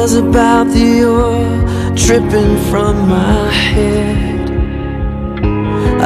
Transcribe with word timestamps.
was 0.00 0.14
about 0.14 0.66
the 0.68 1.04
oil 1.04 1.94
dripping 1.94 2.56
from 2.70 3.06
my 3.06 3.50
head. 3.50 4.50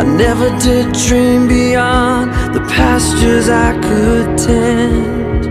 I 0.01 0.03
never 0.03 0.49
did 0.59 0.93
dream 1.07 1.47
beyond 1.47 2.33
the 2.57 2.63
pastures 2.77 3.49
I 3.49 3.71
could 3.87 4.37
tend. 4.37 5.47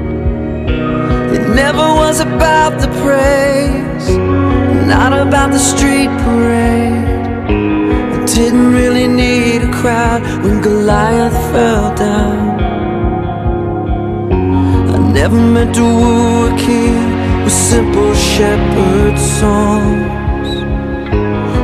It 1.37 1.43
never 1.61 1.87
was 2.01 2.19
about 2.19 2.73
the 2.81 2.89
praise, 3.03 4.07
not 4.93 5.13
about 5.25 5.51
the 5.53 5.63
street 5.71 6.11
parade. 6.25 7.25
I 8.17 8.25
didn't 8.25 8.73
really 8.73 9.07
need 9.07 9.59
a 9.69 9.71
crowd 9.71 10.21
when 10.43 10.61
Goliath 10.61 11.39
fell 11.53 11.95
down. 11.95 12.59
I 14.95 14.97
never 15.19 15.39
meant 15.39 15.75
to 15.75 15.81
woo 15.81 16.53
a 16.53 16.57
king 16.57 17.12
with 17.43 17.51
simple 17.51 18.13
shepherd 18.13 19.17
songs. 19.19 20.49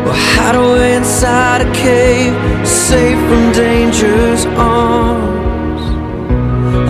Or 0.07 0.15
hide 0.33 0.55
away 0.55 0.95
inside 0.95 1.61
a 1.61 1.71
cave, 1.73 2.33
safe 2.67 3.19
from 3.27 3.51
danger's 3.53 4.45
arms. 4.57 5.83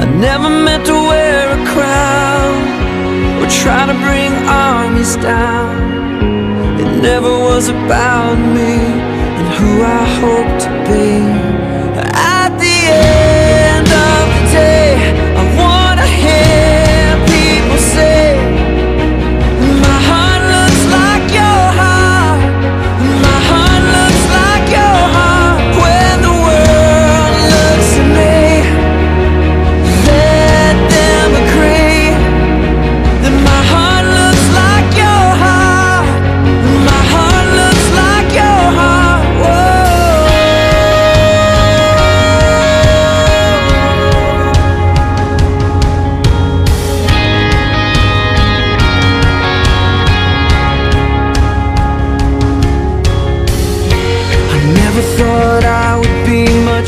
I 0.02 0.06
never 0.06 0.50
meant 0.50 0.86
to 0.88 0.94
wear 0.94 1.52
a 1.60 1.66
crown 1.74 2.58
or 3.42 3.48
try 3.62 3.86
to 3.86 3.96
bring 4.06 4.32
armies 4.48 5.16
down. 5.18 6.80
It 6.80 7.02
never 7.02 7.30
was 7.30 7.70
about 7.70 8.36
me 8.36 8.74
and 9.38 9.48
who 9.58 9.72
I 9.84 10.04
hope 10.22 10.52
to 10.66 10.70
be. 10.90 11.59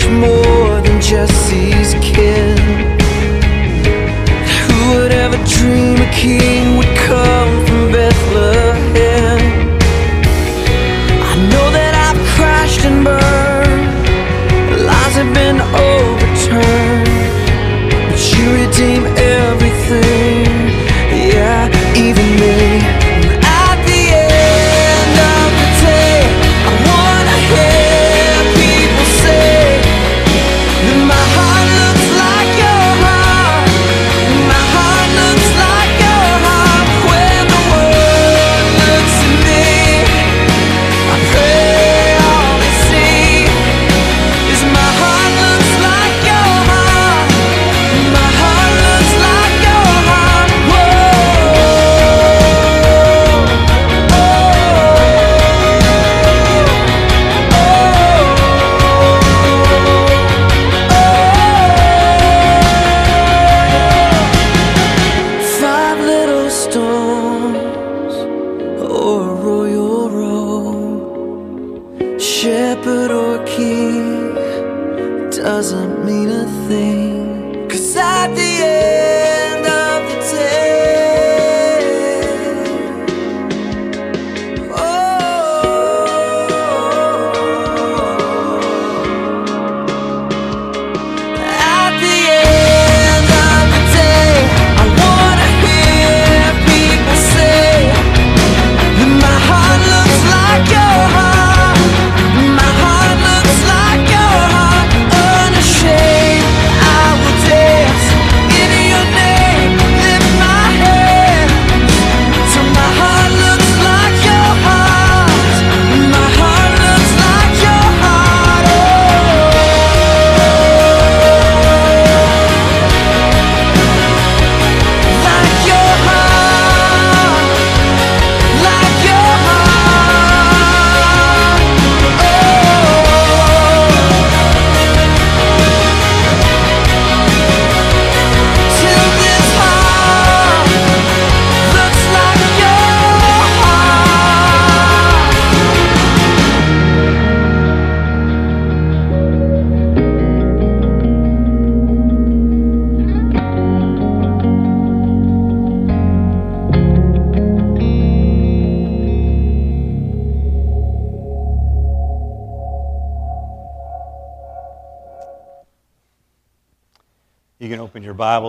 Much 0.01 0.11
more 0.13 0.81
than 0.81 1.01
Jesse's 1.01 1.93
kid. 2.01 2.59
Who 4.67 4.93
would 4.93 5.11
ever 5.11 5.37
dream 5.45 5.97
a 5.97 6.11
king 6.11 6.60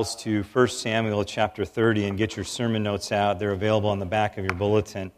Bibles 0.03 0.17
to 0.17 0.43
1 0.43 0.67
Samuel 0.67 1.25
chapter 1.25 1.65
30 1.65 2.07
and 2.07 2.19
get 2.19 2.35
your 2.35 2.45
sermon 2.45 2.83
notes 2.83 3.13
out. 3.13 3.39
They're 3.39 3.53
available 3.53 3.89
on 3.89 4.01
the 4.01 4.05
back 4.05 4.37
of 4.37 4.45
your 4.45 4.55
bulletin. 4.55 5.13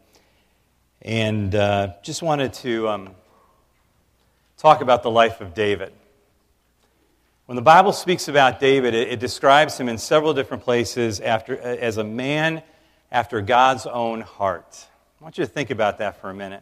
And 1.01 1.55
uh, 1.55 1.93
just 2.03 2.21
wanted 2.21 2.53
to 2.53 2.87
um, 2.89 3.15
talk 4.59 4.81
about 4.81 5.01
the 5.01 5.09
life 5.09 5.41
of 5.41 5.55
David. 5.55 5.91
When 7.47 7.55
the 7.55 7.63
Bible 7.63 7.93
speaks 7.93 8.27
about 8.27 8.59
David, 8.59 8.93
it, 8.93 9.07
it 9.13 9.19
describes 9.19 9.75
him 9.75 9.89
in 9.89 9.97
several 9.97 10.35
different 10.35 10.61
places 10.61 11.19
after, 11.19 11.57
as 11.57 11.97
a 11.97 12.03
man 12.03 12.61
after 13.11 13.41
God's 13.41 13.87
own 13.87 14.21
heart. 14.21 14.85
I 15.19 15.23
want 15.23 15.39
you 15.39 15.45
to 15.45 15.51
think 15.51 15.71
about 15.71 15.97
that 15.97 16.21
for 16.21 16.29
a 16.29 16.35
minute. 16.35 16.61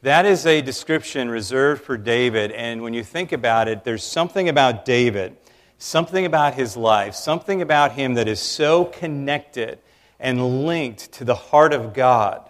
That 0.00 0.24
is 0.24 0.46
a 0.46 0.62
description 0.62 1.28
reserved 1.28 1.84
for 1.84 1.98
David, 1.98 2.52
and 2.52 2.80
when 2.80 2.94
you 2.94 3.04
think 3.04 3.32
about 3.32 3.68
it, 3.68 3.84
there's 3.84 4.02
something 4.02 4.48
about 4.48 4.86
David, 4.86 5.36
something 5.82 6.24
about 6.24 6.54
his 6.54 6.76
life, 6.76 7.14
something 7.14 7.60
about 7.60 7.92
him 7.92 8.14
that 8.14 8.28
is 8.28 8.38
so 8.38 8.84
connected 8.84 9.80
and 10.20 10.64
linked 10.64 11.10
to 11.12 11.24
the 11.24 11.34
heart 11.34 11.72
of 11.72 11.92
God 11.92 12.48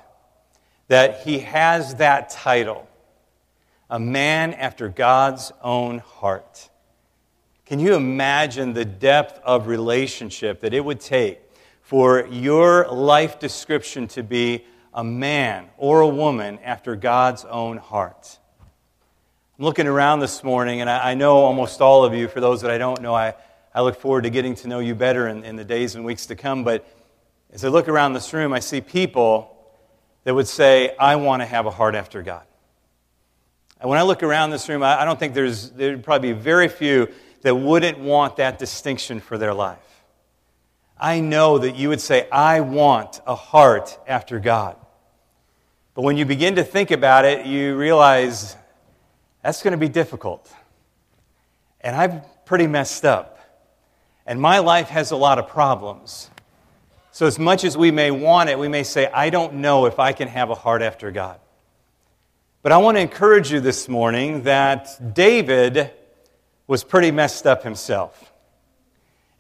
that 0.88 1.22
he 1.22 1.38
has 1.38 1.94
that 1.94 2.28
title 2.28 2.86
a 3.88 3.98
man 3.98 4.52
after 4.54 4.88
God's 4.88 5.52
own 5.62 5.98
heart. 5.98 6.68
Can 7.66 7.78
you 7.78 7.94
imagine 7.94 8.74
the 8.74 8.84
depth 8.84 9.40
of 9.44 9.66
relationship 9.66 10.60
that 10.60 10.74
it 10.74 10.84
would 10.84 11.00
take 11.00 11.40
for 11.80 12.26
your 12.26 12.86
life 12.88 13.38
description 13.38 14.08
to 14.08 14.22
be 14.22 14.64
a 14.92 15.04
man 15.04 15.68
or 15.78 16.00
a 16.00 16.08
woman 16.08 16.58
after 16.62 16.96
God's 16.96 17.44
own 17.46 17.78
heart? 17.78 18.38
I'm 19.62 19.66
looking 19.66 19.86
around 19.86 20.18
this 20.18 20.42
morning, 20.42 20.80
and 20.80 20.90
I, 20.90 21.12
I 21.12 21.14
know 21.14 21.36
almost 21.36 21.80
all 21.80 22.04
of 22.04 22.12
you. 22.12 22.26
For 22.26 22.40
those 22.40 22.62
that 22.62 22.72
I 22.72 22.78
don't 22.78 23.00
know, 23.00 23.14
I, 23.14 23.34
I 23.72 23.82
look 23.82 23.94
forward 24.00 24.22
to 24.22 24.30
getting 24.30 24.56
to 24.56 24.66
know 24.66 24.80
you 24.80 24.96
better 24.96 25.28
in, 25.28 25.44
in 25.44 25.54
the 25.54 25.62
days 25.62 25.94
and 25.94 26.04
weeks 26.04 26.26
to 26.26 26.34
come. 26.34 26.64
But 26.64 26.84
as 27.52 27.64
I 27.64 27.68
look 27.68 27.86
around 27.86 28.12
this 28.12 28.32
room, 28.32 28.52
I 28.52 28.58
see 28.58 28.80
people 28.80 29.56
that 30.24 30.34
would 30.34 30.48
say, 30.48 30.96
I 30.96 31.14
want 31.14 31.42
to 31.42 31.46
have 31.46 31.66
a 31.66 31.70
heart 31.70 31.94
after 31.94 32.22
God. 32.22 32.42
And 33.80 33.88
when 33.88 34.00
I 34.00 34.02
look 34.02 34.24
around 34.24 34.50
this 34.50 34.68
room, 34.68 34.82
I, 34.82 35.02
I 35.02 35.04
don't 35.04 35.16
think 35.16 35.32
there's, 35.32 35.70
there'd 35.70 36.02
probably 36.02 36.32
be 36.32 36.40
very 36.40 36.66
few 36.66 37.06
that 37.42 37.54
wouldn't 37.54 38.00
want 38.00 38.38
that 38.38 38.58
distinction 38.58 39.20
for 39.20 39.38
their 39.38 39.54
life. 39.54 39.78
I 40.98 41.20
know 41.20 41.58
that 41.58 41.76
you 41.76 41.88
would 41.88 42.00
say, 42.00 42.28
I 42.30 42.62
want 42.62 43.20
a 43.28 43.36
heart 43.36 43.96
after 44.08 44.40
God. 44.40 44.74
But 45.94 46.02
when 46.02 46.16
you 46.16 46.24
begin 46.24 46.56
to 46.56 46.64
think 46.64 46.90
about 46.90 47.24
it, 47.24 47.46
you 47.46 47.76
realize 47.76 48.56
that's 49.42 49.62
going 49.62 49.72
to 49.72 49.78
be 49.78 49.88
difficult. 49.88 50.52
And 51.80 51.96
I'm 51.96 52.22
pretty 52.44 52.66
messed 52.66 53.04
up. 53.04 53.38
And 54.24 54.40
my 54.40 54.60
life 54.60 54.88
has 54.88 55.10
a 55.10 55.16
lot 55.16 55.38
of 55.38 55.48
problems. 55.48 56.30
So, 57.10 57.26
as 57.26 57.38
much 57.38 57.64
as 57.64 57.76
we 57.76 57.90
may 57.90 58.10
want 58.10 58.48
it, 58.48 58.58
we 58.58 58.68
may 58.68 58.84
say, 58.84 59.10
I 59.12 59.30
don't 59.30 59.54
know 59.54 59.86
if 59.86 59.98
I 59.98 60.12
can 60.12 60.28
have 60.28 60.48
a 60.48 60.54
heart 60.54 60.80
after 60.80 61.10
God. 61.10 61.40
But 62.62 62.70
I 62.70 62.76
want 62.78 62.96
to 62.96 63.00
encourage 63.00 63.50
you 63.52 63.58
this 63.58 63.88
morning 63.88 64.44
that 64.44 65.14
David 65.14 65.90
was 66.68 66.84
pretty 66.84 67.10
messed 67.10 67.46
up 67.46 67.64
himself. 67.64 68.32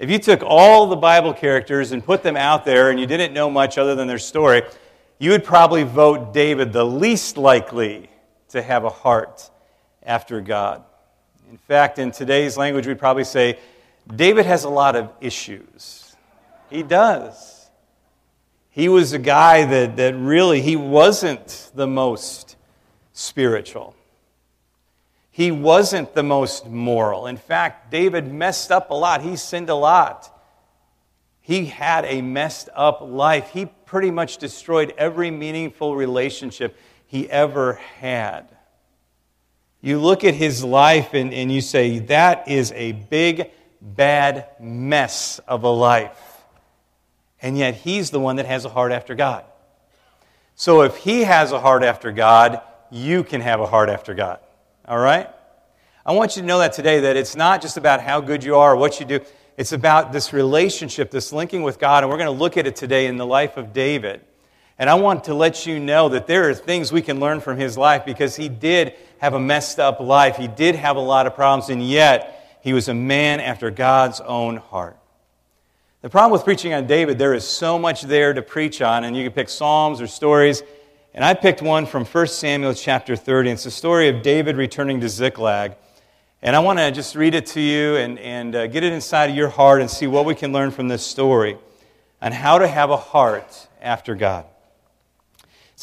If 0.00 0.10
you 0.10 0.18
took 0.18 0.42
all 0.42 0.88
the 0.88 0.96
Bible 0.96 1.32
characters 1.32 1.92
and 1.92 2.04
put 2.04 2.24
them 2.24 2.36
out 2.36 2.64
there 2.64 2.90
and 2.90 2.98
you 2.98 3.06
didn't 3.06 3.32
know 3.32 3.48
much 3.48 3.78
other 3.78 3.94
than 3.94 4.08
their 4.08 4.18
story, 4.18 4.62
you 5.20 5.30
would 5.30 5.44
probably 5.44 5.84
vote 5.84 6.34
David 6.34 6.72
the 6.72 6.84
least 6.84 7.36
likely 7.36 8.10
to 8.48 8.60
have 8.60 8.82
a 8.82 8.90
heart 8.90 9.48
after 10.04 10.40
God. 10.40 10.84
In 11.50 11.58
fact, 11.58 11.98
in 11.98 12.10
today's 12.10 12.56
language, 12.56 12.86
we'd 12.86 12.98
probably 12.98 13.24
say 13.24 13.58
David 14.14 14.46
has 14.46 14.64
a 14.64 14.68
lot 14.68 14.96
of 14.96 15.10
issues. 15.20 16.16
He 16.70 16.82
does. 16.82 17.70
He 18.70 18.88
was 18.88 19.12
a 19.12 19.18
guy 19.18 19.66
that, 19.66 19.96
that 19.96 20.14
really, 20.14 20.62
he 20.62 20.76
wasn't 20.76 21.70
the 21.74 21.86
most 21.86 22.56
spiritual. 23.12 23.94
He 25.30 25.50
wasn't 25.50 26.14
the 26.14 26.22
most 26.22 26.66
moral. 26.66 27.26
In 27.26 27.36
fact, 27.36 27.90
David 27.90 28.32
messed 28.32 28.72
up 28.72 28.90
a 28.90 28.94
lot. 28.94 29.22
He 29.22 29.36
sinned 29.36 29.68
a 29.68 29.74
lot. 29.74 30.28
He 31.42 31.66
had 31.66 32.04
a 32.04 32.22
messed 32.22 32.68
up 32.74 33.00
life. 33.02 33.50
He 33.50 33.66
pretty 33.66 34.10
much 34.10 34.38
destroyed 34.38 34.94
every 34.96 35.30
meaningful 35.30 35.96
relationship 35.96 36.78
he 37.06 37.28
ever 37.30 37.74
had. 37.98 38.48
You 39.82 39.98
look 39.98 40.22
at 40.22 40.34
his 40.34 40.62
life 40.62 41.12
and, 41.12 41.34
and 41.34 41.50
you 41.50 41.60
say, 41.60 41.98
that 41.98 42.48
is 42.48 42.70
a 42.72 42.92
big, 42.92 43.50
bad 43.80 44.46
mess 44.60 45.40
of 45.40 45.64
a 45.64 45.68
life. 45.68 46.18
And 47.42 47.58
yet 47.58 47.74
he's 47.74 48.10
the 48.10 48.20
one 48.20 48.36
that 48.36 48.46
has 48.46 48.64
a 48.64 48.68
heart 48.68 48.92
after 48.92 49.16
God. 49.16 49.44
So 50.54 50.82
if 50.82 50.96
he 50.98 51.24
has 51.24 51.50
a 51.50 51.58
heart 51.58 51.82
after 51.82 52.12
God, 52.12 52.60
you 52.92 53.24
can 53.24 53.40
have 53.40 53.58
a 53.58 53.66
heart 53.66 53.88
after 53.88 54.14
God. 54.14 54.38
All 54.86 54.98
right? 54.98 55.28
I 56.06 56.12
want 56.12 56.36
you 56.36 56.42
to 56.42 56.46
know 56.46 56.60
that 56.60 56.72
today 56.74 57.00
that 57.00 57.16
it's 57.16 57.34
not 57.34 57.60
just 57.60 57.76
about 57.76 58.00
how 58.00 58.20
good 58.20 58.44
you 58.44 58.54
are 58.56 58.74
or 58.74 58.76
what 58.76 59.00
you 59.00 59.06
do. 59.06 59.20
It's 59.56 59.72
about 59.72 60.12
this 60.12 60.32
relationship, 60.32 61.10
this 61.10 61.32
linking 61.32 61.64
with 61.64 61.80
God. 61.80 62.04
And 62.04 62.10
we're 62.10 62.18
going 62.18 62.26
to 62.26 62.40
look 62.40 62.56
at 62.56 62.68
it 62.68 62.76
today 62.76 63.06
in 63.06 63.16
the 63.16 63.26
life 63.26 63.56
of 63.56 63.72
David. 63.72 64.20
And 64.78 64.88
I 64.88 64.94
want 64.94 65.24
to 65.24 65.34
let 65.34 65.66
you 65.66 65.78
know 65.78 66.08
that 66.08 66.26
there 66.26 66.48
are 66.48 66.54
things 66.54 66.92
we 66.92 67.02
can 67.02 67.20
learn 67.20 67.40
from 67.40 67.58
his 67.58 67.78
life 67.78 68.04
because 68.04 68.36
he 68.36 68.48
did 68.48 68.94
have 69.18 69.34
a 69.34 69.40
messed 69.40 69.78
up 69.78 70.00
life. 70.00 70.36
He 70.36 70.48
did 70.48 70.74
have 70.74 70.96
a 70.96 71.00
lot 71.00 71.26
of 71.26 71.34
problems, 71.34 71.68
and 71.68 71.86
yet 71.86 72.58
he 72.62 72.72
was 72.72 72.88
a 72.88 72.94
man 72.94 73.40
after 73.40 73.70
God's 73.70 74.20
own 74.20 74.56
heart. 74.56 74.96
The 76.00 76.10
problem 76.10 76.32
with 76.32 76.42
preaching 76.42 76.72
on 76.72 76.86
David, 76.86 77.18
there 77.18 77.32
is 77.32 77.46
so 77.46 77.78
much 77.78 78.02
there 78.02 78.32
to 78.32 78.42
preach 78.42 78.82
on, 78.82 79.04
and 79.04 79.16
you 79.16 79.22
can 79.22 79.32
pick 79.32 79.48
Psalms 79.48 80.00
or 80.00 80.08
stories. 80.08 80.62
And 81.14 81.24
I 81.24 81.34
picked 81.34 81.62
one 81.62 81.86
from 81.86 82.04
1 82.04 82.26
Samuel 82.26 82.74
chapter 82.74 83.14
30. 83.14 83.50
It's 83.50 83.64
the 83.64 83.70
story 83.70 84.08
of 84.08 84.22
David 84.22 84.56
returning 84.56 85.00
to 85.00 85.08
Ziklag. 85.08 85.76
And 86.40 86.56
I 86.56 86.58
want 86.58 86.80
to 86.80 86.90
just 86.90 87.14
read 87.14 87.34
it 87.34 87.46
to 87.46 87.60
you 87.60 87.96
and, 87.96 88.18
and 88.18 88.56
uh, 88.56 88.66
get 88.66 88.82
it 88.82 88.92
inside 88.92 89.30
of 89.30 89.36
your 89.36 89.48
heart 89.48 89.80
and 89.80 89.88
see 89.88 90.08
what 90.08 90.24
we 90.24 90.34
can 90.34 90.52
learn 90.52 90.72
from 90.72 90.88
this 90.88 91.06
story 91.06 91.56
on 92.20 92.32
how 92.32 92.58
to 92.58 92.66
have 92.66 92.90
a 92.90 92.96
heart 92.96 93.68
after 93.80 94.16
God. 94.16 94.46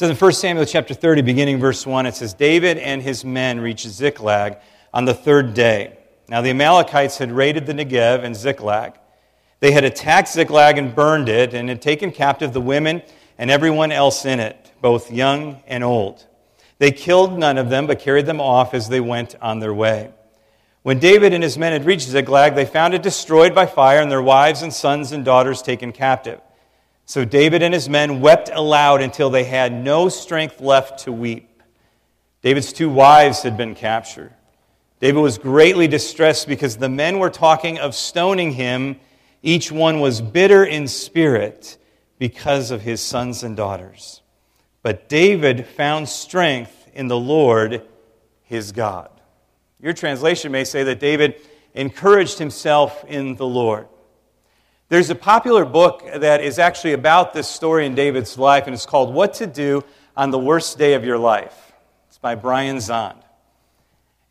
Says 0.00 0.08
in 0.08 0.16
1 0.16 0.32
Samuel 0.32 0.64
chapter 0.64 0.94
30, 0.94 1.20
beginning 1.20 1.58
verse 1.60 1.86
1, 1.86 2.06
it 2.06 2.14
says, 2.14 2.32
David 2.32 2.78
and 2.78 3.02
his 3.02 3.22
men 3.22 3.60
reached 3.60 3.86
Ziklag 3.86 4.56
on 4.94 5.04
the 5.04 5.12
third 5.12 5.52
day. 5.52 5.98
Now 6.26 6.40
the 6.40 6.48
Amalekites 6.48 7.18
had 7.18 7.30
raided 7.30 7.66
the 7.66 7.74
Negev 7.74 8.24
and 8.24 8.34
Ziklag. 8.34 8.94
They 9.58 9.72
had 9.72 9.84
attacked 9.84 10.28
Ziklag 10.28 10.78
and 10.78 10.94
burned 10.94 11.28
it, 11.28 11.52
and 11.52 11.68
had 11.68 11.82
taken 11.82 12.12
captive 12.12 12.54
the 12.54 12.62
women 12.62 13.02
and 13.36 13.50
everyone 13.50 13.92
else 13.92 14.24
in 14.24 14.40
it, 14.40 14.72
both 14.80 15.12
young 15.12 15.62
and 15.66 15.84
old. 15.84 16.26
They 16.78 16.92
killed 16.92 17.38
none 17.38 17.58
of 17.58 17.68
them, 17.68 17.86
but 17.86 17.98
carried 17.98 18.24
them 18.24 18.40
off 18.40 18.72
as 18.72 18.88
they 18.88 19.00
went 19.00 19.34
on 19.42 19.60
their 19.60 19.74
way. 19.74 20.12
When 20.80 20.98
David 20.98 21.34
and 21.34 21.42
his 21.42 21.58
men 21.58 21.74
had 21.74 21.84
reached 21.84 22.08
Ziklag, 22.08 22.54
they 22.54 22.64
found 22.64 22.94
it 22.94 23.02
destroyed 23.02 23.54
by 23.54 23.66
fire, 23.66 24.00
and 24.00 24.10
their 24.10 24.22
wives 24.22 24.62
and 24.62 24.72
sons 24.72 25.12
and 25.12 25.26
daughters 25.26 25.60
taken 25.60 25.92
captive. 25.92 26.40
So 27.10 27.24
David 27.24 27.60
and 27.64 27.74
his 27.74 27.88
men 27.88 28.20
wept 28.20 28.50
aloud 28.52 29.02
until 29.02 29.30
they 29.30 29.42
had 29.42 29.72
no 29.72 30.08
strength 30.08 30.60
left 30.60 31.00
to 31.06 31.12
weep. 31.12 31.60
David's 32.40 32.72
two 32.72 32.88
wives 32.88 33.42
had 33.42 33.56
been 33.56 33.74
captured. 33.74 34.32
David 35.00 35.18
was 35.18 35.36
greatly 35.36 35.88
distressed 35.88 36.46
because 36.46 36.76
the 36.76 36.88
men 36.88 37.18
were 37.18 37.28
talking 37.28 37.80
of 37.80 37.96
stoning 37.96 38.52
him. 38.52 39.00
Each 39.42 39.72
one 39.72 39.98
was 39.98 40.20
bitter 40.20 40.64
in 40.64 40.86
spirit 40.86 41.78
because 42.20 42.70
of 42.70 42.82
his 42.82 43.00
sons 43.00 43.42
and 43.42 43.56
daughters. 43.56 44.22
But 44.84 45.08
David 45.08 45.66
found 45.66 46.08
strength 46.08 46.90
in 46.94 47.08
the 47.08 47.18
Lord 47.18 47.82
his 48.44 48.70
God. 48.70 49.10
Your 49.80 49.94
translation 49.94 50.52
may 50.52 50.62
say 50.62 50.84
that 50.84 51.00
David 51.00 51.40
encouraged 51.74 52.38
himself 52.38 53.04
in 53.08 53.34
the 53.34 53.48
Lord. 53.48 53.88
There's 54.90 55.08
a 55.08 55.14
popular 55.14 55.64
book 55.64 56.02
that 56.16 56.42
is 56.42 56.58
actually 56.58 56.94
about 56.94 57.32
this 57.32 57.46
story 57.46 57.86
in 57.86 57.94
David's 57.94 58.36
life, 58.36 58.66
and 58.66 58.74
it's 58.74 58.86
called 58.86 59.14
What 59.14 59.34
to 59.34 59.46
Do 59.46 59.84
on 60.16 60.32
the 60.32 60.38
Worst 60.40 60.78
Day 60.78 60.94
of 60.94 61.04
Your 61.04 61.16
Life. 61.16 61.72
It's 62.08 62.18
by 62.18 62.34
Brian 62.34 62.78
Zahnd. 62.78 63.22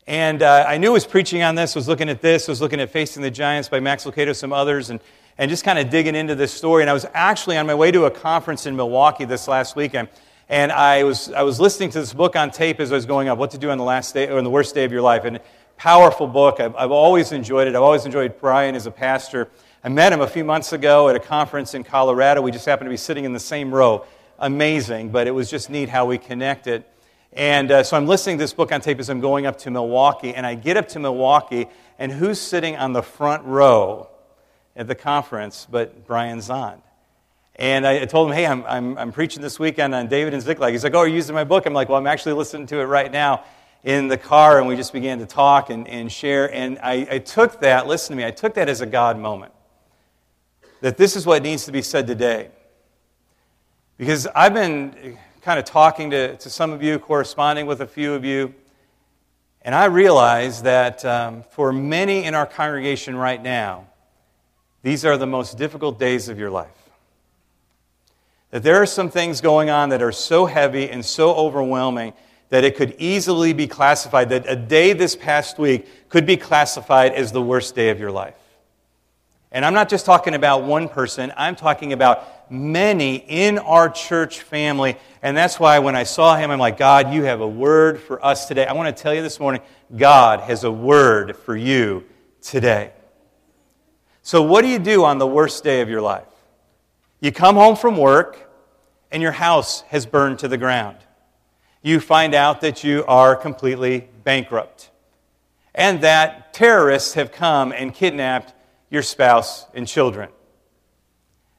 And 0.06 0.42
uh, 0.42 0.66
I 0.68 0.76
knew 0.76 0.88
I 0.88 0.92
was 0.92 1.06
preaching 1.06 1.42
on 1.42 1.54
this, 1.54 1.74
was 1.74 1.88
looking 1.88 2.10
at 2.10 2.20
this, 2.20 2.46
was 2.46 2.60
looking 2.60 2.78
at 2.78 2.90
Facing 2.90 3.22
the 3.22 3.30
Giants 3.30 3.70
by 3.70 3.80
Max 3.80 4.04
Lucado, 4.04 4.36
some 4.36 4.52
others, 4.52 4.90
and, 4.90 5.00
and 5.38 5.48
just 5.48 5.64
kind 5.64 5.78
of 5.78 5.88
digging 5.88 6.14
into 6.14 6.34
this 6.34 6.52
story. 6.52 6.82
And 6.82 6.90
I 6.90 6.92
was 6.92 7.06
actually 7.14 7.56
on 7.56 7.66
my 7.66 7.74
way 7.74 7.90
to 7.90 8.04
a 8.04 8.10
conference 8.10 8.66
in 8.66 8.76
Milwaukee 8.76 9.24
this 9.24 9.48
last 9.48 9.76
weekend, 9.76 10.08
and 10.50 10.70
I 10.70 11.04
was, 11.04 11.32
I 11.32 11.42
was 11.42 11.58
listening 11.58 11.88
to 11.92 12.00
this 12.00 12.12
book 12.12 12.36
on 12.36 12.50
tape 12.50 12.80
as 12.80 12.92
I 12.92 12.96
was 12.96 13.06
going 13.06 13.28
up, 13.28 13.38
What 13.38 13.52
to 13.52 13.58
Do 13.58 13.70
on 13.70 13.78
the 13.78 13.84
Last 13.84 14.12
Day, 14.12 14.28
or 14.28 14.36
on 14.36 14.44
the 14.44 14.50
Worst 14.50 14.74
Day 14.74 14.84
of 14.84 14.92
Your 14.92 15.00
Life. 15.00 15.24
And 15.24 15.40
powerful 15.78 16.26
book. 16.26 16.60
I've, 16.60 16.76
I've 16.76 16.90
always 16.90 17.32
enjoyed 17.32 17.66
it. 17.66 17.74
I've 17.74 17.80
always 17.80 18.04
enjoyed 18.04 18.38
Brian 18.38 18.74
as 18.74 18.84
a 18.84 18.90
pastor. 18.90 19.48
I 19.82 19.88
met 19.88 20.12
him 20.12 20.20
a 20.20 20.26
few 20.26 20.44
months 20.44 20.74
ago 20.74 21.08
at 21.08 21.16
a 21.16 21.20
conference 21.20 21.72
in 21.72 21.84
Colorado. 21.84 22.42
We 22.42 22.50
just 22.50 22.66
happened 22.66 22.84
to 22.84 22.90
be 22.90 22.98
sitting 22.98 23.24
in 23.24 23.32
the 23.32 23.40
same 23.40 23.72
row. 23.72 24.04
Amazing, 24.38 25.08
but 25.08 25.26
it 25.26 25.30
was 25.30 25.48
just 25.48 25.70
neat 25.70 25.88
how 25.88 26.04
we 26.04 26.18
connected. 26.18 26.84
And 27.32 27.72
uh, 27.72 27.82
so 27.82 27.96
I'm 27.96 28.06
listening 28.06 28.36
to 28.36 28.44
this 28.44 28.52
book 28.52 28.72
on 28.72 28.82
tape 28.82 29.00
as 29.00 29.08
I'm 29.08 29.20
going 29.20 29.46
up 29.46 29.56
to 29.60 29.70
Milwaukee, 29.70 30.34
and 30.34 30.44
I 30.44 30.54
get 30.54 30.76
up 30.76 30.88
to 30.88 30.98
Milwaukee, 30.98 31.66
and 31.98 32.12
who's 32.12 32.38
sitting 32.38 32.76
on 32.76 32.92
the 32.92 33.02
front 33.02 33.42
row 33.44 34.10
at 34.76 34.86
the 34.86 34.94
conference 34.94 35.66
but 35.70 36.06
Brian 36.06 36.40
Zahnd? 36.40 36.82
And 37.56 37.86
I 37.86 38.04
told 38.04 38.28
him, 38.28 38.36
hey, 38.36 38.44
I'm, 38.44 38.64
I'm, 38.66 38.98
I'm 38.98 39.12
preaching 39.12 39.40
this 39.40 39.58
weekend 39.58 39.94
on 39.94 40.08
David 40.08 40.34
and 40.34 40.42
Ziklag. 40.42 40.72
He's 40.72 40.84
like, 40.84 40.94
oh, 40.94 40.98
are 40.98 41.08
you 41.08 41.14
using 41.14 41.34
my 41.34 41.44
book? 41.44 41.64
I'm 41.64 41.72
like, 41.72 41.88
well, 41.88 41.96
I'm 41.96 42.06
actually 42.06 42.34
listening 42.34 42.66
to 42.66 42.80
it 42.80 42.84
right 42.84 43.10
now 43.10 43.44
in 43.82 44.08
the 44.08 44.18
car, 44.18 44.58
and 44.58 44.68
we 44.68 44.76
just 44.76 44.92
began 44.92 45.20
to 45.20 45.26
talk 45.26 45.70
and, 45.70 45.88
and 45.88 46.12
share. 46.12 46.52
And 46.52 46.78
I, 46.82 47.08
I 47.12 47.18
took 47.18 47.60
that, 47.60 47.86
listen 47.86 48.14
to 48.14 48.22
me, 48.22 48.26
I 48.26 48.30
took 48.30 48.52
that 48.54 48.68
as 48.68 48.82
a 48.82 48.86
God 48.86 49.18
moment 49.18 49.54
that 50.80 50.96
this 50.96 51.16
is 51.16 51.26
what 51.26 51.42
needs 51.42 51.64
to 51.66 51.72
be 51.72 51.82
said 51.82 52.06
today. 52.06 52.50
Because 53.96 54.26
I've 54.28 54.54
been 54.54 55.18
kind 55.42 55.58
of 55.58 55.64
talking 55.64 56.10
to, 56.10 56.36
to 56.36 56.50
some 56.50 56.72
of 56.72 56.82
you, 56.82 56.98
corresponding 56.98 57.66
with 57.66 57.80
a 57.80 57.86
few 57.86 58.14
of 58.14 58.24
you, 58.24 58.54
and 59.62 59.74
I 59.74 59.86
realize 59.86 60.62
that 60.62 61.04
um, 61.04 61.44
for 61.50 61.72
many 61.72 62.24
in 62.24 62.34
our 62.34 62.46
congregation 62.46 63.14
right 63.14 63.42
now, 63.42 63.86
these 64.82 65.04
are 65.04 65.18
the 65.18 65.26
most 65.26 65.58
difficult 65.58 65.98
days 65.98 66.28
of 66.28 66.38
your 66.38 66.50
life. 66.50 66.68
That 68.50 68.62
there 68.62 68.76
are 68.76 68.86
some 68.86 69.10
things 69.10 69.42
going 69.42 69.68
on 69.68 69.90
that 69.90 70.00
are 70.00 70.12
so 70.12 70.46
heavy 70.46 70.88
and 70.88 71.04
so 71.04 71.34
overwhelming 71.34 72.14
that 72.48 72.64
it 72.64 72.76
could 72.76 72.96
easily 72.98 73.52
be 73.52 73.66
classified, 73.66 74.30
that 74.30 74.44
a 74.48 74.56
day 74.56 74.92
this 74.92 75.14
past 75.14 75.58
week 75.58 76.08
could 76.08 76.26
be 76.26 76.36
classified 76.36 77.12
as 77.12 77.30
the 77.30 77.42
worst 77.42 77.74
day 77.74 77.90
of 77.90 78.00
your 78.00 78.10
life. 78.10 78.39
And 79.52 79.64
I'm 79.64 79.74
not 79.74 79.88
just 79.88 80.06
talking 80.06 80.34
about 80.34 80.62
one 80.62 80.88
person, 80.88 81.32
I'm 81.36 81.56
talking 81.56 81.92
about 81.92 82.50
many 82.50 83.16
in 83.16 83.58
our 83.58 83.88
church 83.88 84.40
family. 84.40 84.96
And 85.22 85.36
that's 85.36 85.58
why 85.58 85.78
when 85.80 85.96
I 85.96 86.04
saw 86.04 86.36
him, 86.36 86.50
I'm 86.50 86.58
like, 86.58 86.76
God, 86.76 87.12
you 87.12 87.24
have 87.24 87.40
a 87.40 87.48
word 87.48 88.00
for 88.00 88.24
us 88.24 88.46
today. 88.46 88.66
I 88.66 88.72
want 88.72 88.94
to 88.94 89.02
tell 89.02 89.14
you 89.14 89.22
this 89.22 89.40
morning, 89.40 89.60
God 89.96 90.40
has 90.40 90.64
a 90.64 90.70
word 90.70 91.36
for 91.36 91.56
you 91.56 92.04
today. 92.42 92.92
So, 94.22 94.42
what 94.42 94.62
do 94.62 94.68
you 94.68 94.78
do 94.78 95.04
on 95.04 95.18
the 95.18 95.26
worst 95.26 95.64
day 95.64 95.80
of 95.80 95.88
your 95.88 96.00
life? 96.00 96.26
You 97.20 97.32
come 97.32 97.56
home 97.56 97.76
from 97.76 97.96
work 97.96 98.50
and 99.10 99.22
your 99.22 99.32
house 99.32 99.82
has 99.82 100.06
burned 100.06 100.38
to 100.40 100.48
the 100.48 100.58
ground. 100.58 100.96
You 101.82 101.98
find 101.98 102.34
out 102.34 102.60
that 102.60 102.84
you 102.84 103.04
are 103.08 103.34
completely 103.34 104.08
bankrupt 104.22 104.90
and 105.74 106.02
that 106.02 106.52
terrorists 106.52 107.14
have 107.14 107.32
come 107.32 107.72
and 107.72 107.94
kidnapped 107.94 108.54
your 108.90 109.02
spouse 109.02 109.66
and 109.72 109.86
children. 109.86 110.28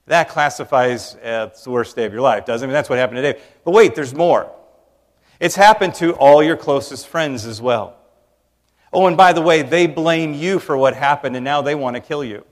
That 0.07 0.29
classifies 0.29 1.15
as 1.15 1.63
the 1.63 1.71
worst 1.71 1.95
day 1.95 2.05
of 2.05 2.11
your 2.11 2.21
life, 2.21 2.45
doesn't 2.45 2.67
it? 2.67 2.67
I 2.67 2.71
mean, 2.71 2.73
that's 2.73 2.89
what 2.89 2.99
happened 2.99 3.17
to 3.17 3.21
today. 3.21 3.41
But 3.63 3.71
wait, 3.71 3.95
there's 3.95 4.13
more. 4.13 4.51
It's 5.39 5.55
happened 5.55 5.95
to 5.95 6.13
all 6.13 6.43
your 6.43 6.57
closest 6.57 7.07
friends 7.07 7.45
as 7.45 7.61
well. 7.61 7.97
Oh, 8.93 9.07
and 9.07 9.15
by 9.15 9.31
the 9.33 9.41
way, 9.41 9.61
they 9.61 9.87
blame 9.87 10.33
you 10.33 10.59
for 10.59 10.77
what 10.77 10.95
happened 10.95 11.35
and 11.35 11.45
now 11.45 11.61
they 11.61 11.75
want 11.75 11.95
to 11.95 12.01
kill 12.01 12.23
you. 12.23 12.45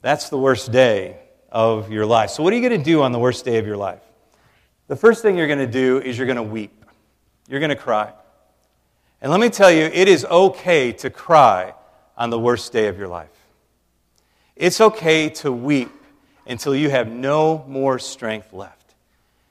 That's 0.00 0.28
the 0.28 0.38
worst 0.38 0.70
day 0.70 1.18
of 1.50 1.90
your 1.90 2.06
life. 2.06 2.30
So, 2.30 2.42
what 2.42 2.52
are 2.52 2.56
you 2.56 2.66
going 2.66 2.80
to 2.80 2.84
do 2.84 3.02
on 3.02 3.10
the 3.10 3.18
worst 3.18 3.44
day 3.44 3.58
of 3.58 3.66
your 3.66 3.76
life? 3.76 4.02
The 4.86 4.96
first 4.96 5.22
thing 5.22 5.36
you're 5.36 5.48
going 5.48 5.58
to 5.58 5.66
do 5.66 5.98
is 5.98 6.16
you're 6.16 6.26
going 6.26 6.36
to 6.36 6.42
weep. 6.42 6.84
You're 7.48 7.60
going 7.60 7.70
to 7.70 7.76
cry. 7.76 8.12
And 9.20 9.32
let 9.32 9.40
me 9.40 9.50
tell 9.50 9.70
you, 9.70 9.84
it 9.84 10.06
is 10.08 10.24
okay 10.24 10.92
to 10.92 11.10
cry 11.10 11.74
on 12.16 12.30
the 12.30 12.38
worst 12.38 12.72
day 12.72 12.86
of 12.86 12.96
your 12.96 13.08
life. 13.08 13.28
It's 14.58 14.80
okay 14.80 15.28
to 15.30 15.52
weep 15.52 15.92
until 16.44 16.74
you 16.74 16.90
have 16.90 17.08
no 17.08 17.64
more 17.68 18.00
strength 18.00 18.52
left, 18.52 18.94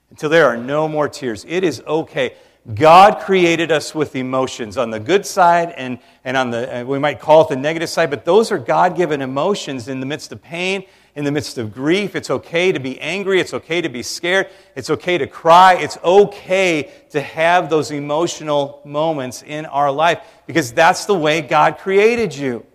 until 0.10 0.30
there 0.30 0.48
are 0.48 0.58
no 0.58 0.90
more 0.90 1.08
tears. 1.08 1.46
It 1.48 1.64
is 1.64 1.82
okay. 1.88 2.36
God 2.76 3.22
created 3.22 3.72
us 3.72 3.96
with 3.96 4.18
emotions 4.18 4.78
on 4.78 4.92
the 4.92 5.00
good 5.00 5.26
side 5.26 5.72
and, 5.78 6.00
and 6.26 6.36
on 6.36 6.52
the, 6.52 6.82
uh, 6.82 6.84
we 6.84 7.00
might 7.00 7.22
call 7.22 7.44
it 7.44 7.48
the 7.48 7.56
negative 7.56 7.88
side, 7.88 8.10
but 8.10 8.26
those 8.26 8.52
are 8.52 8.58
God 8.58 8.98
given 8.98 9.22
emotions 9.22 9.88
in 9.88 10.02
the 10.02 10.06
midst 10.06 10.34
of 10.34 10.44
pain, 10.44 10.86
in 11.16 11.24
the 11.24 11.32
midst 11.32 11.58
of 11.58 11.74
grief. 11.74 12.14
It's 12.14 12.30
okay 12.30 12.74
to 12.74 12.80
be 12.80 13.00
angry. 13.00 13.40
It's 13.40 13.54
okay 13.54 13.80
to 13.80 13.88
be 13.88 14.04
scared. 14.04 14.50
It's 14.76 14.90
okay 14.90 15.18
to 15.18 15.26
cry. 15.26 15.76
It's 15.76 15.98
okay 16.04 16.92
to 17.12 17.22
have 17.22 17.70
those 17.70 17.92
emotional 17.92 18.82
moments 18.84 19.42
in 19.42 19.66
our 19.68 19.90
life 19.90 20.20
because 20.46 20.74
that's 20.74 21.06
the 21.06 21.18
way 21.18 21.40
God 21.40 21.78
created 21.78 22.36
you. 22.36 22.66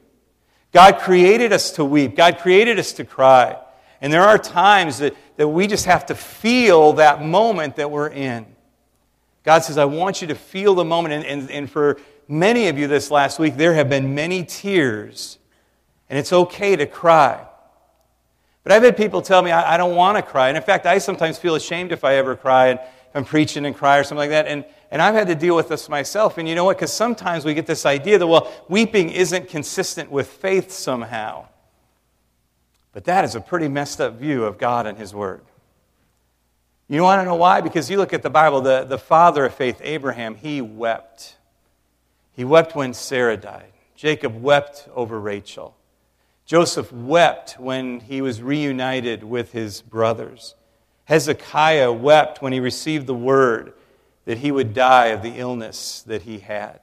God 0.73 0.99
created 0.99 1.53
us 1.53 1.73
to 1.73 1.85
weep, 1.85 2.17
God 2.17 2.39
created 2.39 2.79
us 2.79 2.93
to 2.95 3.05
cry. 3.05 3.59
And 4.01 4.13
there 4.13 4.23
are 4.23 4.39
times 4.39 4.99
that, 4.99 5.15
that 5.37 5.47
we 5.47 5.69
just 5.69 5.85
have 5.85 6.07
to 6.07 6.15
feel 6.15 6.95
that 6.95 7.25
moment 7.25 7.77
that 7.77 7.91
we're 7.91 8.09
in. 8.09 8.47
God 9.45 9.61
says, 9.61 9.79
I 9.79 9.85
want 9.85 10.23
you 10.23 10.29
to 10.29 10.35
feel 10.35 10.75
the 10.75 10.85
moment. 10.85 11.15
And, 11.15 11.25
and, 11.25 11.51
and 11.51 11.71
for 11.71 12.01
many 12.27 12.69
of 12.69 12.79
you 12.79 12.89
this 12.89 13.11
last 13.11 13.39
week, 13.39 13.57
there 13.57 13.75
have 13.75 13.89
been 13.89 14.15
many 14.15 14.45
tears. 14.45 15.39
And 16.11 16.19
it's 16.19 16.33
okay 16.33 16.75
to 16.75 16.87
cry. 16.87 17.47
But 18.65 18.73
I've 18.73 18.83
had 18.83 18.97
people 18.97 19.23
tell 19.23 19.43
me, 19.43 19.51
I, 19.51 19.75
I 19.75 19.77
don't 19.77 19.95
want 19.95 20.17
to 20.19 20.23
cry. 20.23 20.49
And 20.49 20.57
in 20.57 20.63
fact, 20.63 20.87
I 20.87 20.99
sometimes 20.99 21.39
feel 21.39 21.55
ashamed 21.55 21.93
if 21.93 22.05
I 22.05 22.17
ever 22.17 22.35
cry 22.37 22.69
and 22.69 22.81
I'm 23.15 23.25
preaching 23.25 23.67
and 23.67 23.75
cry 23.75 23.99
or 23.99 24.05
something 24.05 24.19
like 24.19 24.31
that. 24.31 24.47
And, 24.47 24.65
and 24.93 25.01
I've 25.01 25.15
had 25.15 25.27
to 25.29 25.35
deal 25.35 25.57
with 25.57 25.69
this 25.69 25.89
myself. 25.89 26.37
And 26.37 26.47
you 26.47 26.55
know 26.55 26.65
what? 26.65 26.77
Because 26.77 26.93
sometimes 26.93 27.47
we 27.47 27.55
get 27.55 27.67
this 27.67 27.87
idea 27.87 28.19
that, 28.19 28.27
well, 28.27 28.53
weeping 28.69 29.09
isn't 29.09 29.49
consistent 29.49 30.11
with 30.11 30.29
faith 30.29 30.71
somehow. 30.71 31.49
But 32.93 33.05
that 33.05 33.25
is 33.25 33.35
a 33.35 33.41
pretty 33.41 33.69
messed 33.69 34.03
up 34.03 34.19
view 34.19 34.45
of 34.45 34.59
God 34.59 34.87
and 34.87 34.99
His 34.99 35.15
Word. 35.15 35.41
You 36.89 37.03
want 37.03 37.23
to 37.23 37.25
know 37.25 37.37
why? 37.37 37.63
Because 37.63 37.91
you 37.91 37.97
look 37.97 38.13
at 38.13 38.23
the 38.23 38.29
Bible, 38.29 38.61
the, 38.61 38.85
the 38.85 38.99
father 38.99 39.47
of 39.47 39.55
faith, 39.55 39.81
Abraham, 39.83 40.35
he 40.35 40.61
wept. 40.61 41.37
He 42.35 42.45
wept 42.45 42.77
when 42.77 42.93
Sarah 42.93 43.39
died. 43.39 43.73
Jacob 43.97 44.43
wept 44.43 44.89
over 44.95 45.19
Rachel. 45.19 45.75
Joseph 46.45 46.93
wept 46.93 47.59
when 47.59 48.01
he 48.01 48.21
was 48.21 48.43
reunited 48.43 49.25
with 49.25 49.53
his 49.53 49.81
brothers. 49.81 50.55
Hezekiah 51.07 51.93
wept 51.93 52.43
when 52.43 52.53
he 52.53 52.61
received 52.61 53.07
the 53.07 53.15
word 53.15 53.73
that 54.25 54.39
he 54.39 54.53
would 54.53 54.75
die 54.75 55.07
of 55.07 55.23
the 55.23 55.39
illness 55.39 56.03
that 56.03 56.23
he 56.23 56.39
had. 56.39 56.81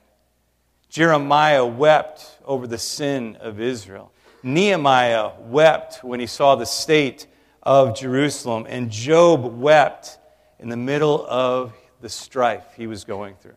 Jeremiah 0.89 1.65
wept 1.65 2.38
over 2.46 2.65
the 2.65 2.77
sin 2.77 3.38
of 3.39 3.60
Israel. 3.60 4.12
Nehemiah 4.41 5.31
wept 5.39 6.03
when 6.03 6.19
he 6.19 6.25
saw 6.25 6.55
the 6.55 6.65
state 6.65 7.27
of 7.62 7.98
Jerusalem. 7.98 8.65
And 8.67 8.89
Job 8.89 9.60
wept 9.60 10.17
in 10.60 10.69
the 10.69 10.77
middle 10.77 11.25
of 11.27 11.74
the 12.01 12.10
strife 12.10 12.65
he 12.75 12.88
was 12.88 13.03
going 13.03 13.36
through. 13.36 13.55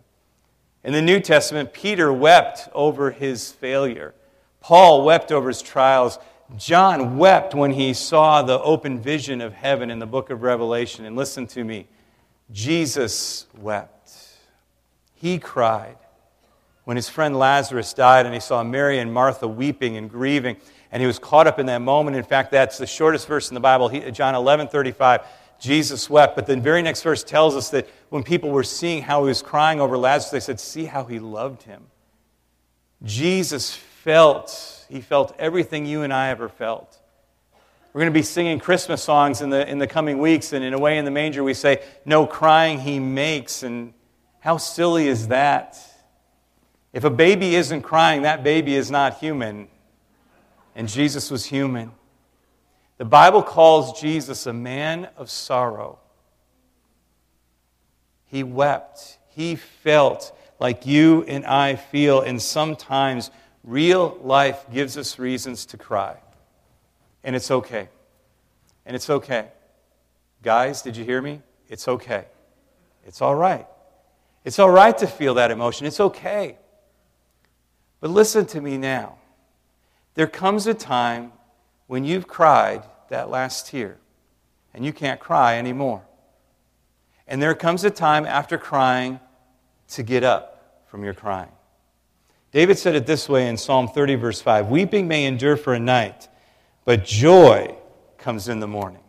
In 0.85 0.93
the 0.93 1.03
New 1.03 1.21
Testament, 1.21 1.73
Peter 1.73 2.13
wept 2.13 2.69
over 2.75 3.13
his 3.13 3.53
failure. 3.53 4.15
Paul 4.61 5.05
wept 5.05 5.33
over 5.33 5.49
his 5.49 5.63
trials. 5.63 6.19
John 6.59 7.17
wept 7.17 7.55
when 7.55 7.73
he 7.73 7.95
saw 7.95 8.43
the 8.43 8.61
open 8.61 9.01
vision 9.01 9.41
of 9.41 9.55
heaven 9.55 9.91
in 9.91 10.01
the 10.01 10.07
book 10.07 10.31
of 10.31 10.43
Revelation. 10.43 11.05
And 11.05 11.17
listen 11.17 11.47
to 11.49 11.65
me 11.65 11.87
Jesus 12.53 13.47
wept. 13.59 14.13
He 15.15 15.39
cried 15.39 15.97
when 16.85 16.97
his 16.97 17.09
friend 17.09 17.39
Lazarus 17.39 17.95
died 17.95 18.27
and 18.27 18.35
he 18.35 18.41
saw 18.41 18.63
Mary 18.63 18.99
and 18.99 19.13
Martha 19.13 19.49
weeping 19.49 19.97
and 19.97 20.11
grieving 20.11 20.57
and 20.93 21.01
he 21.01 21.07
was 21.07 21.19
caught 21.19 21.47
up 21.47 21.59
in 21.59 21.67
that 21.67 21.79
moment. 21.79 22.17
In 22.17 22.23
fact, 22.23 22.51
that's 22.51 22.77
the 22.77 22.87
shortest 22.87 23.27
verse 23.27 23.51
in 23.51 23.55
the 23.55 23.61
Bible, 23.61 23.89
he, 23.89 24.11
John 24.11 24.35
11 24.35 24.69
35. 24.69 25.23
Jesus 25.59 26.11
wept. 26.11 26.35
But 26.35 26.47
the 26.47 26.57
very 26.57 26.83
next 26.83 27.03
verse 27.03 27.23
tells 27.23 27.57
us 27.57 27.71
that 27.71 27.89
when 28.11 28.23
people 28.25 28.51
were 28.51 28.65
seeing 28.65 29.03
how 29.03 29.23
he 29.23 29.29
was 29.29 29.43
crying 29.43 29.81
over 29.81 29.97
Lazarus, 29.97 30.31
they 30.31 30.41
said, 30.41 30.61
See 30.61 30.85
how 30.85 31.05
he 31.05 31.19
loved 31.19 31.63
him. 31.63 31.85
Jesus 33.05 33.73
felt, 33.73 34.87
he 34.89 35.01
felt 35.01 35.35
everything 35.39 35.87
you 35.87 36.03
and 36.03 36.13
I 36.13 36.29
ever 36.29 36.49
felt. 36.49 36.99
We're 37.93 38.01
going 38.01 38.13
to 38.13 38.19
be 38.19 38.23
singing 38.23 38.59
Christmas 38.59 39.03
songs 39.03 39.43
in 39.43 39.51
the, 39.51 39.69
in 39.69 39.79
the 39.79 39.87
coming 39.87 40.19
weeks, 40.19 40.53
and 40.53 40.65
in 40.65 40.73
a 40.73 40.79
way, 40.79 40.99
in 40.99 41.05
the 41.05 41.11
Manger, 41.11 41.45
we 41.45 41.55
say, 41.55 41.83
No 42.05 42.27
crying 42.27 42.79
he 42.79 42.99
makes. 42.99 43.63
And 43.63 43.93
how 44.41 44.57
silly 44.57 45.09
is 45.09 45.29
that? 45.29 45.79
If 46.93 47.05
a 47.05 47.11
baby 47.11 47.55
isn't 47.55 47.83
crying, 47.83 48.23
that 48.23 48.43
baby 48.43 48.75
is 48.75 48.91
not 48.91 49.19
human 49.19 49.69
and 50.75 50.89
Jesus 50.89 51.31
was 51.31 51.45
human. 51.45 51.93
The 52.99 53.05
Bible 53.05 53.43
calls 53.43 54.01
Jesus 54.01 54.47
a 54.47 54.53
man 54.53 55.09
of 55.17 55.31
sorrow. 55.31 55.99
He 58.27 58.43
wept. 58.43 59.19
He 59.29 59.57
felt 59.57 60.37
like 60.61 60.87
you 60.87 61.25
and 61.25 61.45
I 61.45 61.77
feel, 61.77 62.21
and 62.21 62.41
sometimes 62.41 63.31
real 63.65 64.19
life 64.23 64.65
gives 64.73 64.97
us 64.97 65.19
reasons 65.19 65.67
to 65.67 65.77
cry. 65.77 66.17
And 67.25 67.37
it's 67.37 67.51
okay. 67.51 67.89
And 68.85 68.97
it's 68.97 69.09
okay. 69.09 69.49
Guys, 70.43 70.83
did 70.83 70.97
you 70.97 71.05
hear 71.05 71.23
me? 71.23 71.41
It's 71.69 71.87
okay. 71.89 72.27
It's 73.05 73.23
all 73.23 73.35
right. 73.35 73.67
It's 74.45 74.59
all 74.59 74.71
right 74.71 74.97
to 74.99 75.07
feel 75.07 75.35
that 75.35 75.51
emotion. 75.51 75.87
It's 75.87 76.01
okay. 76.01 76.57
But 78.01 78.11
listen 78.11 78.47
to 78.47 78.61
me 78.61 78.77
now. 78.77 79.19
There 80.15 80.27
comes 80.27 80.67
a 80.67 80.75
time 80.75 81.33
when 81.87 82.05
you've 82.05 82.27
cried 82.27 82.85
that 83.09 83.31
last 83.31 83.69
tear 83.69 83.99
and 84.75 84.85
you 84.85 84.93
can't 84.93 85.21
cry 85.21 85.59
anymore. 85.59 86.03
And 87.29 87.41
there 87.41 87.55
comes 87.55 87.85
a 87.85 87.91
time 87.91 88.27
after 88.27 88.59
crying 88.59 89.21
to 89.91 90.03
get 90.03 90.25
up 90.25 90.85
from 90.87 91.05
your 91.05 91.15
crying. 91.15 91.53
David 92.51 92.79
said 92.79 92.95
it 92.95 93.07
this 93.07 93.29
way 93.29 93.49
in 93.49 93.57
Psalm 93.57 93.89
30, 93.89 94.17
verse 94.17 94.41
5 94.41 94.69
Weeping 94.69 95.09
may 95.09 95.25
endure 95.25 95.57
for 95.57 95.73
a 95.73 95.81
night, 95.81 96.29
but 96.85 97.05
joy 97.05 97.77
comes 98.19 98.49
in 98.49 98.61
the 98.61 98.67
morning. 98.67 99.03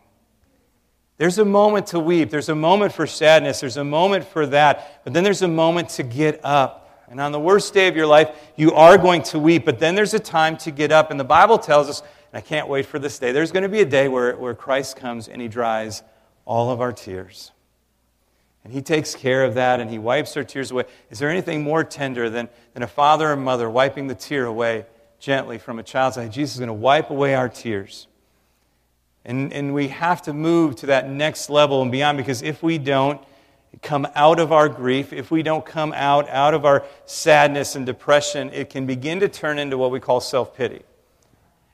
There's 1.16 1.38
a 1.38 1.44
moment 1.44 1.88
to 1.88 2.00
weep, 2.00 2.30
there's 2.30 2.48
a 2.48 2.54
moment 2.54 2.92
for 2.92 3.06
sadness, 3.06 3.60
there's 3.60 3.76
a 3.76 3.84
moment 3.84 4.24
for 4.24 4.46
that, 4.46 5.02
but 5.04 5.12
then 5.12 5.22
there's 5.22 5.42
a 5.42 5.48
moment 5.48 5.90
to 5.90 6.02
get 6.02 6.40
up. 6.44 6.80
And 7.08 7.20
on 7.20 7.32
the 7.32 7.38
worst 7.38 7.72
day 7.72 7.86
of 7.86 7.96
your 7.96 8.06
life, 8.06 8.36
you 8.56 8.72
are 8.72 8.98
going 8.98 9.22
to 9.24 9.38
weep, 9.38 9.64
but 9.64 9.78
then 9.78 9.94
there's 9.94 10.14
a 10.14 10.18
time 10.18 10.56
to 10.58 10.70
get 10.70 10.90
up. 10.90 11.10
And 11.10 11.20
the 11.20 11.24
Bible 11.24 11.58
tells 11.58 11.88
us, 11.88 12.00
and 12.00 12.38
I 12.38 12.40
can't 12.40 12.66
wait 12.66 12.86
for 12.86 12.98
this 12.98 13.18
day, 13.18 13.30
there's 13.30 13.52
going 13.52 13.62
to 13.62 13.68
be 13.68 13.80
a 13.80 13.86
day 13.86 14.08
where, 14.08 14.34
where 14.36 14.54
Christ 14.54 14.96
comes 14.96 15.28
and 15.28 15.40
he 15.40 15.46
dries 15.46 16.02
all 16.44 16.70
of 16.70 16.80
our 16.80 16.92
tears. 16.92 17.52
And 18.64 18.72
he 18.72 18.80
takes 18.80 19.14
care 19.14 19.44
of 19.44 19.54
that 19.54 19.78
and 19.78 19.90
he 19.90 19.98
wipes 19.98 20.36
our 20.36 20.42
tears 20.42 20.70
away. 20.70 20.84
Is 21.10 21.18
there 21.18 21.28
anything 21.28 21.62
more 21.62 21.84
tender 21.84 22.30
than, 22.30 22.48
than 22.72 22.82
a 22.82 22.88
father 22.88 23.30
or 23.30 23.36
mother 23.36 23.68
wiping 23.68 24.06
the 24.06 24.14
tear 24.14 24.46
away 24.46 24.86
gently 25.24 25.58
from 25.58 25.78
a 25.78 25.82
child's 25.82 26.18
eye? 26.18 26.28
Jesus 26.28 26.54
is 26.54 26.60
going 26.60 26.68
to 26.68 26.74
wipe 26.74 27.10
away 27.10 27.34
our 27.34 27.48
tears. 27.48 28.06
And, 29.24 29.52
and 29.52 29.72
we 29.72 29.88
have 29.88 30.22
to 30.22 30.32
move 30.32 30.76
to 30.76 30.86
that 30.86 31.08
next 31.08 31.48
level 31.48 31.80
and 31.80 31.90
beyond 31.90 32.18
because 32.18 32.42
if 32.42 32.62
we 32.62 32.76
don't 32.76 33.20
come 33.82 34.06
out 34.14 34.38
of 34.38 34.52
our 34.52 34.68
grief, 34.68 35.12
if 35.12 35.30
we 35.30 35.42
don't 35.42 35.64
come 35.64 35.92
out, 35.94 36.28
out 36.28 36.54
of 36.54 36.64
our 36.64 36.84
sadness 37.06 37.74
and 37.74 37.86
depression, 37.86 38.50
it 38.52 38.68
can 38.70 38.86
begin 38.86 39.20
to 39.20 39.28
turn 39.28 39.58
into 39.58 39.78
what 39.78 39.90
we 39.90 39.98
call 39.98 40.20
self 40.20 40.56
pity. 40.56 40.82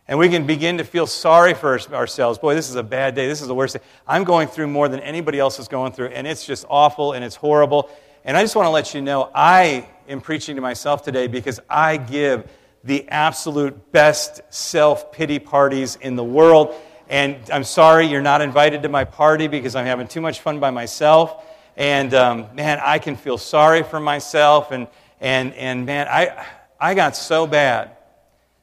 And 0.07 0.19
we 0.19 0.29
can 0.29 0.47
begin 0.47 0.79
to 0.79 0.85
feel 0.85 1.07
sorry 1.07 1.55
for 1.55 1.79
ourselves. 1.93 2.39
Boy, 2.39 2.55
this 2.55 2.69
is 2.69 2.75
a 2.75 2.83
bad 2.83 3.15
day. 3.15 3.29
This 3.29 3.41
is 3.43 3.47
the 3.47 3.55
worst 3.55 3.75
day. 3.75 3.83
I'm 4.09 4.25
going 4.25 4.49
through 4.49 4.67
more 4.67 4.89
than 4.89 5.01
anybody 5.01 5.39
else 5.39 5.59
is 5.59 5.69
going 5.69 5.93
through, 5.93 6.09
and 6.09 6.27
it's 6.27 6.45
just 6.45 6.65
awful 6.69 7.13
and 7.13 7.25
it's 7.25 7.37
horrible. 7.37 7.91
And 8.25 8.37
I 8.37 8.43
just 8.43 8.57
want 8.57 8.67
to 8.67 8.71
let 8.71 8.95
you 8.95 9.03
know 9.03 9.31
I 9.35 9.89
am 10.09 10.21
preaching 10.21 10.57
to 10.57 10.63
myself 10.63 11.03
today 11.03 11.27
because 11.27 11.61
I 11.69 11.97
give 11.97 12.51
the 12.85 13.09
absolute 13.09 13.93
best 13.93 14.41
self 14.51 15.13
pity 15.13 15.39
parties 15.39 15.97
in 16.01 16.17
the 16.17 16.25
world. 16.25 16.75
And 17.09 17.37
I'm 17.53 17.65
sorry 17.65 18.07
you're 18.07 18.23
not 18.23 18.41
invited 18.41 18.83
to 18.85 18.89
my 18.89 19.05
party 19.05 19.49
because 19.49 19.75
I'm 19.75 19.87
having 19.87 20.07
too 20.07 20.21
much 20.21 20.41
fun 20.41 20.61
by 20.61 20.71
myself. 20.71 21.45
And 21.77 22.15
um, 22.15 22.47
man, 22.55 22.81
I 22.83 22.99
can 22.99 23.17
feel 23.17 23.39
sorry 23.39 23.83
for 23.83 24.01
myself. 24.01 24.71
And, 24.71 24.87
and, 25.21 25.53
and 25.55 25.87
man, 25.87 26.07
I, 26.09 26.47
I 26.79 26.95
got 26.95 27.17
so 27.17 27.47
bad 27.47 27.97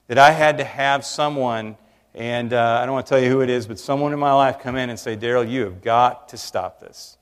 that 0.08 0.18
I 0.18 0.32
had 0.32 0.60
to 0.60 0.64
have 0.64 1.06
someone, 1.06 1.78
and 2.16 2.54
uh, 2.54 2.80
I 2.82 2.86
don't 2.86 2.94
want 2.94 3.06
to 3.06 3.10
tell 3.10 3.20
you 3.22 3.30
who 3.30 3.42
it 3.42 3.50
is, 3.50 3.68
but 3.68 3.78
someone 3.78 4.14
in 4.14 4.20
my 4.20 4.34
life 4.34 4.60
come 4.60 4.76
in 4.78 4.90
and 4.90 4.98
say, 4.98 5.18
Daryl, 5.18 5.48
you 5.50 5.64
have 5.66 5.82
got 5.82 6.30
to 6.30 6.38
stop 6.38 6.80
this. 6.80 7.18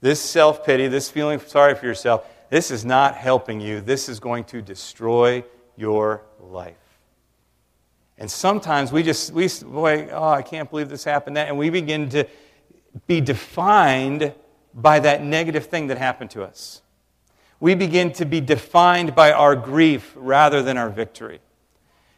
This 0.00 0.20
self 0.20 0.64
pity, 0.64 0.88
this 0.88 1.10
feeling 1.10 1.40
sorry 1.40 1.74
for 1.74 1.86
yourself, 1.86 2.26
this 2.50 2.70
is 2.70 2.84
not 2.84 3.16
helping 3.16 3.60
you. 3.60 3.80
This 3.80 4.08
is 4.08 4.20
going 4.20 4.44
to 4.44 4.62
destroy 4.62 5.44
your 5.76 6.22
life. 6.40 6.76
And 8.18 8.30
sometimes 8.30 8.92
we 8.92 9.02
just, 9.02 9.32
we, 9.32 9.48
boy, 9.64 10.08
oh, 10.12 10.28
I 10.28 10.42
can't 10.42 10.70
believe 10.70 10.88
this 10.88 11.04
happened. 11.04 11.36
That, 11.36 11.48
and 11.48 11.58
we 11.58 11.70
begin 11.70 12.08
to 12.10 12.26
be 13.06 13.20
defined 13.20 14.32
by 14.74 15.00
that 15.00 15.22
negative 15.22 15.66
thing 15.66 15.88
that 15.88 15.98
happened 15.98 16.30
to 16.30 16.44
us. 16.44 16.82
We 17.58 17.74
begin 17.74 18.12
to 18.14 18.24
be 18.24 18.40
defined 18.40 19.14
by 19.14 19.32
our 19.32 19.56
grief 19.56 20.12
rather 20.16 20.62
than 20.62 20.76
our 20.76 20.90
victory. 20.90 21.40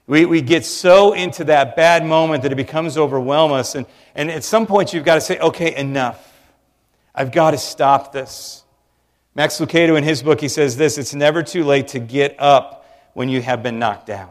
We, 0.06 0.26
we 0.26 0.42
get 0.42 0.64
so 0.66 1.14
into 1.14 1.44
that 1.44 1.76
bad 1.76 2.04
moment 2.04 2.42
that 2.42 2.52
it 2.52 2.56
becomes 2.56 2.98
overwhelm 2.98 3.52
us. 3.52 3.74
And, 3.74 3.86
and 4.14 4.30
at 4.30 4.44
some 4.44 4.66
point, 4.66 4.92
you've 4.92 5.04
got 5.04 5.14
to 5.14 5.20
say, 5.20 5.38
okay, 5.38 5.74
enough. 5.74 6.30
I've 7.14 7.32
got 7.32 7.52
to 7.52 7.58
stop 7.58 8.12
this. 8.12 8.64
Max 9.34 9.58
Lucado, 9.58 9.96
in 9.96 10.04
his 10.04 10.22
book, 10.22 10.40
he 10.40 10.48
says 10.48 10.76
this 10.76 10.98
it's 10.98 11.14
never 11.14 11.42
too 11.42 11.64
late 11.64 11.88
to 11.88 11.98
get 11.98 12.36
up 12.38 12.83
when 13.14 13.28
you 13.28 13.42
have 13.42 13.62
been 13.62 13.78
knocked 13.78 14.06
down. 14.06 14.30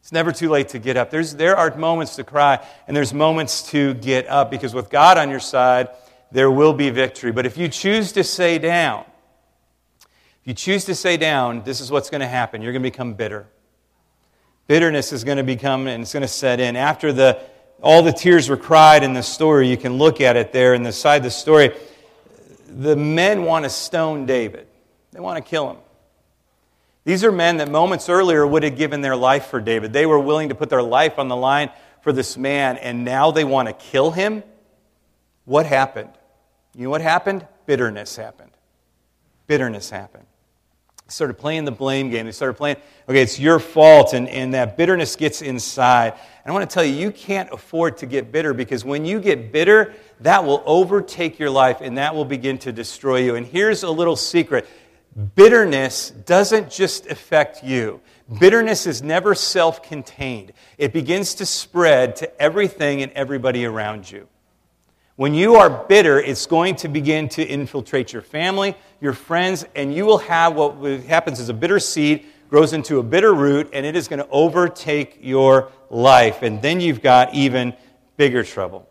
It's 0.00 0.12
never 0.12 0.32
too 0.32 0.48
late 0.48 0.70
to 0.70 0.78
get 0.78 0.96
up. 0.96 1.10
There's, 1.10 1.34
there 1.34 1.56
are 1.56 1.74
moments 1.76 2.16
to 2.16 2.24
cry, 2.24 2.64
and 2.86 2.96
there's 2.96 3.12
moments 3.12 3.70
to 3.70 3.94
get 3.94 4.26
up 4.28 4.50
because 4.50 4.72
with 4.72 4.88
God 4.88 5.18
on 5.18 5.28
your 5.28 5.40
side, 5.40 5.88
there 6.32 6.50
will 6.50 6.72
be 6.72 6.88
victory. 6.90 7.32
But 7.32 7.44
if 7.44 7.58
you 7.58 7.68
choose 7.68 8.12
to 8.12 8.24
stay 8.24 8.58
down, 8.58 9.04
if 10.00 10.46
you 10.46 10.54
choose 10.54 10.86
to 10.86 10.94
stay 10.94 11.16
down, 11.16 11.64
this 11.64 11.80
is 11.80 11.90
what's 11.90 12.08
going 12.08 12.22
to 12.22 12.28
happen. 12.28 12.62
You're 12.62 12.72
going 12.72 12.82
to 12.82 12.90
become 12.90 13.14
bitter 13.14 13.46
bitterness 14.70 15.12
is 15.12 15.24
going 15.24 15.36
to 15.36 15.42
become 15.42 15.88
and 15.88 16.02
it's 16.02 16.12
going 16.12 16.20
to 16.20 16.28
set 16.28 16.60
in. 16.60 16.76
After 16.76 17.12
the, 17.12 17.40
all 17.82 18.04
the 18.04 18.12
tears 18.12 18.48
were 18.48 18.56
cried 18.56 19.02
in 19.02 19.14
the 19.14 19.22
story, 19.22 19.68
you 19.68 19.76
can 19.76 19.94
look 19.94 20.20
at 20.20 20.36
it 20.36 20.52
there 20.52 20.74
in 20.74 20.84
the 20.84 20.92
side 20.92 21.16
of 21.16 21.22
the 21.24 21.30
story. 21.32 21.76
The 22.68 22.94
men 22.94 23.42
want 23.42 23.64
to 23.64 23.68
stone 23.68 24.26
David, 24.26 24.68
they 25.10 25.18
want 25.18 25.44
to 25.44 25.50
kill 25.50 25.70
him. 25.70 25.78
These 27.04 27.24
are 27.24 27.32
men 27.32 27.56
that 27.58 27.70
moments 27.70 28.08
earlier 28.08 28.46
would 28.46 28.62
have 28.62 28.76
given 28.76 29.00
their 29.00 29.16
life 29.16 29.46
for 29.46 29.60
David. 29.60 29.92
They 29.92 30.06
were 30.06 30.18
willing 30.18 30.50
to 30.50 30.54
put 30.54 30.68
their 30.68 30.82
life 30.82 31.18
on 31.18 31.28
the 31.28 31.36
line 31.36 31.70
for 32.02 32.12
this 32.12 32.36
man, 32.36 32.76
and 32.76 33.04
now 33.04 33.30
they 33.30 33.44
want 33.44 33.68
to 33.68 33.74
kill 33.74 34.10
him. 34.10 34.42
What 35.44 35.66
happened? 35.66 36.10
You 36.74 36.84
know 36.84 36.90
what 36.90 37.00
happened? 37.00 37.46
Bitterness 37.66 38.16
happened. 38.16 38.52
Bitterness 39.46 39.90
happened 39.90 40.26
started 41.12 41.34
playing 41.34 41.64
the 41.64 41.72
blame 41.72 42.10
game. 42.10 42.26
They 42.26 42.32
started 42.32 42.54
playing, 42.54 42.76
okay, 43.08 43.22
it's 43.22 43.38
your 43.38 43.58
fault, 43.58 44.14
and, 44.14 44.28
and 44.28 44.54
that 44.54 44.76
bitterness 44.76 45.16
gets 45.16 45.42
inside. 45.42 46.12
And 46.12 46.46
I 46.46 46.52
want 46.52 46.68
to 46.68 46.72
tell 46.72 46.84
you, 46.84 46.94
you 46.94 47.10
can't 47.10 47.50
afford 47.52 47.98
to 47.98 48.06
get 48.06 48.32
bitter 48.32 48.54
because 48.54 48.84
when 48.84 49.04
you 49.04 49.20
get 49.20 49.52
bitter, 49.52 49.94
that 50.20 50.44
will 50.44 50.62
overtake 50.64 51.38
your 51.38 51.50
life 51.50 51.80
and 51.80 51.98
that 51.98 52.14
will 52.14 52.24
begin 52.24 52.58
to 52.58 52.72
destroy 52.72 53.18
you. 53.18 53.34
And 53.34 53.46
here's 53.46 53.82
a 53.82 53.90
little 53.90 54.16
secret 54.16 54.68
bitterness 55.34 56.10
doesn't 56.10 56.70
just 56.70 57.06
affect 57.06 57.64
you. 57.64 58.00
Bitterness 58.38 58.86
is 58.86 59.02
never 59.02 59.34
self 59.34 59.82
contained, 59.82 60.52
it 60.78 60.92
begins 60.92 61.34
to 61.34 61.46
spread 61.46 62.16
to 62.16 62.40
everything 62.42 63.02
and 63.02 63.12
everybody 63.12 63.64
around 63.64 64.10
you. 64.10 64.28
When 65.16 65.34
you 65.34 65.56
are 65.56 65.68
bitter, 65.68 66.18
it's 66.18 66.46
going 66.46 66.76
to 66.76 66.88
begin 66.88 67.28
to 67.30 67.44
infiltrate 67.44 68.12
your 68.12 68.22
family, 68.22 68.74
your 69.00 69.12
friends, 69.12 69.66
and 69.74 69.94
you 69.94 70.06
will 70.06 70.18
have 70.18 70.54
what 70.54 70.78
happens 71.02 71.40
is 71.40 71.50
a 71.50 71.54
bitter 71.54 71.78
seed 71.78 72.24
grows 72.50 72.72
into 72.72 72.98
a 72.98 73.02
bitter 73.02 73.32
root, 73.32 73.70
and 73.72 73.86
it 73.86 73.94
is 73.94 74.08
going 74.08 74.18
to 74.18 74.28
overtake 74.28 75.18
your 75.20 75.70
life. 75.88 76.42
And 76.42 76.60
then 76.60 76.80
you've 76.80 77.00
got 77.00 77.32
even 77.32 77.74
bigger 78.16 78.42
trouble. 78.42 78.89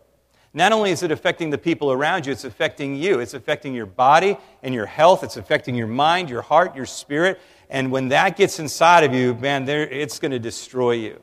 Not 0.52 0.72
only 0.72 0.90
is 0.90 1.02
it 1.02 1.12
affecting 1.12 1.50
the 1.50 1.58
people 1.58 1.92
around 1.92 2.26
you, 2.26 2.32
it's 2.32 2.44
affecting 2.44 2.96
you. 2.96 3.20
It's 3.20 3.34
affecting 3.34 3.72
your 3.72 3.86
body 3.86 4.36
and 4.62 4.74
your 4.74 4.86
health. 4.86 5.22
It's 5.22 5.36
affecting 5.36 5.76
your 5.76 5.86
mind, 5.86 6.28
your 6.28 6.42
heart, 6.42 6.74
your 6.74 6.86
spirit. 6.86 7.40
And 7.68 7.92
when 7.92 8.08
that 8.08 8.36
gets 8.36 8.58
inside 8.58 9.04
of 9.04 9.14
you, 9.14 9.34
man, 9.34 9.68
it's 9.68 10.18
going 10.18 10.32
to 10.32 10.40
destroy 10.40 10.92
you. 10.92 11.20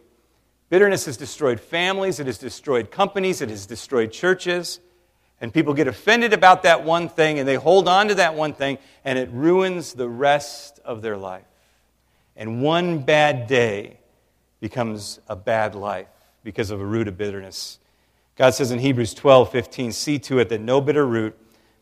Bitterness 0.69 1.05
has 1.05 1.15
destroyed 1.15 1.59
families, 1.59 2.19
it 2.19 2.27
has 2.27 2.37
destroyed 2.37 2.91
companies, 2.91 3.41
it 3.41 3.49
has 3.49 3.65
destroyed 3.65 4.11
churches. 4.11 4.79
And 5.39 5.53
people 5.53 5.73
get 5.73 5.87
offended 5.87 6.33
about 6.33 6.63
that 6.63 6.83
one 6.83 7.09
thing 7.09 7.39
and 7.39 7.47
they 7.47 7.55
hold 7.55 7.87
on 7.87 8.07
to 8.07 8.15
that 8.15 8.33
one 8.33 8.53
thing 8.53 8.77
and 9.05 9.19
it 9.19 9.29
ruins 9.31 9.93
the 9.93 10.09
rest 10.09 10.79
of 10.83 11.01
their 11.01 11.15
life. 11.15 11.45
And 12.35 12.61
one 12.61 12.99
bad 12.99 13.47
day 13.47 13.99
becomes 14.59 15.19
a 15.27 15.35
bad 15.35 15.75
life 15.75 16.07
because 16.43 16.71
of 16.71 16.81
a 16.81 16.85
root 16.85 17.07
of 17.07 17.17
bitterness. 17.17 17.77
God 18.38 18.52
says 18.52 18.71
in 18.71 18.80
Hebrews 18.80 19.15
12 19.15 19.52
15, 19.52 19.91
see 19.91 20.19
to 20.19 20.39
it 20.39 20.50
that 20.50 20.62
no 20.62 20.80
bitter 20.80 21.06
root 21.06 21.36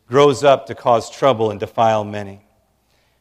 grows 0.08 0.42
up 0.42 0.66
to 0.66 0.74
cause 0.74 1.10
trouble 1.10 1.50
and 1.50 1.60
defile 1.60 2.02
many. 2.02 2.40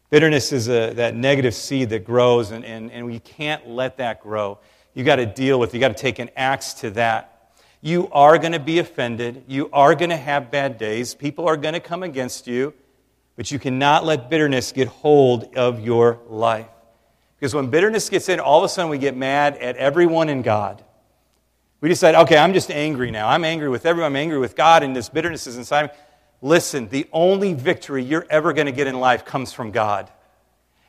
Bitterness 0.10 0.54
is 0.54 0.70
a, 0.70 0.94
that 0.94 1.16
negative 1.16 1.54
seed 1.54 1.90
that 1.90 2.06
grows, 2.06 2.52
and, 2.52 2.64
and, 2.64 2.92
and 2.92 3.06
we 3.06 3.20
can't 3.20 3.68
let 3.68 3.98
that 3.98 4.22
grow. 4.22 4.60
You've 4.94 5.06
got 5.06 5.18
to 5.18 5.26
deal 5.26 5.60
with 5.60 5.70
it. 5.70 5.74
You've 5.74 5.82
got 5.82 5.98
to 5.98 6.02
take 6.02 6.20
an 6.20 6.30
axe 6.38 6.74
to 6.76 6.92
that. 6.92 7.52
You 7.82 8.08
are 8.14 8.38
going 8.38 8.54
to 8.54 8.60
be 8.60 8.80
offended. 8.80 9.44
You 9.48 9.70
are 9.74 9.94
going 9.94 10.12
to 10.12 10.18
have 10.18 10.50
bad 10.50 10.78
days. 10.78 11.14
People 11.14 11.48
are 11.48 11.58
going 11.58 11.74
to 11.74 11.82
come 11.82 12.04
against 12.04 12.48
you. 12.48 12.74
But 13.36 13.52
you 13.52 13.60
cannot 13.60 14.06
let 14.06 14.30
bitterness 14.30 14.72
get 14.72 14.88
hold 14.88 15.56
of 15.56 15.82
your 15.82 16.20
life. 16.30 16.68
Because 17.38 17.54
when 17.54 17.70
bitterness 17.70 18.10
gets 18.10 18.30
in, 18.30 18.40
all 18.40 18.60
of 18.60 18.64
a 18.64 18.70
sudden 18.70 18.90
we 18.90 18.98
get 18.98 19.18
mad 19.18 19.58
at 19.58 19.76
everyone 19.76 20.30
in 20.30 20.42
God. 20.42 20.84
We 21.82 21.90
decide, 21.90 22.16
okay, 22.16 22.38
I'm 22.38 22.54
just 22.54 22.72
angry 22.72 23.12
now. 23.12 23.28
I'm 23.28 23.44
angry 23.44 23.70
with 23.70 23.86
everyone. 23.86 24.12
I'm 24.12 24.16
angry 24.16 24.40
with 24.40 24.56
God, 24.56 24.82
and 24.84 24.96
this 24.96 25.10
bitterness 25.10 25.46
is 25.46 25.58
inside 25.58 25.84
me. 25.84 25.90
Listen, 26.42 26.90
the 26.90 27.08
only 27.12 27.54
victory 27.54 28.04
you're 28.04 28.26
ever 28.30 28.54
going 28.54 28.68
to 28.68 28.72
get 28.72 28.88
in 28.88 29.00
life 29.00 29.26
comes 29.26 29.52
from 29.52 29.72
God. 29.72 30.10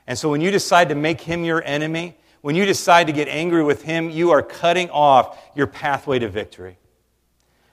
And 0.06 0.18
so 0.18 0.30
when 0.30 0.40
you 0.40 0.50
decide 0.50 0.88
to 0.90 0.94
make 0.94 1.20
him 1.20 1.44
your 1.44 1.62
enemy, 1.64 2.16
when 2.40 2.54
you 2.54 2.64
decide 2.64 3.08
to 3.08 3.12
get 3.12 3.28
angry 3.28 3.64
with 3.64 3.82
him, 3.82 4.10
you 4.10 4.30
are 4.30 4.42
cutting 4.42 4.88
off 4.90 5.38
your 5.54 5.66
pathway 5.66 6.18
to 6.20 6.28
victory. 6.28 6.78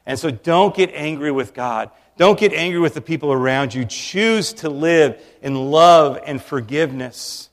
And 0.06 0.18
so 0.18 0.32
don't 0.32 0.76
get 0.76 0.92
angry 0.94 1.32
with 1.32 1.54
God. 1.54 1.92
Don't 2.18 2.40
get 2.40 2.54
angry 2.54 2.80
with 2.80 2.94
the 2.94 3.02
people 3.02 3.32
around 3.32 3.74
you. 3.74 3.86
Choose 3.86 4.54
to 4.54 4.70
live 4.70 5.22
in 5.42 5.72
love 5.72 6.20
and 6.26 6.42
forgiveness. 6.42 7.50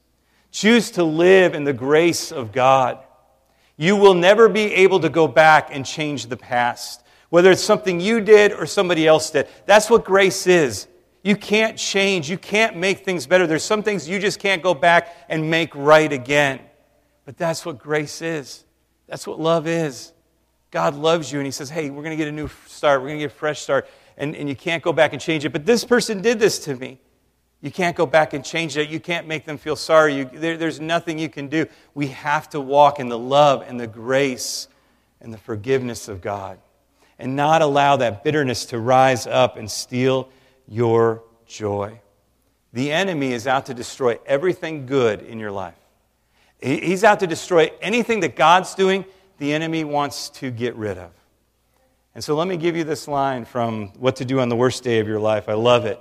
Choose 0.51 0.90
to 0.92 1.05
live 1.05 1.55
in 1.55 1.64
the 1.64 1.73
grace 1.73 2.33
of 2.33 2.53
God. 2.53 2.99
You 3.81 3.97
will 3.97 4.12
never 4.12 4.51
be 4.51 4.75
able 4.75 5.01
to 5.01 5.09
go 5.09 5.27
back 5.27 5.75
and 5.75 5.87
change 5.87 6.27
the 6.27 6.37
past, 6.37 7.03
whether 7.31 7.51
it's 7.51 7.62
something 7.62 7.99
you 7.99 8.21
did 8.21 8.53
or 8.53 8.66
somebody 8.66 9.07
else 9.07 9.31
did. 9.31 9.49
That's 9.64 9.88
what 9.88 10.05
grace 10.05 10.47
is. 10.47 10.87
You 11.23 11.35
can't 11.35 11.79
change. 11.79 12.29
You 12.29 12.37
can't 12.37 12.77
make 12.77 13.07
things 13.07 13.27
better. 13.27 13.47
There's 13.47 13.64
some 13.64 13.83
things 13.83 14.07
you 14.07 14.19
just 14.19 14.38
can't 14.38 14.62
go 14.62 14.75
back 14.75 15.16
and 15.31 15.51
make 15.51 15.75
right 15.75 16.12
again. 16.12 16.61
But 17.25 17.38
that's 17.38 17.64
what 17.64 17.79
grace 17.79 18.21
is. 18.21 18.66
That's 19.07 19.27
what 19.27 19.40
love 19.40 19.66
is. 19.66 20.12
God 20.71 20.95
loves 20.95 21.33
you 21.33 21.38
and 21.38 21.47
He 21.47 21.51
says, 21.51 21.71
hey, 21.71 21.88
we're 21.88 22.03
going 22.03 22.11
to 22.11 22.23
get 22.23 22.29
a 22.29 22.33
new 22.33 22.51
start. 22.66 23.01
We're 23.01 23.09
going 23.09 23.21
to 23.21 23.25
get 23.25 23.33
a 23.33 23.35
fresh 23.35 23.61
start. 23.61 23.88
And, 24.19 24.37
and 24.37 24.47
you 24.47 24.57
can't 24.57 24.83
go 24.83 24.93
back 24.93 25.14
and 25.14 25.23
change 25.23 25.47
it. 25.47 25.53
But 25.53 25.64
this 25.64 25.87
person 25.87 26.21
did 26.21 26.38
this 26.38 26.59
to 26.66 26.77
me. 26.77 27.01
You 27.62 27.70
can't 27.70 27.94
go 27.94 28.07
back 28.07 28.33
and 28.33 28.44
change 28.44 28.77
it. 28.77 28.88
You 28.88 29.01
can't 29.01 29.27
make 29.27 29.44
them 29.44 29.59
feel 29.59 29.77
sorry. 29.77 30.16
You, 30.16 30.31
there, 30.33 30.57
there's 30.57 30.81
nothing 30.81 31.18
you 31.18 31.29
can 31.29 31.49
do. 31.49 31.66
We 31.94 32.09
have 32.09 32.49
to 32.51 32.61
walk 32.61 32.99
in 32.99 33.09
the 33.09 33.18
love 33.18 33.64
and 33.66 33.79
the 33.79 33.87
grace 33.87 34.68
and 35.20 35.33
the 35.33 35.38
forgiveness 35.38 36.09
of 36.09 36.23
God 36.23 36.59
and 37.18 37.37
not 37.37 37.61
allow 37.61 37.96
that 37.96 38.25
bitterness 38.25 38.64
to 38.66 38.79
rise 38.79 39.27
up 39.27 39.59
and 39.59 39.70
steal 39.70 40.31
your 40.66 41.23
joy. 41.46 42.01
The 42.73 42.90
enemy 42.90 43.33
is 43.33 43.46
out 43.46 43.66
to 43.66 43.75
destroy 43.75 44.18
everything 44.25 44.87
good 44.87 45.20
in 45.20 45.38
your 45.38 45.51
life. 45.51 45.75
He's 46.62 47.05
out 47.05 47.20
to 47.20 47.27
destroy 47.27 47.70
anything 47.83 48.20
that 48.20 48.37
God's 48.37 48.75
doing 48.75 49.05
the 49.38 49.53
enemy 49.53 49.85
wants 49.85 50.29
to 50.31 50.51
get 50.51 50.77
rid 50.77 50.99
of. 50.99 51.11
And 52.14 52.23
so 52.23 52.35
let 52.35 52.49
me 52.49 52.57
give 52.57 52.77
you 52.77 52.85
this 52.85 53.09
line 53.09 53.44
from 53.44 53.88
What 53.99 54.16
to 54.16 54.25
Do 54.25 54.40
on 54.40 54.49
the 54.49 54.57
Worst 54.57 54.83
Day 54.83 54.99
of 54.99 55.09
Your 55.09 55.20
Life. 55.20 55.49
I 55.49 55.55
love 55.55 55.87
it. 55.87 55.99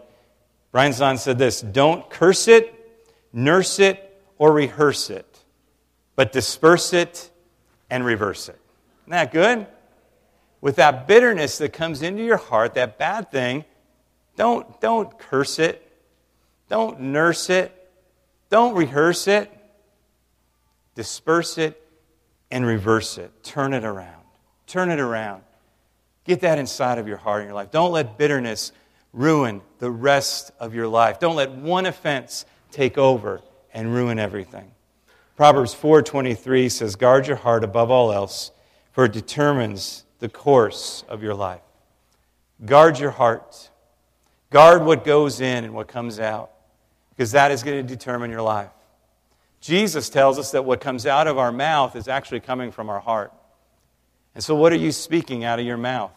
Brian 0.72 0.92
Zahnd 0.92 1.20
said 1.20 1.38
this 1.38 1.62
Don't 1.62 2.10
curse 2.10 2.48
it, 2.48 2.74
nurse 3.34 3.80
it, 3.80 4.22
or 4.38 4.52
rehearse 4.52 5.10
it, 5.10 5.40
but 6.16 6.32
disperse 6.32 6.94
it 6.94 7.30
and 7.90 8.06
reverse 8.06 8.50
it. 8.50 8.60
Isn't 9.04 9.12
that 9.12 9.32
good? 9.32 9.68
With 10.62 10.76
that 10.76 11.08
bitterness 11.08 11.58
that 11.60 11.74
comes 11.74 12.02
into 12.02 12.24
your 12.24 12.38
heart, 12.38 12.74
that 12.74 12.98
bad 12.98 13.32
thing, 13.32 13.64
don't, 14.36 14.80
don't 14.82 15.18
curse 15.18 15.58
it, 15.58 15.86
don't 16.68 17.00
nurse 17.00 17.50
it, 17.50 17.74
don't 18.50 18.76
rehearse 18.76 19.28
it. 19.28 19.52
Disperse 20.96 21.58
it 21.58 21.82
and 22.52 22.66
reverse 22.66 23.18
it. 23.18 23.44
Turn 23.44 23.74
it 23.74 23.84
around. 23.84 24.24
Turn 24.68 24.90
it 24.90 25.00
around. 25.00 25.44
Get 26.26 26.42
that 26.42 26.60
inside 26.60 26.98
of 26.98 27.08
your 27.08 27.18
heart 27.18 27.42
and 27.42 27.48
your 27.48 27.56
life. 27.56 27.72
Don't 27.72 27.92
let 27.92 28.18
bitterness 28.18 28.72
ruin 29.14 29.62
the 29.80 29.92
rest 29.92 30.52
of 30.60 30.74
your 30.74 30.88
life. 30.88 31.20
Don't 31.20 31.36
let 31.36 31.52
one 31.52 31.86
offense 31.86 32.46
take 32.72 32.98
over 32.98 33.42
and 33.74 33.94
ruin 33.94 34.20
everything. 34.20 34.72
Proverbs 35.36 35.74
4:23 35.74 36.70
says, 36.70 36.96
"Guard 36.96 37.28
your 37.28 37.38
heart 37.38 37.64
above 37.64 37.90
all 37.90 38.12
else, 38.12 38.52
for 38.92 39.06
it 39.06 39.14
determines 39.14 40.04
the 40.20 40.30
course 40.30 41.04
of 41.08 41.24
your 41.24 41.34
life." 41.34 41.62
Guard 42.66 43.00
your 43.00 43.12
heart. 43.12 43.70
Guard 44.50 44.84
what 44.84 45.06
goes 45.06 45.40
in 45.40 45.64
and 45.64 45.74
what 45.74 45.88
comes 45.88 46.20
out, 46.20 46.52
because 47.12 47.32
that 47.32 47.52
is 47.52 47.64
going 47.64 47.78
to 47.78 47.84
determine 47.84 48.32
your 48.32 48.42
life. 48.42 48.70
Jesus 49.62 50.10
tells 50.10 50.40
us 50.40 50.52
that 50.52 50.66
what 50.66 50.82
comes 50.82 51.06
out 51.06 51.28
of 51.28 51.38
our 51.38 51.52
mouth 51.52 51.96
is 51.96 52.08
actually 52.08 52.40
coming 52.40 52.72
from 52.72 52.90
our 52.90 53.00
heart. 53.00 53.34
And 54.34 54.44
so, 54.44 54.56
what 54.56 54.72
are 54.72 54.78
you 54.78 54.92
speaking 54.92 55.44
out 55.44 55.60
of 55.60 55.66
your 55.66 55.78
mouth? 55.78 56.12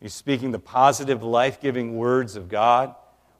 Are 0.00 0.04
you 0.04 0.08
speaking 0.08 0.50
the 0.50 0.58
positive, 0.58 1.22
life 1.22 1.60
giving 1.60 1.96
words 1.96 2.34
of 2.36 2.48
God, 2.48 2.94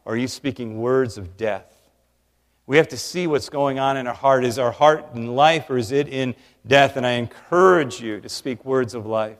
or 0.05 0.14
are 0.14 0.16
you 0.16 0.29
speaking 0.29 0.79
words 0.79 1.16
of 1.16 1.38
death? 1.38 1.81
We 2.66 2.77
have 2.77 2.88
to 2.88 2.99
see 2.99 3.27
what's 3.27 3.49
going 3.49 3.79
on 3.79 3.96
in 3.96 4.07
our 4.07 4.14
heart. 4.14 4.44
Is 4.44 4.59
our 4.59 4.70
heart 4.70 5.07
in 5.14 5.35
life 5.35 5.70
or 5.70 5.79
is 5.79 5.90
it 5.90 6.07
in 6.07 6.37
death? 6.66 6.96
And 6.96 7.07
I 7.07 7.12
encourage 7.12 8.01
you 8.01 8.20
to 8.20 8.29
speak 8.29 8.64
words 8.64 8.94
of 8.94 9.07
life. 9.07 9.38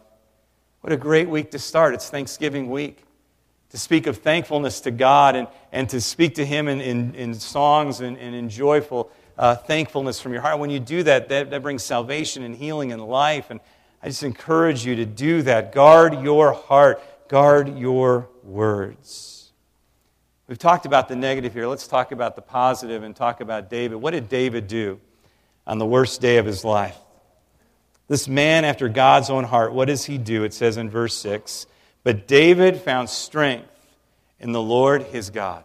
What 0.81 0.93
a 0.93 0.97
great 0.97 1.29
week 1.29 1.51
to 1.53 1.59
start. 1.59 1.95
It's 1.95 2.11
Thanksgiving 2.11 2.71
week. 2.71 3.05
To 3.71 3.79
speak 3.79 4.09
of 4.09 4.17
thankfulness 4.19 4.81
to 4.81 4.91
God 4.91 5.37
and, 5.37 5.47
and 5.71 5.89
to 5.91 6.01
speak 6.01 6.35
to 6.37 6.45
Him 6.45 6.67
in, 6.67 6.81
in, 6.81 7.15
in 7.15 7.35
songs 7.35 8.01
and, 8.01 8.19
and 8.19 8.35
in 8.35 8.49
joyful 8.49 9.13
uh, 9.39 9.55
thankfulness 9.55 10.21
from 10.21 10.33
your 10.33 10.43
heart. 10.43 10.59
When 10.59 10.71
you 10.71 10.81
do 10.81 11.05
that, 11.05 11.29
that, 11.29 11.51
that 11.51 11.63
brings 11.63 11.85
salvation 11.85 12.43
and 12.43 12.57
healing 12.57 12.91
and 12.91 13.07
life. 13.07 13.51
And 13.51 13.61
I 14.03 14.09
just 14.09 14.23
encourage 14.23 14.85
you 14.85 14.97
to 14.97 15.07
do 15.07 15.43
that. 15.43 15.73
Guard 15.73 16.21
your 16.23 16.53
heart, 16.53 17.01
guard 17.31 17.79
your 17.79 18.29
words. 18.43 19.53
We've 20.49 20.59
talked 20.59 20.85
about 20.85 21.07
the 21.07 21.15
negative 21.15 21.53
here. 21.53 21.69
Let's 21.69 21.87
talk 21.87 22.11
about 22.11 22.35
the 22.35 22.43
positive 22.43 23.05
and 23.05 23.15
talk 23.15 23.41
about 23.41 23.71
David. 23.71 23.99
What 23.99 24.11
did 24.11 24.29
David 24.29 24.67
do 24.67 24.99
on 25.65 25.79
the 25.79 25.87
worst 25.87 26.21
day 26.21 26.39
of 26.39 26.45
his 26.45 26.65
life? 26.65 26.99
This 28.09 28.27
man 28.27 28.65
after 28.65 28.89
God's 28.89 29.31
own 29.31 29.45
heart, 29.45 29.73
what 29.73 29.85
does 29.85 30.05
he 30.05 30.19
do? 30.19 30.43
It 30.43 30.53
says 30.53 30.77
in 30.77 30.91
verse 30.91 31.15
6 31.19 31.67
But 32.03 32.27
David 32.27 32.79
found 32.79 33.09
strength 33.09 33.69
in 34.41 34.51
the 34.51 34.61
Lord 34.61 35.05
his 35.05 35.31
God. 35.31 35.63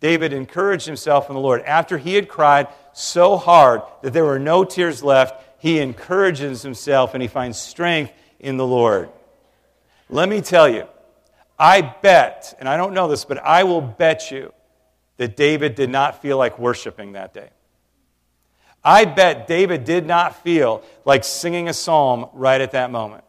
David 0.00 0.32
encouraged 0.32 0.86
himself 0.86 1.28
in 1.28 1.34
the 1.34 1.40
Lord. 1.40 1.60
After 1.64 1.98
he 1.98 2.14
had 2.14 2.30
cried 2.30 2.68
so 2.94 3.36
hard 3.36 3.82
that 4.00 4.14
there 4.14 4.24
were 4.24 4.38
no 4.38 4.64
tears 4.64 5.02
left, 5.02 5.34
he 5.60 5.80
encourages 5.80 6.62
himself 6.62 7.12
and 7.12 7.20
he 7.20 7.28
finds 7.28 7.58
strength 7.58 8.14
in 8.40 8.56
the 8.56 8.66
Lord. 8.66 9.10
Let 10.10 10.28
me 10.28 10.40
tell 10.40 10.68
you, 10.68 10.86
I 11.58 11.82
bet, 11.82 12.56
and 12.58 12.68
I 12.68 12.76
don't 12.76 12.94
know 12.94 13.08
this, 13.08 13.24
but 13.24 13.38
I 13.38 13.64
will 13.64 13.80
bet 13.80 14.30
you 14.30 14.52
that 15.16 15.36
David 15.36 15.74
did 15.74 15.90
not 15.90 16.22
feel 16.22 16.38
like 16.38 16.58
worshiping 16.58 17.12
that 17.12 17.34
day. 17.34 17.50
I 18.84 19.04
bet 19.04 19.46
David 19.46 19.84
did 19.84 20.06
not 20.06 20.42
feel 20.42 20.82
like 21.04 21.24
singing 21.24 21.68
a 21.68 21.74
psalm 21.74 22.26
right 22.32 22.60
at 22.60 22.72
that 22.72 22.90
moment. 22.90 23.24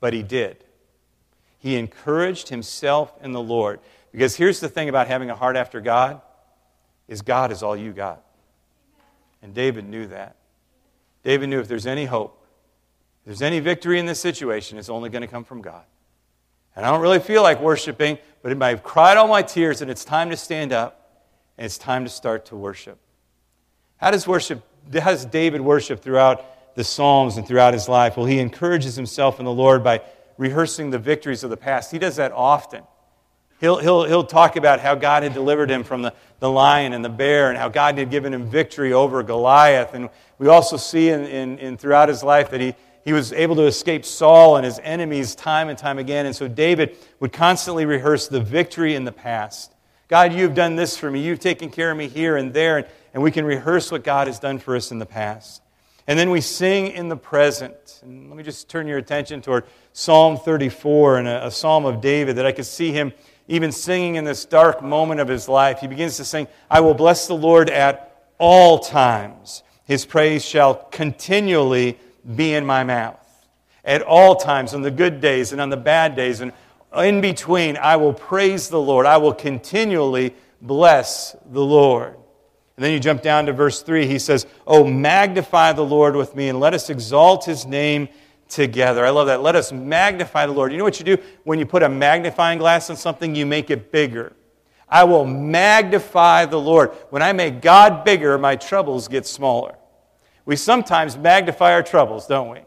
But 0.00 0.12
he 0.12 0.22
did. 0.22 0.64
He 1.58 1.76
encouraged 1.76 2.50
himself 2.50 3.12
in 3.22 3.32
the 3.32 3.40
Lord. 3.40 3.80
Because 4.12 4.36
here's 4.36 4.60
the 4.60 4.68
thing 4.68 4.88
about 4.88 5.08
having 5.08 5.30
a 5.30 5.34
heart 5.34 5.56
after 5.56 5.80
God 5.80 6.20
is 7.08 7.22
God 7.22 7.50
is 7.50 7.62
all 7.62 7.76
you 7.76 7.92
got. 7.92 8.22
And 9.42 9.54
David 9.54 9.88
knew 9.88 10.06
that. 10.08 10.36
David 11.24 11.48
knew 11.48 11.58
if 11.58 11.68
there's 11.68 11.86
any 11.86 12.04
hope, 12.04 12.37
there's 13.28 13.42
any 13.42 13.60
victory 13.60 13.98
in 13.98 14.06
this 14.06 14.18
situation, 14.18 14.78
it's 14.78 14.88
only 14.88 15.10
going 15.10 15.20
to 15.20 15.28
come 15.28 15.44
from 15.44 15.60
God. 15.60 15.84
And 16.74 16.86
I 16.86 16.90
don't 16.90 17.02
really 17.02 17.18
feel 17.18 17.42
like 17.42 17.60
worshiping, 17.60 18.16
but 18.40 18.62
I've 18.62 18.82
cried 18.82 19.18
all 19.18 19.28
my 19.28 19.42
tears 19.42 19.82
and 19.82 19.90
it's 19.90 20.02
time 20.02 20.30
to 20.30 20.36
stand 20.36 20.72
up 20.72 21.26
and 21.58 21.66
it's 21.66 21.76
time 21.76 22.04
to 22.04 22.10
start 22.10 22.46
to 22.46 22.56
worship. 22.56 22.98
How 23.98 24.10
does 24.10 24.26
worship 24.26 24.62
how 24.94 25.10
does 25.10 25.26
David 25.26 25.60
worship 25.60 26.00
throughout 26.00 26.74
the 26.74 26.82
Psalms 26.84 27.36
and 27.36 27.46
throughout 27.46 27.74
his 27.74 27.86
life? 27.86 28.16
Well, 28.16 28.24
he 28.24 28.38
encourages 28.38 28.96
himself 28.96 29.38
in 29.38 29.44
the 29.44 29.52
Lord 29.52 29.84
by 29.84 30.00
rehearsing 30.38 30.88
the 30.88 30.98
victories 30.98 31.44
of 31.44 31.50
the 31.50 31.56
past. 31.58 31.90
He 31.90 31.98
does 31.98 32.16
that 32.16 32.32
often. 32.32 32.82
He'll, 33.60 33.76
he'll, 33.76 34.04
he'll 34.04 34.24
talk 34.24 34.56
about 34.56 34.80
how 34.80 34.94
God 34.94 35.22
had 35.22 35.34
delivered 35.34 35.70
him 35.70 35.84
from 35.84 36.00
the, 36.00 36.14
the 36.38 36.48
lion 36.48 36.94
and 36.94 37.04
the 37.04 37.10
bear 37.10 37.50
and 37.50 37.58
how 37.58 37.68
God 37.68 37.98
had 37.98 38.10
given 38.10 38.32
him 38.32 38.48
victory 38.48 38.94
over 38.94 39.22
Goliath. 39.22 39.92
And 39.92 40.08
we 40.38 40.48
also 40.48 40.78
see 40.78 41.10
in, 41.10 41.26
in, 41.26 41.58
in 41.58 41.76
throughout 41.76 42.08
his 42.08 42.22
life 42.22 42.50
that 42.52 42.62
he, 42.62 42.74
he 43.08 43.14
was 43.14 43.32
able 43.32 43.56
to 43.56 43.64
escape 43.64 44.04
Saul 44.04 44.56
and 44.56 44.66
his 44.66 44.78
enemies 44.82 45.34
time 45.34 45.70
and 45.70 45.78
time 45.78 45.98
again. 45.98 46.26
And 46.26 46.36
so 46.36 46.46
David 46.46 46.94
would 47.20 47.32
constantly 47.32 47.86
rehearse 47.86 48.28
the 48.28 48.38
victory 48.38 48.94
in 48.94 49.04
the 49.04 49.12
past. 49.12 49.72
God, 50.08 50.34
you've 50.34 50.54
done 50.54 50.76
this 50.76 50.94
for 50.94 51.10
me. 51.10 51.22
You've 51.22 51.40
taken 51.40 51.70
care 51.70 51.90
of 51.90 51.96
me 51.96 52.08
here 52.08 52.36
and 52.36 52.52
there. 52.52 52.76
And, 52.76 52.86
and 53.14 53.22
we 53.22 53.30
can 53.30 53.46
rehearse 53.46 53.90
what 53.90 54.04
God 54.04 54.26
has 54.26 54.38
done 54.38 54.58
for 54.58 54.76
us 54.76 54.90
in 54.90 54.98
the 54.98 55.06
past. 55.06 55.62
And 56.06 56.18
then 56.18 56.28
we 56.28 56.42
sing 56.42 56.88
in 56.88 57.08
the 57.08 57.16
present. 57.16 58.00
And 58.02 58.28
let 58.28 58.36
me 58.36 58.42
just 58.42 58.68
turn 58.68 58.86
your 58.86 58.98
attention 58.98 59.40
toward 59.40 59.64
Psalm 59.94 60.36
34 60.36 61.20
and 61.20 61.28
a, 61.28 61.46
a 61.46 61.50
psalm 61.50 61.86
of 61.86 62.02
David 62.02 62.36
that 62.36 62.44
I 62.44 62.52
could 62.52 62.66
see 62.66 62.92
him 62.92 63.14
even 63.46 63.72
singing 63.72 64.16
in 64.16 64.24
this 64.24 64.44
dark 64.44 64.82
moment 64.82 65.18
of 65.18 65.28
his 65.28 65.48
life, 65.48 65.80
he 65.80 65.86
begins 65.86 66.18
to 66.18 66.26
sing, 66.26 66.46
I 66.70 66.80
will 66.80 66.92
bless 66.92 67.26
the 67.26 67.34
Lord 67.34 67.70
at 67.70 68.28
all 68.36 68.78
times. 68.78 69.62
His 69.84 70.04
praise 70.04 70.44
shall 70.44 70.74
continually 70.74 71.98
be 72.34 72.54
in 72.54 72.66
my 72.66 72.84
mouth. 72.84 73.24
At 73.84 74.02
all 74.02 74.36
times, 74.36 74.74
on 74.74 74.82
the 74.82 74.90
good 74.90 75.20
days 75.20 75.52
and 75.52 75.60
on 75.60 75.70
the 75.70 75.76
bad 75.76 76.14
days, 76.14 76.40
and 76.40 76.52
in 76.96 77.20
between, 77.20 77.76
I 77.76 77.96
will 77.96 78.12
praise 78.12 78.68
the 78.68 78.80
Lord. 78.80 79.06
I 79.06 79.16
will 79.16 79.34
continually 79.34 80.34
bless 80.60 81.36
the 81.50 81.64
Lord. 81.64 82.14
And 82.76 82.84
then 82.84 82.92
you 82.92 83.00
jump 83.00 83.22
down 83.22 83.46
to 83.46 83.52
verse 83.52 83.82
3. 83.82 84.06
He 84.06 84.18
says, 84.18 84.46
Oh, 84.66 84.84
magnify 84.84 85.72
the 85.72 85.84
Lord 85.84 86.14
with 86.14 86.36
me, 86.36 86.48
and 86.48 86.60
let 86.60 86.74
us 86.74 86.90
exalt 86.90 87.44
his 87.44 87.66
name 87.66 88.08
together. 88.48 89.04
I 89.04 89.10
love 89.10 89.26
that. 89.26 89.42
Let 89.42 89.56
us 89.56 89.72
magnify 89.72 90.46
the 90.46 90.52
Lord. 90.52 90.72
You 90.72 90.78
know 90.78 90.84
what 90.84 90.98
you 90.98 91.04
do? 91.04 91.18
When 91.44 91.58
you 91.58 91.66
put 91.66 91.82
a 91.82 91.88
magnifying 91.88 92.58
glass 92.58 92.88
on 92.90 92.96
something, 92.96 93.34
you 93.34 93.46
make 93.46 93.70
it 93.70 93.90
bigger. 93.92 94.32
I 94.88 95.04
will 95.04 95.26
magnify 95.26 96.46
the 96.46 96.58
Lord. 96.58 96.90
When 97.10 97.22
I 97.22 97.32
make 97.32 97.60
God 97.60 98.04
bigger, 98.04 98.38
my 98.38 98.56
troubles 98.56 99.08
get 99.08 99.26
smaller. 99.26 99.74
We 100.48 100.56
sometimes 100.56 101.18
magnify 101.18 101.74
our 101.74 101.82
troubles, 101.82 102.26
don't 102.26 102.48
we? 102.48 102.60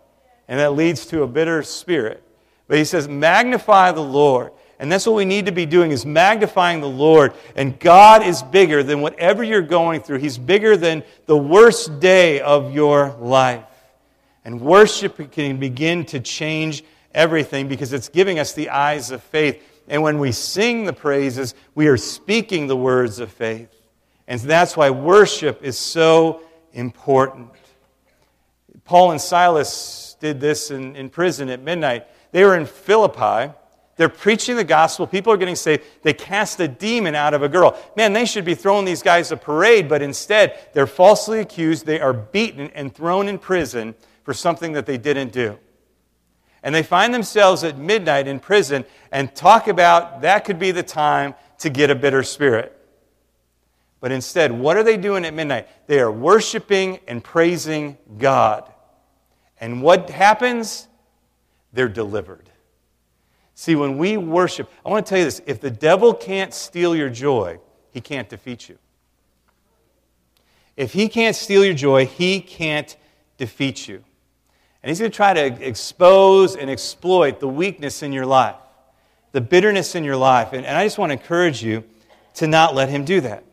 And 0.48 0.60
that 0.60 0.74
leads 0.74 1.08
to 1.08 1.24
a 1.24 1.28
bitter 1.28 1.63
spirit. 1.63 2.22
But 2.67 2.78
he 2.78 2.86
says, 2.86 3.08
magnify 3.08 3.94
the 3.94 4.04
Lord. 4.04 4.52
And 4.78 4.91
that's 4.91 5.08
what 5.08 5.15
we 5.15 5.26
need 5.26 5.48
to 5.48 5.52
be 5.52 5.65
doing 5.65 5.89
is 5.89 6.06
magnifying 6.06 6.80
the 6.80 6.88
Lord. 6.88 7.34
And 7.56 7.80
God 7.80 8.22
is 8.22 8.44
bigger 8.44 8.84
than 8.84 9.02
whatever 9.02 9.44
you're 9.44 9.63
going 9.63 10.02
through. 10.02 10.20
He's 10.20 10.38
bigger 10.38 10.78
than 10.78 11.02
the 11.26 11.36
worst 11.36 12.00
day 12.00 12.39
of 12.39 12.72
your 12.72 13.15
life. 13.20 13.65
And 14.46 14.62
worship 14.62 15.32
can 15.32 15.60
begin 15.60 16.06
to 16.06 16.20
change 16.20 16.84
everything 17.15 17.67
because 17.67 17.94
it's 17.94 18.10
giving 18.10 18.38
us 18.38 18.54
the 18.54 18.70
eyes 18.70 19.10
of 19.10 19.24
faith. 19.24 19.60
And 19.88 20.04
when 20.04 20.20
we 20.20 20.34
sing 20.34 20.86
the 20.86 20.94
praises, 20.94 21.56
we 21.74 21.88
are 21.88 21.98
speaking 21.98 22.67
the 22.67 22.78
words 22.78 23.17
of 23.17 23.32
faith. 23.32 23.70
And 24.28 24.39
that's 24.39 24.78
why 24.78 24.91
worship 24.91 25.63
is 25.63 25.80
so 25.80 26.44
important. 26.74 27.50
Paul 28.92 29.12
and 29.12 29.22
Silas 29.22 30.18
did 30.20 30.42
this 30.42 30.70
in, 30.70 30.98
in 30.98 31.10
prison 31.10 31.48
at 31.48 31.62
midnight. 31.62 32.08
They 32.34 32.44
were 32.44 32.58
in 32.58 32.66
Philippi. 32.66 33.54
They're 33.96 34.10
preaching 34.10 34.58
the 34.58 34.66
gospel. 34.66 35.08
People 35.08 35.32
are 35.32 35.38
getting 35.38 35.56
saved. 35.56 35.84
They 36.02 36.12
cast 36.12 36.60
a 36.60 36.68
demon 36.68 37.16
out 37.16 37.34
of 37.34 37.42
a 37.42 37.48
girl. 37.48 37.82
Man, 37.96 38.12
they 38.12 38.26
should 38.26 38.44
be 38.44 38.54
throwing 38.54 38.84
these 38.84 39.02
guys 39.02 39.32
a 39.32 39.38
parade, 39.38 39.88
but 39.88 40.02
instead, 40.02 40.60
they're 40.74 40.88
falsely 40.88 41.40
accused. 41.40 41.86
They 41.86 42.02
are 42.02 42.12
beaten 42.12 42.70
and 42.76 42.94
thrown 42.94 43.30
in 43.30 43.40
prison 43.40 43.96
for 44.26 44.34
something 44.34 44.74
that 44.74 44.86
they 44.86 44.98
didn't 44.98 45.32
do. 45.32 45.58
And 46.62 46.76
they 46.76 46.84
find 46.84 47.14
themselves 47.14 47.64
at 47.64 47.78
midnight 47.78 48.28
in 48.28 48.42
prison 48.42 48.84
and 49.10 49.34
talk 49.34 49.70
about 49.70 50.24
that 50.24 50.44
could 50.44 50.60
be 50.60 50.72
the 50.72 50.84
time 50.84 51.34
to 51.60 51.70
get 51.70 51.90
a 51.90 51.96
bitter 51.96 52.24
spirit. 52.24 52.78
But 54.02 54.12
instead, 54.12 54.52
what 54.52 54.76
are 54.76 54.84
they 54.84 54.98
doing 54.98 55.24
at 55.24 55.34
midnight? 55.34 55.70
They 55.88 56.02
are 56.02 56.12
worshiping 56.12 57.00
and 57.08 57.24
praising 57.24 57.98
God. 58.18 58.68
And 59.62 59.82
what 59.82 60.10
happens? 60.10 60.89
they're 61.74 61.89
delivered. 61.89 62.50
See, 63.56 63.76
when 63.76 63.97
we 63.97 64.17
worship, 64.17 64.69
I 64.86 64.89
want 64.89 65.06
to 65.06 65.10
tell 65.10 65.19
you 65.19 65.26
this 65.26 65.41
if 65.45 65.60
the 65.60 65.69
devil 65.69 66.13
can't 66.13 66.54
steal 66.54 66.95
your 66.95 67.10
joy, 67.10 67.60
he 67.91 68.02
can't 68.02 68.30
defeat 68.30 68.69
you. 68.69 68.78
If 70.78 70.93
he 70.93 71.10
can't 71.10 71.36
steal 71.36 71.63
your 71.63 71.74
joy, 71.74 72.06
he 72.06 72.39
can't 72.39 72.95
defeat 73.38 73.88
you. 73.88 74.04
And 74.82 74.89
he's 74.89 75.00
going 75.00 75.12
to 75.12 75.15
try 75.15 75.34
to 75.34 75.67
expose 75.67 76.56
and 76.56 76.69
exploit 76.69 77.39
the 77.39 77.47
weakness 77.47 78.02
in 78.02 78.12
your 78.12 78.26
life, 78.26 78.56
the 79.32 79.41
bitterness 79.41 79.95
in 79.95 80.04
your 80.04 80.15
life. 80.15 80.54
And, 80.54 80.65
and 80.65 80.76
I 80.76 80.86
just 80.86 80.97
want 80.97 81.12
to 81.12 81.13
encourage 81.13 81.62
you 81.62 81.84
to 82.36 82.47
not 82.47 82.74
let 82.74 82.89
him 82.89 83.06
do 83.06 83.21
that. 83.21 83.43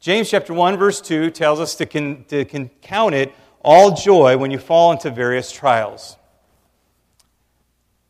James 0.00 0.28
chapter 0.28 0.52
1, 0.52 0.76
verse 0.78 1.00
2 1.00 1.30
tells 1.30 1.60
us 1.60 1.76
to, 1.76 1.86
con, 1.86 2.24
to 2.28 2.44
con, 2.44 2.70
count 2.82 3.14
it 3.14 3.32
all 3.66 3.90
joy 3.90 4.36
when 4.36 4.52
you 4.52 4.58
fall 4.58 4.92
into 4.92 5.10
various 5.10 5.50
trials. 5.50 6.16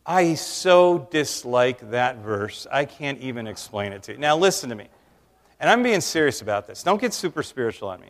I 0.04 0.34
so 0.34 1.08
dislike 1.10 1.90
that 1.90 2.18
verse, 2.18 2.66
I 2.70 2.84
can't 2.84 3.18
even 3.20 3.46
explain 3.46 3.92
it 3.92 4.02
to 4.04 4.12
you. 4.12 4.18
Now, 4.18 4.36
listen 4.36 4.68
to 4.68 4.76
me. 4.76 4.88
And 5.58 5.70
I'm 5.70 5.82
being 5.82 6.02
serious 6.02 6.42
about 6.42 6.66
this. 6.66 6.82
Don't 6.82 7.00
get 7.00 7.14
super 7.14 7.42
spiritual 7.42 7.88
on 7.88 8.00
me. 8.00 8.08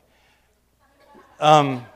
Um, 1.38 1.86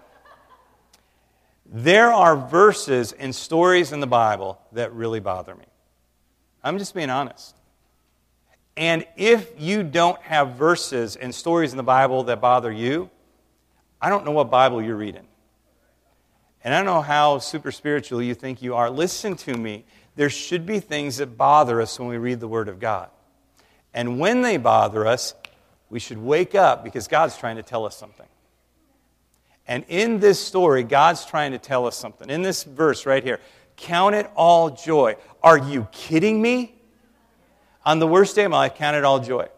there 1.66 2.12
are 2.12 2.36
verses 2.36 3.10
and 3.10 3.34
stories 3.34 3.90
in 3.90 3.98
the 3.98 4.06
Bible 4.06 4.60
that 4.72 4.94
really 4.94 5.18
bother 5.18 5.56
me. 5.56 5.64
I'm 6.62 6.78
just 6.78 6.94
being 6.94 7.10
honest. 7.10 7.56
And 8.76 9.04
if 9.16 9.52
you 9.58 9.82
don't 9.82 10.20
have 10.22 10.52
verses 10.52 11.16
and 11.16 11.34
stories 11.34 11.72
in 11.72 11.76
the 11.76 11.82
Bible 11.82 12.22
that 12.24 12.40
bother 12.40 12.70
you, 12.70 13.10
I 14.00 14.08
don't 14.10 14.24
know 14.24 14.30
what 14.30 14.48
Bible 14.48 14.80
you're 14.80 14.96
reading. 14.96 15.26
And 16.62 16.74
I 16.74 16.78
don't 16.78 16.86
know 16.86 17.00
how 17.00 17.38
super 17.38 17.72
spiritual 17.72 18.22
you 18.22 18.34
think 18.34 18.62
you 18.62 18.74
are. 18.74 18.90
Listen 18.90 19.34
to 19.36 19.54
me. 19.54 19.84
There 20.16 20.30
should 20.30 20.66
be 20.66 20.80
things 20.80 21.16
that 21.16 21.36
bother 21.36 21.80
us 21.80 21.98
when 21.98 22.08
we 22.08 22.18
read 22.18 22.40
the 22.40 22.48
Word 22.48 22.68
of 22.68 22.78
God. 22.78 23.08
And 23.94 24.20
when 24.20 24.42
they 24.42 24.56
bother 24.56 25.06
us, 25.06 25.34
we 25.88 25.98
should 25.98 26.18
wake 26.18 26.54
up 26.54 26.84
because 26.84 27.08
God's 27.08 27.36
trying 27.36 27.56
to 27.56 27.62
tell 27.62 27.86
us 27.86 27.96
something. 27.96 28.26
And 29.66 29.84
in 29.88 30.20
this 30.20 30.38
story, 30.38 30.82
God's 30.82 31.24
trying 31.24 31.52
to 31.52 31.58
tell 31.58 31.86
us 31.86 31.96
something. 31.96 32.28
In 32.28 32.42
this 32.42 32.64
verse 32.64 33.06
right 33.06 33.22
here, 33.22 33.40
count 33.76 34.14
it 34.14 34.30
all 34.34 34.70
joy. 34.70 35.16
Are 35.42 35.58
you 35.58 35.88
kidding 35.92 36.42
me? 36.42 36.74
On 37.84 37.98
the 37.98 38.06
worst 38.06 38.36
day 38.36 38.44
of 38.44 38.50
my 38.50 38.58
life, 38.58 38.74
count 38.74 38.96
it 38.96 39.04
all 39.04 39.20
joy. 39.20 39.48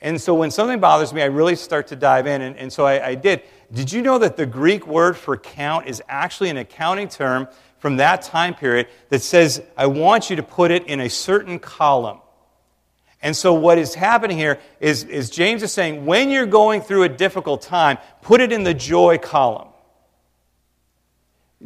And 0.00 0.20
so 0.20 0.34
when 0.34 0.50
something 0.50 0.80
bothers 0.80 1.12
me, 1.12 1.22
I 1.22 1.26
really 1.26 1.56
start 1.56 1.88
to 1.88 1.96
dive 1.96 2.26
in. 2.26 2.42
And, 2.42 2.56
and 2.56 2.72
so 2.72 2.84
I, 2.84 3.08
I 3.08 3.14
did. 3.14 3.42
Did 3.72 3.92
you 3.92 4.02
know 4.02 4.18
that 4.18 4.36
the 4.36 4.44
Greek 4.44 4.86
word 4.86 5.16
for 5.16 5.36
count 5.36 5.86
is 5.86 6.02
actually 6.08 6.50
an 6.50 6.58
accounting 6.58 7.08
term 7.08 7.48
from 7.78 7.96
that 7.96 8.22
time 8.22 8.54
period 8.54 8.88
that 9.08 9.22
says, 9.22 9.62
I 9.76 9.86
want 9.86 10.30
you 10.30 10.36
to 10.36 10.42
put 10.42 10.70
it 10.70 10.86
in 10.86 11.00
a 11.00 11.08
certain 11.08 11.58
column? 11.58 12.18
And 13.22 13.36
so, 13.36 13.54
what 13.54 13.78
is 13.78 13.94
happening 13.94 14.36
here 14.36 14.58
is, 14.80 15.04
is 15.04 15.30
James 15.30 15.62
is 15.62 15.72
saying, 15.72 16.04
when 16.04 16.28
you're 16.28 16.44
going 16.44 16.82
through 16.82 17.04
a 17.04 17.08
difficult 17.08 17.62
time, 17.62 17.98
put 18.20 18.40
it 18.40 18.52
in 18.52 18.64
the 18.64 18.74
joy 18.74 19.16
column. 19.16 19.68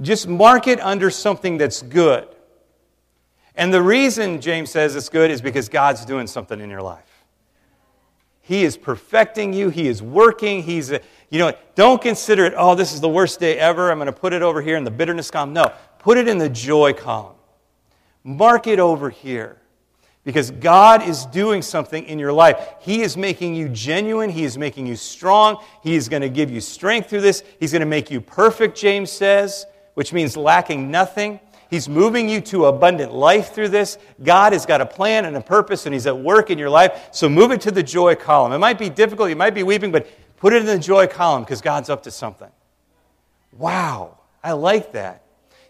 Just 0.02 0.28
mark 0.28 0.66
it 0.66 0.78
under 0.80 1.10
something 1.10 1.56
that's 1.56 1.80
good. 1.80 2.28
And 3.54 3.72
the 3.72 3.82
reason 3.82 4.42
James 4.42 4.70
says 4.70 4.94
it's 4.94 5.08
good 5.08 5.30
is 5.30 5.40
because 5.40 5.70
God's 5.70 6.04
doing 6.04 6.26
something 6.26 6.60
in 6.60 6.68
your 6.68 6.82
life. 6.82 7.05
He 8.46 8.62
is 8.62 8.76
perfecting 8.76 9.52
you. 9.52 9.70
He 9.70 9.88
is 9.88 10.00
working. 10.00 10.62
He's, 10.62 10.92
a, 10.92 11.00
you 11.30 11.40
know, 11.40 11.52
don't 11.74 12.00
consider 12.00 12.44
it, 12.44 12.54
oh, 12.56 12.76
this 12.76 12.92
is 12.92 13.00
the 13.00 13.08
worst 13.08 13.40
day 13.40 13.58
ever. 13.58 13.90
I'm 13.90 13.98
going 13.98 14.06
to 14.06 14.12
put 14.12 14.32
it 14.32 14.40
over 14.40 14.62
here 14.62 14.76
in 14.76 14.84
the 14.84 14.90
bitterness 14.90 15.32
column. 15.32 15.52
No, 15.52 15.72
put 15.98 16.16
it 16.16 16.28
in 16.28 16.38
the 16.38 16.48
joy 16.48 16.92
column. 16.92 17.34
Mark 18.22 18.68
it 18.68 18.78
over 18.78 19.10
here. 19.10 19.60
Because 20.22 20.52
God 20.52 21.02
is 21.02 21.26
doing 21.26 21.60
something 21.60 22.04
in 22.04 22.20
your 22.20 22.32
life. 22.32 22.74
He 22.78 23.02
is 23.02 23.16
making 23.16 23.56
you 23.56 23.68
genuine. 23.68 24.30
He 24.30 24.44
is 24.44 24.56
making 24.56 24.86
you 24.86 24.94
strong. 24.94 25.60
He 25.82 25.96
is 25.96 26.08
going 26.08 26.22
to 26.22 26.28
give 26.28 26.48
you 26.48 26.60
strength 26.60 27.10
through 27.10 27.22
this. 27.22 27.42
He's 27.58 27.72
going 27.72 27.80
to 27.80 27.86
make 27.86 28.12
you 28.12 28.20
perfect, 28.20 28.78
James 28.78 29.10
says, 29.10 29.66
which 29.94 30.12
means 30.12 30.36
lacking 30.36 30.88
nothing. 30.88 31.40
He's 31.70 31.88
moving 31.88 32.28
you 32.28 32.40
to 32.42 32.66
abundant 32.66 33.12
life 33.12 33.54
through 33.54 33.68
this. 33.68 33.98
God 34.22 34.52
has 34.52 34.66
got 34.66 34.80
a 34.80 34.86
plan 34.86 35.24
and 35.24 35.36
a 35.36 35.40
purpose, 35.40 35.86
and 35.86 35.94
He's 35.94 36.06
at 36.06 36.18
work 36.18 36.50
in 36.50 36.58
your 36.58 36.70
life. 36.70 37.08
So 37.12 37.28
move 37.28 37.50
it 37.50 37.60
to 37.62 37.70
the 37.70 37.82
joy 37.82 38.14
column. 38.14 38.52
It 38.52 38.58
might 38.58 38.78
be 38.78 38.88
difficult, 38.88 39.28
you 39.30 39.36
might 39.36 39.54
be 39.54 39.62
weeping, 39.62 39.92
but 39.92 40.06
put 40.36 40.52
it 40.52 40.60
in 40.60 40.66
the 40.66 40.78
joy 40.78 41.06
column 41.06 41.42
because 41.42 41.60
God's 41.60 41.90
up 41.90 42.02
to 42.04 42.10
something. 42.10 42.50
Wow, 43.52 44.18
I 44.44 44.52
like 44.52 44.92
that. 44.92 45.22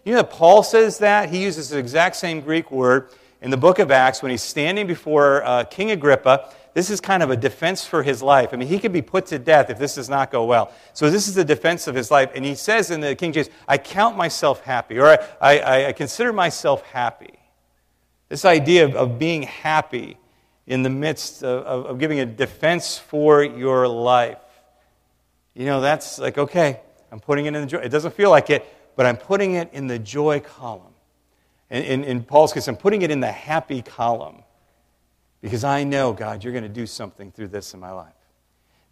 You 0.03 0.13
know 0.13 0.21
that 0.21 0.31
Paul 0.31 0.63
says 0.63 0.99
that? 0.99 1.29
He 1.29 1.41
uses 1.43 1.69
the 1.69 1.77
exact 1.77 2.15
same 2.15 2.41
Greek 2.41 2.71
word 2.71 3.09
in 3.41 3.51
the 3.51 3.57
book 3.57 3.79
of 3.79 3.91
Acts 3.91 4.21
when 4.21 4.31
he's 4.31 4.43
standing 4.43 4.87
before 4.87 5.43
uh, 5.43 5.63
King 5.65 5.91
Agrippa. 5.91 6.53
This 6.77 6.91
is 6.91 7.01
kind 7.01 7.23
of 7.23 7.31
a 7.31 7.35
defense 7.35 7.87
for 7.87 8.03
his 8.03 8.21
life. 8.21 8.49
I 8.53 8.55
mean, 8.55 8.67
he 8.67 8.77
could 8.77 8.93
be 8.93 9.01
put 9.01 9.25
to 9.27 9.39
death 9.39 9.71
if 9.71 9.79
this 9.79 9.95
does 9.95 10.09
not 10.09 10.29
go 10.29 10.45
well. 10.45 10.71
So, 10.93 11.09
this 11.09 11.27
is 11.27 11.33
the 11.33 11.43
defense 11.43 11.87
of 11.87 11.95
his 11.95 12.11
life. 12.11 12.29
And 12.35 12.45
he 12.45 12.53
says 12.53 12.91
in 12.91 13.01
the 13.01 13.15
King 13.15 13.31
James, 13.31 13.49
I 13.67 13.79
count 13.79 14.15
myself 14.15 14.61
happy, 14.61 14.99
or 14.99 15.07
I, 15.07 15.57
I, 15.57 15.87
I 15.87 15.91
consider 15.93 16.31
myself 16.31 16.83
happy. 16.83 17.39
This 18.29 18.45
idea 18.45 18.85
of, 18.85 18.95
of 18.95 19.17
being 19.17 19.41
happy 19.41 20.17
in 20.67 20.83
the 20.83 20.91
midst 20.91 21.43
of, 21.43 21.63
of, 21.63 21.85
of 21.87 21.97
giving 21.97 22.19
a 22.19 22.27
defense 22.27 22.95
for 22.95 23.43
your 23.43 23.87
life. 23.87 24.37
You 25.55 25.65
know, 25.65 25.81
that's 25.81 26.19
like, 26.19 26.37
okay, 26.37 26.79
I'm 27.11 27.19
putting 27.19 27.47
it 27.47 27.55
in 27.55 27.61
the 27.61 27.67
joy. 27.67 27.79
It 27.79 27.89
doesn't 27.89 28.13
feel 28.13 28.29
like 28.29 28.51
it, 28.51 28.71
but 28.95 29.07
I'm 29.07 29.17
putting 29.17 29.55
it 29.55 29.71
in 29.73 29.87
the 29.87 29.97
joy 29.97 30.41
column. 30.41 30.93
In, 31.71 31.81
in, 31.81 32.03
in 32.03 32.23
Paul's 32.23 32.53
case, 32.53 32.67
I'm 32.67 32.77
putting 32.77 33.01
it 33.01 33.09
in 33.09 33.19
the 33.19 33.31
happy 33.31 33.81
column 33.81 34.43
because 35.41 35.63
I 35.63 35.83
know, 35.83 36.13
God, 36.13 36.43
you're 36.43 36.53
going 36.53 36.63
to 36.63 36.69
do 36.69 36.85
something 36.85 37.31
through 37.31 37.49
this 37.49 37.73
in 37.73 37.79
my 37.79 37.91
life. 37.91 38.13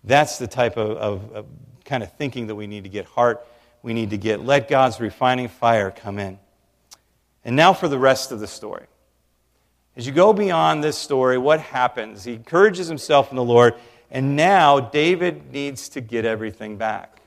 That's 0.04 0.38
the 0.38 0.48
type 0.48 0.78
of, 0.78 0.98
of, 0.98 1.32
of 1.34 1.46
kind 1.84 2.04
of 2.04 2.12
thinking 2.14 2.48
that 2.48 2.56
we 2.56 2.68
need 2.68 2.84
to 2.84 2.90
get 2.90 3.06
heart. 3.06 3.46
We 3.82 3.94
need 3.94 4.12
to 4.12 4.18
get, 4.18 4.42
let 4.42 4.68
God's 4.68 5.00
refining 5.00 5.48
fire 5.48 5.92
come 5.92 6.20
in. 6.20 6.40
And 7.44 7.56
now 7.56 7.74
for 7.74 7.88
the 7.88 8.00
rest 8.00 8.32
of 8.32 8.40
the 8.40 8.48
story. 8.48 8.86
As 9.96 10.06
you 10.06 10.12
go 10.12 10.34
beyond 10.34 10.84
this 10.84 10.98
story, 10.98 11.38
what 11.38 11.60
happens? 11.60 12.24
He 12.24 12.34
encourages 12.34 12.88
himself 12.88 13.30
in 13.30 13.38
the 13.38 13.44
Lord, 13.44 13.76
and 14.12 14.36
now 14.36 14.80
David 14.80 15.52
needs 15.54 15.90
to 15.90 16.02
get 16.02 16.26
everything 16.26 16.78
back. 16.78 17.22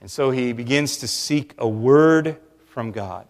And 0.00 0.10
so 0.10 0.30
he 0.30 0.52
begins 0.52 0.98
to 0.98 1.08
seek 1.08 1.54
a 1.58 1.66
word 1.66 2.36
from 2.66 2.92
God. 2.92 3.26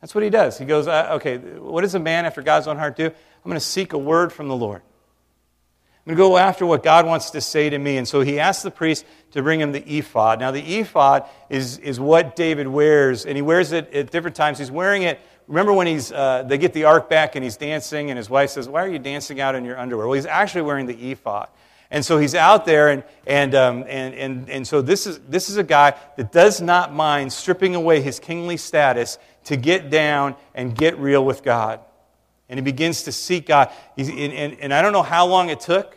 That's 0.00 0.14
what 0.14 0.22
he 0.22 0.30
does. 0.30 0.58
He 0.58 0.64
goes, 0.64 0.86
okay, 0.86 1.38
what 1.38 1.80
does 1.80 1.94
a 1.94 1.98
man 1.98 2.26
after 2.26 2.42
God's 2.42 2.68
own 2.68 2.76
heart 2.76 2.96
do? 2.96 3.10
I'm 3.48 3.52
going 3.52 3.60
to 3.60 3.66
seek 3.66 3.94
a 3.94 3.98
word 3.98 4.30
from 4.30 4.48
the 4.48 4.54
Lord. 4.54 4.82
I'm 4.82 6.04
going 6.04 6.16
to 6.18 6.22
go 6.22 6.36
after 6.36 6.66
what 6.66 6.82
God 6.82 7.06
wants 7.06 7.30
to 7.30 7.40
say 7.40 7.70
to 7.70 7.78
me. 7.78 7.96
And 7.96 8.06
so 8.06 8.20
he 8.20 8.38
asked 8.38 8.62
the 8.62 8.70
priest 8.70 9.06
to 9.30 9.42
bring 9.42 9.58
him 9.58 9.72
the 9.72 9.82
ephod. 9.90 10.38
Now, 10.38 10.50
the 10.50 10.60
ephod 10.60 11.26
is, 11.48 11.78
is 11.78 11.98
what 11.98 12.36
David 12.36 12.68
wears, 12.68 13.24
and 13.24 13.36
he 13.36 13.40
wears 13.40 13.72
it 13.72 13.90
at 13.94 14.10
different 14.10 14.36
times. 14.36 14.58
He's 14.58 14.70
wearing 14.70 15.04
it. 15.04 15.18
Remember 15.46 15.72
when 15.72 15.86
he's, 15.86 16.12
uh, 16.12 16.42
they 16.46 16.58
get 16.58 16.74
the 16.74 16.84
ark 16.84 17.08
back 17.08 17.36
and 17.36 17.42
he's 17.42 17.56
dancing, 17.56 18.10
and 18.10 18.18
his 18.18 18.28
wife 18.28 18.50
says, 18.50 18.68
Why 18.68 18.84
are 18.84 18.88
you 18.88 18.98
dancing 18.98 19.40
out 19.40 19.54
in 19.54 19.64
your 19.64 19.78
underwear? 19.78 20.06
Well, 20.06 20.16
he's 20.16 20.26
actually 20.26 20.60
wearing 20.60 20.84
the 20.84 21.10
ephod. 21.10 21.48
And 21.90 22.04
so 22.04 22.18
he's 22.18 22.34
out 22.34 22.66
there, 22.66 22.90
and, 22.90 23.02
and, 23.26 23.54
um, 23.54 23.84
and, 23.88 24.14
and, 24.14 24.50
and 24.50 24.68
so 24.68 24.82
this 24.82 25.06
is, 25.06 25.20
this 25.20 25.48
is 25.48 25.56
a 25.56 25.64
guy 25.64 25.94
that 26.18 26.32
does 26.32 26.60
not 26.60 26.92
mind 26.92 27.32
stripping 27.32 27.74
away 27.74 28.02
his 28.02 28.20
kingly 28.20 28.58
status 28.58 29.18
to 29.44 29.56
get 29.56 29.88
down 29.88 30.36
and 30.54 30.76
get 30.76 30.98
real 30.98 31.24
with 31.24 31.42
God. 31.42 31.80
And 32.48 32.58
he 32.58 32.62
begins 32.62 33.02
to 33.04 33.12
seek 33.12 33.46
God. 33.46 33.70
And, 33.96 34.10
and, 34.10 34.60
and 34.60 34.74
I 34.74 34.82
don't 34.82 34.92
know 34.92 35.02
how 35.02 35.26
long 35.26 35.50
it 35.50 35.60
took, 35.60 35.96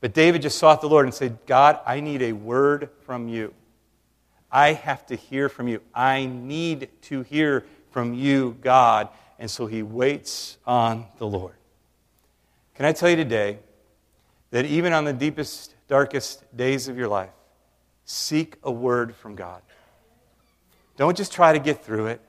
but 0.00 0.14
David 0.14 0.42
just 0.42 0.58
sought 0.58 0.80
the 0.80 0.88
Lord 0.88 1.04
and 1.04 1.14
said, 1.14 1.38
God, 1.46 1.78
I 1.84 2.00
need 2.00 2.22
a 2.22 2.32
word 2.32 2.88
from 3.04 3.28
you. 3.28 3.52
I 4.50 4.72
have 4.72 5.06
to 5.06 5.16
hear 5.16 5.48
from 5.48 5.68
you. 5.68 5.80
I 5.94 6.24
need 6.26 6.88
to 7.02 7.22
hear 7.22 7.64
from 7.90 8.14
you, 8.14 8.56
God. 8.62 9.08
And 9.38 9.50
so 9.50 9.66
he 9.66 9.82
waits 9.82 10.58
on 10.66 11.06
the 11.18 11.26
Lord. 11.26 11.54
Can 12.74 12.86
I 12.86 12.92
tell 12.92 13.10
you 13.10 13.16
today 13.16 13.58
that 14.50 14.64
even 14.64 14.92
on 14.92 15.04
the 15.04 15.12
deepest, 15.12 15.74
darkest 15.86 16.56
days 16.56 16.88
of 16.88 16.96
your 16.96 17.08
life, 17.08 17.30
seek 18.04 18.56
a 18.62 18.70
word 18.70 19.14
from 19.14 19.36
God? 19.36 19.62
Don't 20.96 21.16
just 21.16 21.32
try 21.32 21.52
to 21.52 21.58
get 21.58 21.84
through 21.84 22.06
it. 22.06 22.20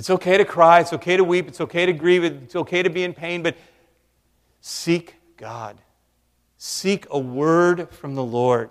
It's 0.00 0.08
okay 0.08 0.38
to 0.38 0.46
cry, 0.46 0.80
it's 0.80 0.94
okay 0.94 1.18
to 1.18 1.24
weep, 1.24 1.46
it's 1.46 1.60
okay 1.60 1.84
to 1.84 1.92
grieve, 1.92 2.24
it's 2.24 2.56
okay 2.56 2.82
to 2.82 2.88
be 2.88 3.04
in 3.04 3.12
pain, 3.12 3.42
but 3.42 3.54
seek 4.62 5.14
God. 5.36 5.78
Seek 6.56 7.06
a 7.10 7.18
word 7.18 7.90
from 7.90 8.14
the 8.14 8.24
Lord. 8.24 8.70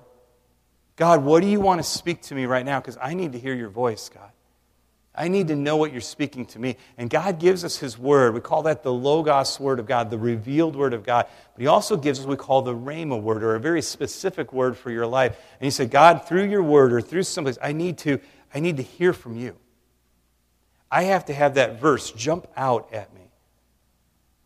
God, 0.95 1.23
what 1.23 1.43
do 1.43 1.47
you 1.47 1.59
want 1.59 1.79
to 1.79 1.83
speak 1.83 2.23
to 2.23 2.33
me 2.33 2.47
right 2.47 2.65
now? 2.65 2.79
Because 2.79 2.97
I 2.99 3.13
need 3.13 3.33
to 3.33 3.39
hear 3.39 3.53
your 3.53 3.69
voice, 3.69 4.09
God. 4.09 4.31
I 5.13 5.27
need 5.27 5.49
to 5.49 5.55
know 5.55 5.77
what 5.77 5.91
you're 5.91 6.01
speaking 6.01 6.47
to 6.47 6.57
me. 6.57 6.77
And 6.97 7.11
God 7.11 7.39
gives 7.39 7.63
us 7.63 7.77
His 7.77 7.95
Word. 7.95 8.33
We 8.33 8.41
call 8.41 8.63
that 8.63 8.81
the 8.81 8.91
Logos 8.91 9.59
Word 9.59 9.79
of 9.79 9.85
God, 9.85 10.09
the 10.09 10.17
revealed 10.17 10.75
Word 10.75 10.95
of 10.95 11.03
God. 11.03 11.27
But 11.53 11.61
He 11.61 11.67
also 11.67 11.95
gives 11.95 12.21
us 12.21 12.25
what 12.25 12.39
we 12.39 12.43
call 12.43 12.63
the 12.63 12.73
Rhema 12.73 13.21
Word, 13.21 13.43
or 13.43 13.53
a 13.53 13.59
very 13.59 13.83
specific 13.83 14.51
word 14.51 14.75
for 14.75 14.89
your 14.89 15.05
life. 15.05 15.37
And 15.59 15.65
He 15.65 15.69
said, 15.69 15.91
God, 15.91 16.27
through 16.27 16.45
your 16.45 16.63
Word 16.63 16.91
or 16.91 17.01
through 17.01 17.21
someplace, 17.21 17.59
I 17.61 17.71
need 17.71 17.99
to, 17.99 18.19
I 18.51 18.59
need 18.59 18.77
to 18.77 18.83
hear 18.83 19.13
from 19.13 19.37
you. 19.37 19.55
I 20.91 21.03
have 21.03 21.25
to 21.25 21.33
have 21.33 21.55
that 21.55 21.79
verse 21.79 22.11
jump 22.11 22.47
out 22.55 22.91
at 22.93 23.13
me. 23.13 23.21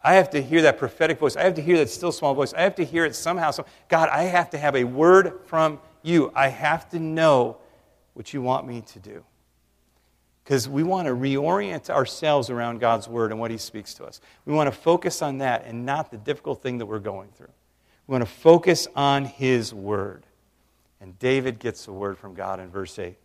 I 0.03 0.15
have 0.15 0.31
to 0.31 0.41
hear 0.41 0.63
that 0.63 0.77
prophetic 0.77 1.19
voice. 1.19 1.37
I 1.37 1.43
have 1.43 1.53
to 1.55 1.61
hear 1.61 1.77
that 1.77 1.89
still 1.89 2.11
small 2.11 2.33
voice. 2.33 2.53
I 2.53 2.61
have 2.61 2.75
to 2.75 2.83
hear 2.83 3.05
it 3.05 3.15
somehow. 3.15 3.51
God, 3.87 4.09
I 4.09 4.23
have 4.23 4.49
to 4.49 4.57
have 4.57 4.75
a 4.75 4.83
word 4.83 5.39
from 5.45 5.79
you. 6.01 6.31
I 6.35 6.49
have 6.49 6.89
to 6.89 6.99
know 6.99 7.57
what 8.13 8.33
you 8.33 8.41
want 8.41 8.67
me 8.67 8.81
to 8.81 8.99
do. 8.99 9.23
Because 10.43 10.67
we 10.67 10.83
want 10.83 11.07
to 11.07 11.13
reorient 11.13 11.89
ourselves 11.89 12.49
around 12.49 12.79
God's 12.79 13.07
word 13.07 13.31
and 13.31 13.39
what 13.39 13.49
He 13.49 13.57
speaks 13.57 13.93
to 13.93 14.03
us. 14.03 14.19
We 14.45 14.53
want 14.53 14.67
to 14.67 14.77
focus 14.77 15.21
on 15.21 15.37
that 15.37 15.63
and 15.65 15.85
not 15.85 16.11
the 16.11 16.17
difficult 16.17 16.61
thing 16.61 16.79
that 16.79 16.85
we're 16.85 16.99
going 16.99 17.29
through. 17.29 17.51
We 18.07 18.11
want 18.11 18.25
to 18.25 18.29
focus 18.29 18.89
on 18.93 19.23
His 19.23 19.73
word. 19.73 20.25
And 20.99 21.17
David 21.17 21.59
gets 21.59 21.87
a 21.87 21.93
word 21.93 22.17
from 22.17 22.33
God 22.33 22.59
in 22.59 22.69
verse 22.69 22.99
8. 22.99 23.15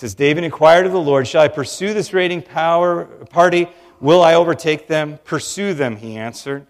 Says, 0.00 0.14
David 0.14 0.44
inquired 0.44 0.86
of 0.86 0.92
the 0.92 0.98
Lord, 0.98 1.28
Shall 1.28 1.42
I 1.42 1.48
pursue 1.48 1.92
this 1.92 2.14
raiding 2.14 2.40
power, 2.40 3.04
party? 3.26 3.68
Will 4.00 4.22
I 4.22 4.32
overtake 4.32 4.88
them? 4.88 5.18
Pursue 5.24 5.74
them, 5.74 5.96
he 5.96 6.16
answered. 6.16 6.66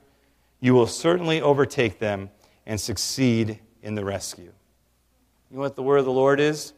You 0.59 0.75
will 0.75 0.88
certainly 0.88 1.40
overtake 1.40 2.01
them 2.01 2.31
and 2.66 2.81
succeed 2.81 3.61
in 3.85 3.95
the 3.95 4.05
rescue. 4.05 4.53
You 5.49 5.57
know 5.57 5.61
what 5.61 5.77
the 5.77 5.83
word 5.85 5.99
of 5.99 6.07
the 6.07 6.11
Lord 6.11 6.40
is? 6.40 6.73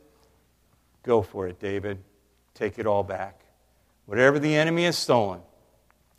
Go 1.05 1.23
for 1.23 1.49
it, 1.49 1.59
David. 1.59 1.97
Take 2.53 2.79
it 2.79 2.87
all 2.87 3.03
back. 3.03 3.47
Whatever 4.05 4.38
the 4.38 4.55
enemy 4.55 4.85
has 4.85 4.99
stolen, 4.99 5.41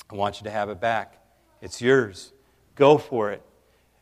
I 0.09 0.15
want 0.15 0.39
you 0.39 0.45
to 0.45 0.51
have 0.51 0.67
it 0.71 0.81
back. 0.81 1.23
It's 1.61 1.79
yours. 1.79 2.33
Go 2.73 2.97
for 2.97 3.29
it. 3.29 3.43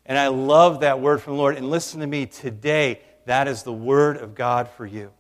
And 0.06 0.18
I 0.18 0.30
love 0.30 0.80
that 0.80 1.02
word 1.02 1.22
from 1.22 1.34
the 1.34 1.40
Lord. 1.40 1.58
And 1.58 1.70
listen 1.70 2.00
to 2.00 2.08
me 2.08 2.26
today, 2.26 3.02
that 3.26 3.50
is 3.50 3.64
the 3.64 3.74
word 3.74 4.16
of 4.16 4.34
God 4.34 4.70
for 4.70 4.86
you. 4.86 5.12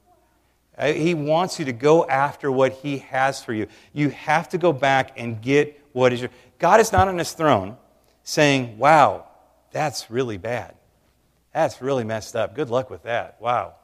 Uh, 0.82 0.94
he 0.94 1.13
wants 1.13 1.60
you 1.60 1.65
to 1.65 1.74
go 1.74 2.08
after 2.08 2.52
what 2.52 2.74
He 2.74 2.98
has 2.98 3.44
for 3.44 3.54
you. 3.54 3.67
You 3.94 4.10
have 4.10 4.50
to 4.50 4.58
go 4.58 4.74
back 4.74 5.12
and 5.15 5.39
get 5.39 5.80
what 5.91 6.12
is 6.12 6.22
your. 6.22 6.32
God 6.58 6.80
is 6.80 6.91
not 6.91 7.08
on 7.08 7.20
His 7.20 7.34
throne 7.34 7.78
saying, 8.24 8.80
Wow, 8.80 9.28
that's 9.72 10.10
really 10.10 10.38
bad. 10.38 10.74
That's 11.54 11.82
really 11.84 12.04
messed 12.04 12.36
up. 12.36 12.56
Good 12.56 12.72
luck 12.72 12.89
with 12.89 13.04
that. 13.04 13.39
Wow. 13.39 13.76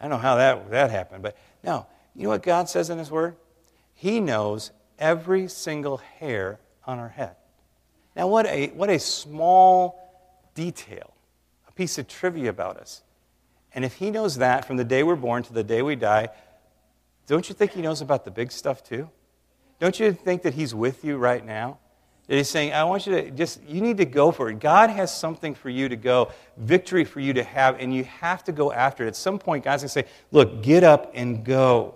I 0.00 0.04
don't 0.04 0.10
know 0.10 0.18
how 0.18 0.36
that, 0.36 0.70
that 0.70 0.90
happened. 0.90 1.22
But 1.22 1.36
no, 1.62 1.86
you 2.16 2.24
know 2.24 2.30
what 2.30 2.42
God 2.42 2.68
says 2.68 2.90
in 2.90 2.98
His 2.98 3.12
Word? 3.12 3.36
He 3.94 4.18
knows 4.18 4.72
every 4.98 5.46
single 5.46 5.98
hair 5.98 6.58
on 6.84 6.98
our 6.98 7.10
head. 7.10 7.36
Now, 8.16 8.26
what 8.26 8.46
a, 8.46 8.68
what 8.68 8.90
a 8.90 8.98
small 8.98 10.50
detail, 10.54 11.12
a 11.68 11.72
piece 11.72 11.96
of 11.96 12.08
trivia 12.08 12.50
about 12.50 12.76
us. 12.78 13.02
And 13.74 13.84
if 13.84 13.94
He 13.94 14.10
knows 14.10 14.36
that 14.36 14.64
from 14.64 14.76
the 14.76 14.84
day 14.84 15.02
we're 15.02 15.16
born 15.16 15.42
to 15.44 15.52
the 15.52 15.64
day 15.64 15.82
we 15.82 15.96
die, 15.96 16.28
don't 17.26 17.48
you 17.48 17.54
think 17.54 17.72
He 17.72 17.82
knows 17.82 18.00
about 18.00 18.24
the 18.24 18.30
big 18.30 18.52
stuff 18.52 18.82
too? 18.82 19.08
Don't 19.78 19.98
you 19.98 20.12
think 20.12 20.42
that 20.42 20.54
He's 20.54 20.74
with 20.74 21.04
you 21.04 21.16
right 21.16 21.44
now? 21.44 21.78
That 22.26 22.36
He's 22.36 22.48
saying, 22.48 22.72
I 22.72 22.84
want 22.84 23.06
you 23.06 23.14
to 23.14 23.30
just, 23.30 23.62
you 23.64 23.80
need 23.80 23.96
to 23.98 24.04
go 24.04 24.30
for 24.30 24.50
it. 24.50 24.60
God 24.60 24.90
has 24.90 25.16
something 25.16 25.54
for 25.54 25.70
you 25.70 25.88
to 25.88 25.96
go, 25.96 26.32
victory 26.56 27.04
for 27.04 27.20
you 27.20 27.32
to 27.34 27.42
have, 27.42 27.78
and 27.78 27.94
you 27.94 28.04
have 28.04 28.44
to 28.44 28.52
go 28.52 28.72
after 28.72 29.04
it. 29.04 29.08
At 29.08 29.16
some 29.16 29.38
point, 29.38 29.64
God's 29.64 29.82
going 29.82 29.88
to 29.88 29.92
say, 29.92 30.04
Look, 30.30 30.62
get 30.62 30.84
up 30.84 31.12
and 31.14 31.44
go. 31.44 31.94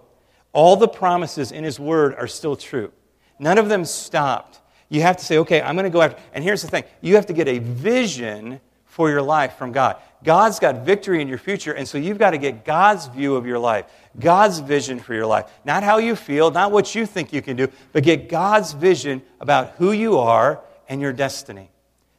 All 0.52 0.76
the 0.76 0.88
promises 0.88 1.52
in 1.52 1.64
His 1.64 1.80
Word 1.80 2.14
are 2.14 2.28
still 2.28 2.56
true. 2.56 2.92
None 3.38 3.58
of 3.58 3.68
them 3.68 3.84
stopped. 3.84 4.60
You 4.88 5.02
have 5.02 5.16
to 5.16 5.24
say, 5.24 5.38
okay, 5.38 5.60
I'm 5.60 5.74
going 5.74 5.84
to 5.84 5.90
go 5.90 6.02
after. 6.02 6.20
And 6.32 6.44
here's 6.44 6.62
the 6.62 6.68
thing 6.68 6.84
you 7.00 7.16
have 7.16 7.26
to 7.26 7.32
get 7.32 7.48
a 7.48 7.58
vision 7.58 8.60
for 8.84 9.10
your 9.10 9.22
life 9.22 9.56
from 9.56 9.72
God. 9.72 9.96
God's 10.24 10.58
got 10.58 10.86
victory 10.86 11.20
in 11.20 11.28
your 11.28 11.38
future, 11.38 11.72
and 11.72 11.86
so 11.86 11.98
you've 11.98 12.18
got 12.18 12.30
to 12.30 12.38
get 12.38 12.64
God's 12.64 13.06
view 13.06 13.36
of 13.36 13.46
your 13.46 13.58
life, 13.58 13.84
God's 14.18 14.58
vision 14.58 14.98
for 14.98 15.14
your 15.14 15.26
life. 15.26 15.50
Not 15.64 15.82
how 15.82 15.98
you 15.98 16.16
feel, 16.16 16.50
not 16.50 16.72
what 16.72 16.94
you 16.94 17.04
think 17.04 17.32
you 17.32 17.42
can 17.42 17.56
do, 17.56 17.68
but 17.92 18.02
get 18.02 18.28
God's 18.28 18.72
vision 18.72 19.22
about 19.38 19.74
who 19.76 19.92
you 19.92 20.18
are 20.18 20.62
and 20.88 21.00
your 21.00 21.12
destiny. 21.12 21.70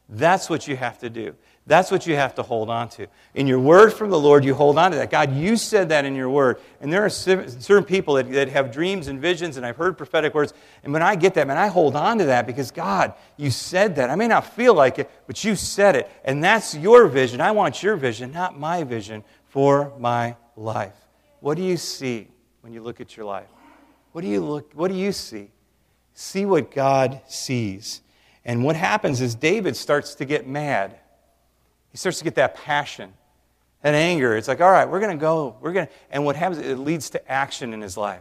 That's 0.08 0.48
what 0.48 0.68
you 0.68 0.76
have 0.76 0.98
to 1.00 1.10
do. 1.10 1.34
That's 1.68 1.90
what 1.90 2.06
you 2.06 2.14
have 2.14 2.36
to 2.36 2.44
hold 2.44 2.70
on 2.70 2.88
to. 2.90 3.08
In 3.34 3.48
your 3.48 3.58
word 3.58 3.92
from 3.92 4.10
the 4.10 4.18
Lord, 4.18 4.44
you 4.44 4.54
hold 4.54 4.78
on 4.78 4.92
to 4.92 4.96
that. 4.98 5.10
God, 5.10 5.34
you 5.34 5.56
said 5.56 5.88
that 5.88 6.04
in 6.04 6.14
your 6.14 6.30
word. 6.30 6.60
And 6.80 6.92
there 6.92 7.04
are 7.04 7.10
certain 7.10 7.82
people 7.82 8.14
that, 8.14 8.30
that 8.30 8.48
have 8.50 8.70
dreams 8.70 9.08
and 9.08 9.20
visions, 9.20 9.56
and 9.56 9.66
I've 9.66 9.76
heard 9.76 9.98
prophetic 9.98 10.32
words. 10.32 10.54
And 10.84 10.92
when 10.92 11.02
I 11.02 11.16
get 11.16 11.34
that, 11.34 11.48
man, 11.48 11.56
I 11.56 11.66
hold 11.66 11.96
on 11.96 12.18
to 12.18 12.26
that 12.26 12.46
because, 12.46 12.70
God, 12.70 13.14
you 13.36 13.50
said 13.50 13.96
that. 13.96 14.10
I 14.10 14.14
may 14.14 14.28
not 14.28 14.54
feel 14.54 14.74
like 14.74 15.00
it, 15.00 15.10
but 15.26 15.42
you 15.42 15.56
said 15.56 15.96
it. 15.96 16.08
And 16.24 16.42
that's 16.42 16.72
your 16.76 17.08
vision. 17.08 17.40
I 17.40 17.50
want 17.50 17.82
your 17.82 17.96
vision, 17.96 18.30
not 18.30 18.56
my 18.56 18.84
vision 18.84 19.24
for 19.48 19.92
my 19.98 20.36
life. 20.54 20.94
What 21.40 21.56
do 21.56 21.64
you 21.64 21.76
see 21.76 22.28
when 22.60 22.72
you 22.72 22.80
look 22.80 23.00
at 23.00 23.16
your 23.16 23.26
life? 23.26 23.48
What 24.12 24.20
do 24.20 24.28
you, 24.28 24.40
look, 24.40 24.70
what 24.74 24.88
do 24.88 24.94
you 24.96 25.10
see? 25.10 25.50
See 26.14 26.46
what 26.46 26.70
God 26.70 27.22
sees. 27.26 28.02
And 28.44 28.62
what 28.62 28.76
happens 28.76 29.20
is 29.20 29.34
David 29.34 29.76
starts 29.76 30.14
to 30.14 30.24
get 30.24 30.46
mad 30.46 31.00
he 31.96 31.98
starts 31.98 32.18
to 32.18 32.24
get 32.24 32.34
that 32.34 32.56
passion, 32.56 33.10
that 33.80 33.94
anger. 33.94 34.36
It's 34.36 34.48
like, 34.48 34.60
all 34.60 34.70
right, 34.70 34.86
we're 34.86 35.00
going 35.00 35.16
to 35.16 35.20
go. 35.20 35.56
We're 35.62 35.72
going 35.72 35.86
to, 35.86 35.92
and 36.10 36.26
what 36.26 36.36
happens, 36.36 36.58
it 36.58 36.76
leads 36.76 37.08
to 37.08 37.32
action 37.32 37.72
in 37.72 37.80
his 37.80 37.96
life. 37.96 38.20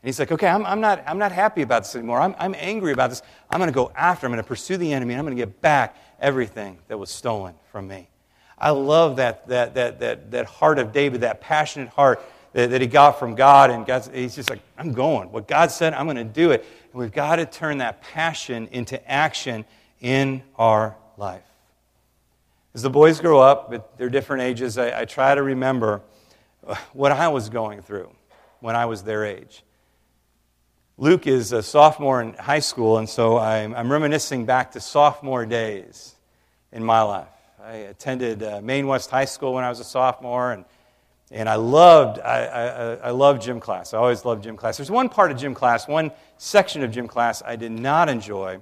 And 0.00 0.08
he's 0.08 0.18
like, 0.18 0.32
okay, 0.32 0.46
I'm, 0.46 0.64
I'm, 0.64 0.80
not, 0.80 1.04
I'm 1.06 1.18
not 1.18 1.30
happy 1.30 1.60
about 1.60 1.82
this 1.82 1.94
anymore. 1.94 2.22
I'm, 2.22 2.34
I'm 2.38 2.54
angry 2.56 2.90
about 2.90 3.10
this. 3.10 3.20
I'm 3.50 3.58
going 3.58 3.68
to 3.68 3.74
go 3.74 3.92
after, 3.94 4.24
I'm 4.24 4.32
going 4.32 4.42
to 4.42 4.48
pursue 4.48 4.78
the 4.78 4.94
enemy, 4.94 5.12
and 5.12 5.18
I'm 5.18 5.26
going 5.26 5.36
to 5.36 5.42
get 5.42 5.60
back 5.60 5.94
everything 6.20 6.78
that 6.88 6.96
was 6.96 7.10
stolen 7.10 7.54
from 7.70 7.86
me. 7.86 8.08
I 8.56 8.70
love 8.70 9.16
that, 9.16 9.46
that, 9.48 9.74
that, 9.74 10.00
that, 10.00 10.30
that 10.30 10.46
heart 10.46 10.78
of 10.78 10.94
David, 10.94 11.20
that 11.20 11.42
passionate 11.42 11.90
heart 11.90 12.24
that, 12.54 12.70
that 12.70 12.80
he 12.80 12.86
got 12.86 13.18
from 13.18 13.34
God. 13.34 13.68
And 13.68 13.84
God's, 13.84 14.08
he's 14.08 14.34
just 14.34 14.48
like, 14.48 14.60
I'm 14.78 14.94
going. 14.94 15.30
What 15.32 15.46
God 15.46 15.70
said, 15.70 15.92
I'm 15.92 16.06
going 16.06 16.16
to 16.16 16.24
do 16.24 16.52
it. 16.52 16.64
And 16.92 16.98
we've 17.02 17.12
got 17.12 17.36
to 17.36 17.44
turn 17.44 17.76
that 17.78 18.00
passion 18.00 18.68
into 18.72 19.06
action 19.06 19.66
in 20.00 20.42
our 20.56 20.96
life. 21.18 21.42
As 22.74 22.80
the 22.80 22.90
boys 22.90 23.20
grow 23.20 23.38
up 23.38 23.70
at 23.74 23.98
their 23.98 24.08
different 24.08 24.42
ages, 24.44 24.78
I, 24.78 25.00
I 25.00 25.04
try 25.04 25.34
to 25.34 25.42
remember 25.42 26.00
what 26.94 27.12
I 27.12 27.28
was 27.28 27.50
going 27.50 27.82
through 27.82 28.10
when 28.60 28.76
I 28.76 28.86
was 28.86 29.02
their 29.02 29.26
age. 29.26 29.62
Luke 30.96 31.26
is 31.26 31.52
a 31.52 31.62
sophomore 31.62 32.22
in 32.22 32.32
high 32.34 32.60
school, 32.60 32.98
and 32.98 33.08
so 33.08 33.36
I'm, 33.38 33.74
I'm 33.74 33.90
reminiscing 33.90 34.46
back 34.46 34.72
to 34.72 34.80
sophomore 34.80 35.44
days 35.44 36.14
in 36.70 36.82
my 36.82 37.02
life. 37.02 37.28
I 37.62 37.72
attended 37.74 38.42
uh, 38.42 38.60
Maine 38.62 38.86
West 38.86 39.10
High 39.10 39.24
School 39.26 39.54
when 39.54 39.64
I 39.64 39.68
was 39.68 39.80
a 39.80 39.84
sophomore, 39.84 40.52
and, 40.52 40.64
and 41.30 41.48
I, 41.48 41.56
loved, 41.56 42.20
I, 42.20 42.46
I, 42.46 42.94
I 42.94 43.10
loved 43.10 43.42
gym 43.42 43.60
class. 43.60 43.92
I 43.92 43.98
always 43.98 44.24
loved 44.24 44.44
gym 44.44 44.56
class. 44.56 44.78
There's 44.78 44.90
one 44.90 45.08
part 45.08 45.30
of 45.30 45.38
gym 45.38 45.54
class, 45.54 45.86
one 45.86 46.10
section 46.38 46.82
of 46.82 46.90
gym 46.90 47.06
class 47.06 47.42
I 47.44 47.56
did 47.56 47.72
not 47.72 48.08
enjoy, 48.08 48.60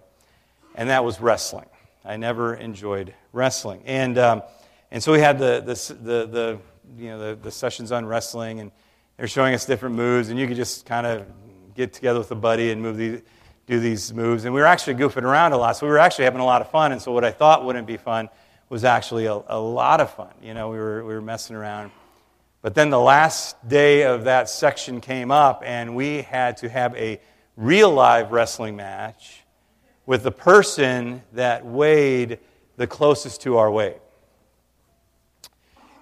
and 0.74 0.88
that 0.88 1.04
was 1.04 1.20
wrestling. 1.20 1.66
I 2.04 2.16
never 2.16 2.54
enjoyed 2.54 3.14
wrestling. 3.32 3.82
And, 3.84 4.18
um, 4.18 4.42
and 4.90 5.02
so 5.02 5.12
we 5.12 5.20
had 5.20 5.38
the, 5.38 5.60
the, 5.60 5.94
the, 5.94 6.26
the 6.26 6.58
you 6.98 7.08
know, 7.08 7.18
the, 7.18 7.42
the, 7.42 7.50
sessions 7.50 7.92
on 7.92 8.06
wrestling, 8.06 8.60
and 8.60 8.72
they're 9.16 9.28
showing 9.28 9.54
us 9.54 9.64
different 9.64 9.94
moves, 9.94 10.28
and 10.28 10.38
you 10.38 10.46
could 10.46 10.56
just 10.56 10.86
kind 10.86 11.06
of 11.06 11.26
get 11.74 11.92
together 11.92 12.18
with 12.18 12.30
a 12.30 12.36
buddy 12.36 12.70
and 12.70 12.82
move 12.82 12.96
these, 12.96 13.22
do 13.66 13.78
these 13.78 14.12
moves. 14.12 14.44
And 14.44 14.54
we 14.54 14.60
were 14.60 14.66
actually 14.66 14.94
goofing 14.94 15.22
around 15.22 15.52
a 15.52 15.56
lot, 15.56 15.76
so 15.76 15.86
we 15.86 15.92
were 15.92 15.98
actually 15.98 16.24
having 16.24 16.40
a 16.40 16.44
lot 16.44 16.60
of 16.60 16.70
fun. 16.70 16.92
And 16.92 17.00
so 17.00 17.12
what 17.12 17.24
I 17.24 17.30
thought 17.30 17.64
wouldn't 17.64 17.86
be 17.86 17.96
fun 17.96 18.28
was 18.68 18.84
actually 18.84 19.26
a, 19.26 19.40
a 19.48 19.58
lot 19.58 20.00
of 20.00 20.12
fun. 20.14 20.32
You 20.42 20.54
know, 20.54 20.70
we 20.70 20.78
were, 20.78 21.04
we 21.04 21.14
were 21.14 21.22
messing 21.22 21.56
around. 21.56 21.92
But 22.62 22.74
then 22.74 22.90
the 22.90 23.00
last 23.00 23.68
day 23.68 24.02
of 24.02 24.24
that 24.24 24.48
section 24.48 25.00
came 25.00 25.30
up, 25.30 25.62
and 25.64 25.94
we 25.94 26.22
had 26.22 26.58
to 26.58 26.68
have 26.68 26.94
a 26.96 27.20
real 27.56 27.90
live 27.90 28.32
wrestling 28.32 28.76
match 28.76 29.44
with 30.06 30.22
the 30.22 30.32
person 30.32 31.22
that 31.32 31.64
weighed 31.64 32.38
the 32.80 32.86
closest 32.86 33.42
to 33.42 33.58
our 33.58 33.70
way. 33.70 33.94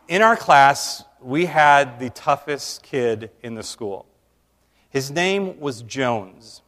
In 0.06 0.22
our 0.22 0.36
class, 0.36 1.02
we 1.20 1.46
had 1.46 1.98
the 1.98 2.08
toughest 2.10 2.84
kid 2.84 3.32
in 3.42 3.56
the 3.56 3.64
school. 3.64 4.06
His 4.88 5.10
name 5.10 5.58
was 5.58 5.82
Jones. 5.82 6.62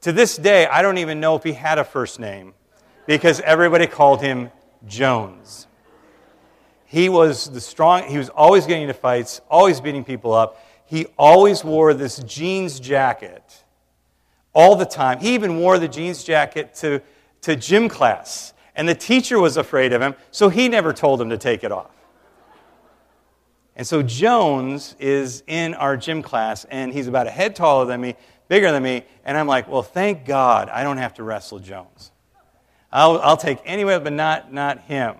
To 0.00 0.10
this 0.10 0.36
day, 0.36 0.66
I 0.66 0.82
don't 0.82 0.98
even 0.98 1.20
know 1.20 1.36
if 1.36 1.44
he 1.44 1.52
had 1.52 1.78
a 1.78 1.84
first 1.84 2.18
name 2.18 2.52
because 3.06 3.40
everybody 3.42 3.86
called 3.86 4.20
him 4.20 4.50
Jones. 4.88 5.68
He 6.84 7.08
was 7.08 7.48
the 7.48 7.60
strong, 7.60 8.08
he 8.08 8.18
was 8.18 8.30
always 8.30 8.66
getting 8.66 8.82
into 8.82 8.94
fights, 8.94 9.40
always 9.48 9.80
beating 9.80 10.02
people 10.02 10.34
up. 10.34 10.60
He 10.84 11.06
always 11.16 11.62
wore 11.62 11.94
this 11.94 12.18
jeans 12.24 12.80
jacket 12.80 13.62
all 14.52 14.74
the 14.74 14.84
time. 14.84 15.20
He 15.20 15.34
even 15.34 15.60
wore 15.60 15.78
the 15.78 15.86
jeans 15.86 16.24
jacket 16.24 16.74
to, 16.80 17.00
to 17.42 17.54
gym 17.54 17.88
class. 17.88 18.52
And 18.78 18.88
the 18.88 18.94
teacher 18.94 19.40
was 19.40 19.56
afraid 19.56 19.92
of 19.92 20.00
him, 20.00 20.14
so 20.30 20.48
he 20.48 20.68
never 20.68 20.92
told 20.92 21.20
him 21.20 21.30
to 21.30 21.36
take 21.36 21.64
it 21.64 21.72
off. 21.72 21.90
And 23.74 23.84
so 23.84 24.02
Jones 24.02 24.94
is 25.00 25.42
in 25.48 25.74
our 25.74 25.96
gym 25.96 26.22
class, 26.22 26.64
and 26.64 26.92
he's 26.92 27.08
about 27.08 27.26
a 27.26 27.30
head 27.30 27.56
taller 27.56 27.86
than 27.86 28.00
me, 28.00 28.14
bigger 28.46 28.70
than 28.70 28.84
me, 28.84 29.04
and 29.24 29.36
I'm 29.36 29.48
like, 29.48 29.66
well, 29.66 29.82
thank 29.82 30.24
God 30.24 30.68
I 30.68 30.84
don't 30.84 30.98
have 30.98 31.14
to 31.14 31.24
wrestle 31.24 31.58
Jones. 31.58 32.12
I'll, 32.92 33.18
I'll 33.18 33.36
take 33.36 33.58
anyone, 33.64 34.04
but 34.04 34.12
not, 34.12 34.52
not 34.52 34.78
him. 34.82 35.16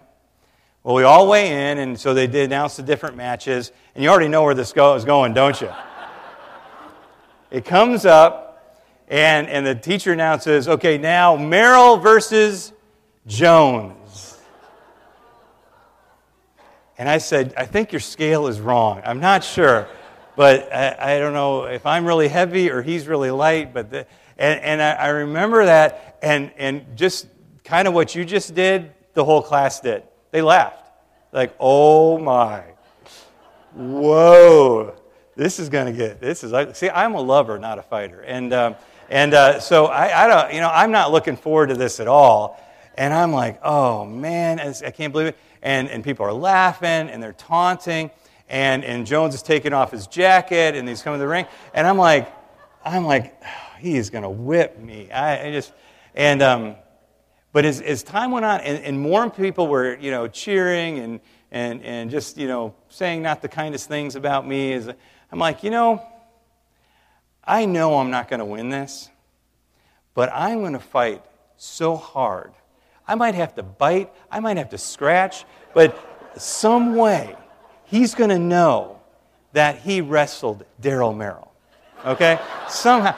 Well, 0.85 0.95
we 0.95 1.03
all 1.03 1.29
weigh 1.29 1.71
in, 1.71 1.79
and 1.79 1.99
so 1.99 2.15
they 2.15 2.29
did 2.29 2.45
announce 2.45 2.77
the 2.77 2.85
different 2.85 3.17
matches, 3.17 3.73
and 3.97 4.05
you 4.05 4.09
already 4.09 4.29
know 4.29 4.45
where 4.45 4.55
this 4.55 4.73
go, 4.73 4.95
is 4.95 5.05
going, 5.05 5.35
don't 5.35 5.61
you? 5.61 5.71
it 7.51 7.65
comes 7.65 8.07
up, 8.07 8.45
And, 9.09 9.49
and 9.49 9.67
the 9.67 9.75
teacher 9.75 10.13
announces, 10.13 10.69
okay, 10.69 10.97
now 10.97 11.35
Merrill 11.35 11.97
versus 11.97 12.73
Jones. 13.29 14.39
And 16.99 17.09
I 17.09 17.19
said, 17.19 17.55
I 17.57 17.65
think 17.65 17.93
your 17.93 18.01
scale 18.01 18.49
is 18.49 18.61
wrong. 18.61 19.03
I'm 19.05 19.21
not 19.21 19.45
sure. 19.45 19.87
But 20.35 20.73
I, 20.73 21.17
I 21.17 21.19
don't 21.19 21.33
know 21.35 21.65
if 21.65 21.87
I'm 21.87 22.05
really 22.05 22.27
heavy 22.27 22.71
or 22.71 22.83
he's 22.83 23.07
really 23.07 23.31
light. 23.31 23.73
But 23.73 23.91
the, 23.91 24.07
and, 24.37 24.61
and 24.61 24.83
I, 24.83 24.93
I 24.93 25.09
remember 25.09 25.67
that, 25.67 26.19
and, 26.23 26.51
and 26.57 26.97
just 26.97 27.29
kind 27.63 27.87
of 27.87 27.95
what 27.95 28.15
you 28.15 28.25
just 28.25 28.55
did, 28.55 28.93
the 29.15 29.25
whole 29.25 29.43
class 29.43 29.81
did. 29.81 30.03
They 30.33 30.43
laughed. 30.43 30.91
Like, 31.31 31.55
oh 31.61 32.19
my. 32.19 32.63
Whoa. 33.75 34.97
This 35.37 35.61
is 35.61 35.69
going 35.69 35.87
to 35.87 35.93
get, 35.93 36.21
this 36.21 36.43
is 36.43 36.51
like, 36.51 36.75
see, 36.75 36.91
I'm 36.91 37.15
a 37.15 37.21
lover, 37.21 37.59
not 37.59 37.79
a 37.79 37.83
fighter. 37.83 38.21
And, 38.23 38.53
um, 38.53 38.75
and 39.09 39.35
uh, 39.35 39.61
so 39.61 39.87
I, 39.87 40.25
I 40.25 40.27
don't, 40.27 40.55
you 40.55 40.61
know, 40.61 40.71
I'm 40.71 40.91
not 40.91 41.13
looking 41.13 41.37
forward 41.37 41.69
to 41.69 41.75
this 41.75 42.01
at 42.01 42.09
all. 42.09 42.61
And 42.99 43.15
I'm 43.15 43.33
like, 43.33 43.61
oh 43.63 44.05
man, 44.05 44.59
I 44.59 44.91
can't 44.91 45.13
believe 45.13 45.29
it. 45.29 45.39
And, 45.63 45.89
and 45.89 46.03
people 46.03 46.27
are 46.27 46.33
laughing 46.33 47.09
and 47.09 47.23
they're 47.23 47.33
taunting. 47.33 48.11
And, 48.49 48.85
and 48.85 49.07
Jones 49.07 49.37
is 49.37 49.43
taking 49.43 49.73
off 49.73 49.93
his 49.93 50.09
jacket 50.09 50.75
and 50.75 50.89
he's 50.89 51.01
coming 51.01 51.19
to 51.19 51.25
the 51.25 51.29
ring. 51.29 51.47
And 51.73 51.87
I'm 51.87 51.97
like, 51.97 52.31
I'm 52.85 53.07
like, 53.07 53.41
oh, 53.41 53.47
he 53.79 53.97
is 53.97 54.11
going 54.11 54.25
to 54.25 54.29
whip 54.29 54.81
me. 54.81 55.13
I, 55.13 55.47
I 55.47 55.53
just, 55.53 55.73
and, 56.17 56.43
um, 56.43 56.75
but 57.53 57.65
as, 57.65 57.81
as 57.81 58.03
time 58.03 58.33
went 58.33 58.45
on 58.45 58.61
and, 58.63 58.85
and 58.85 59.01
more 59.01 59.31
people 59.31 59.69
were, 59.69 59.97
you 59.97 60.11
know, 60.11 60.27
cheering 60.27 60.99
and, 60.99 61.21
and, 61.53 61.85
and 61.85 62.11
just, 62.11 62.37
you 62.37 62.49
know, 62.49 62.75
saying 62.89 63.23
not 63.23 63.43
the 63.43 63.49
kindest 63.49 63.87
things 63.87 64.17
about 64.17 64.45
me, 64.45 64.73
is, 64.73 64.91
I'm 65.31 65.39
like, 65.39 65.63
you 65.63 65.71
know, 65.71 66.05
I 67.45 67.65
know 67.65 67.99
I'm 67.99 68.11
not 68.11 68.29
going 68.29 68.41
to 68.41 68.45
win 68.45 68.71
this, 68.71 69.09
but 70.15 70.33
I'm 70.33 70.61
going 70.61 70.73
to 70.73 70.81
fight 70.81 71.25
so 71.57 71.95
hard. 71.95 72.53
I 73.09 73.15
might 73.15 73.35
have 73.35 73.55
to 73.57 73.63
bite, 73.63 74.13
I 74.31 74.41
might 74.41 74.59
have 74.59 74.71
to 74.71 74.79
scratch, 74.79 75.45
but 75.75 75.99
some 76.37 76.95
way 76.95 77.35
he's 77.85 78.15
going 78.15 78.31
to 78.31 78.39
know 78.39 79.01
that 79.53 79.79
he 79.79 80.01
wrestled 80.01 80.65
Daryl 80.81 81.17
Merrill. 81.17 81.51
Okay? 82.05 82.39
Somehow. 82.69 83.17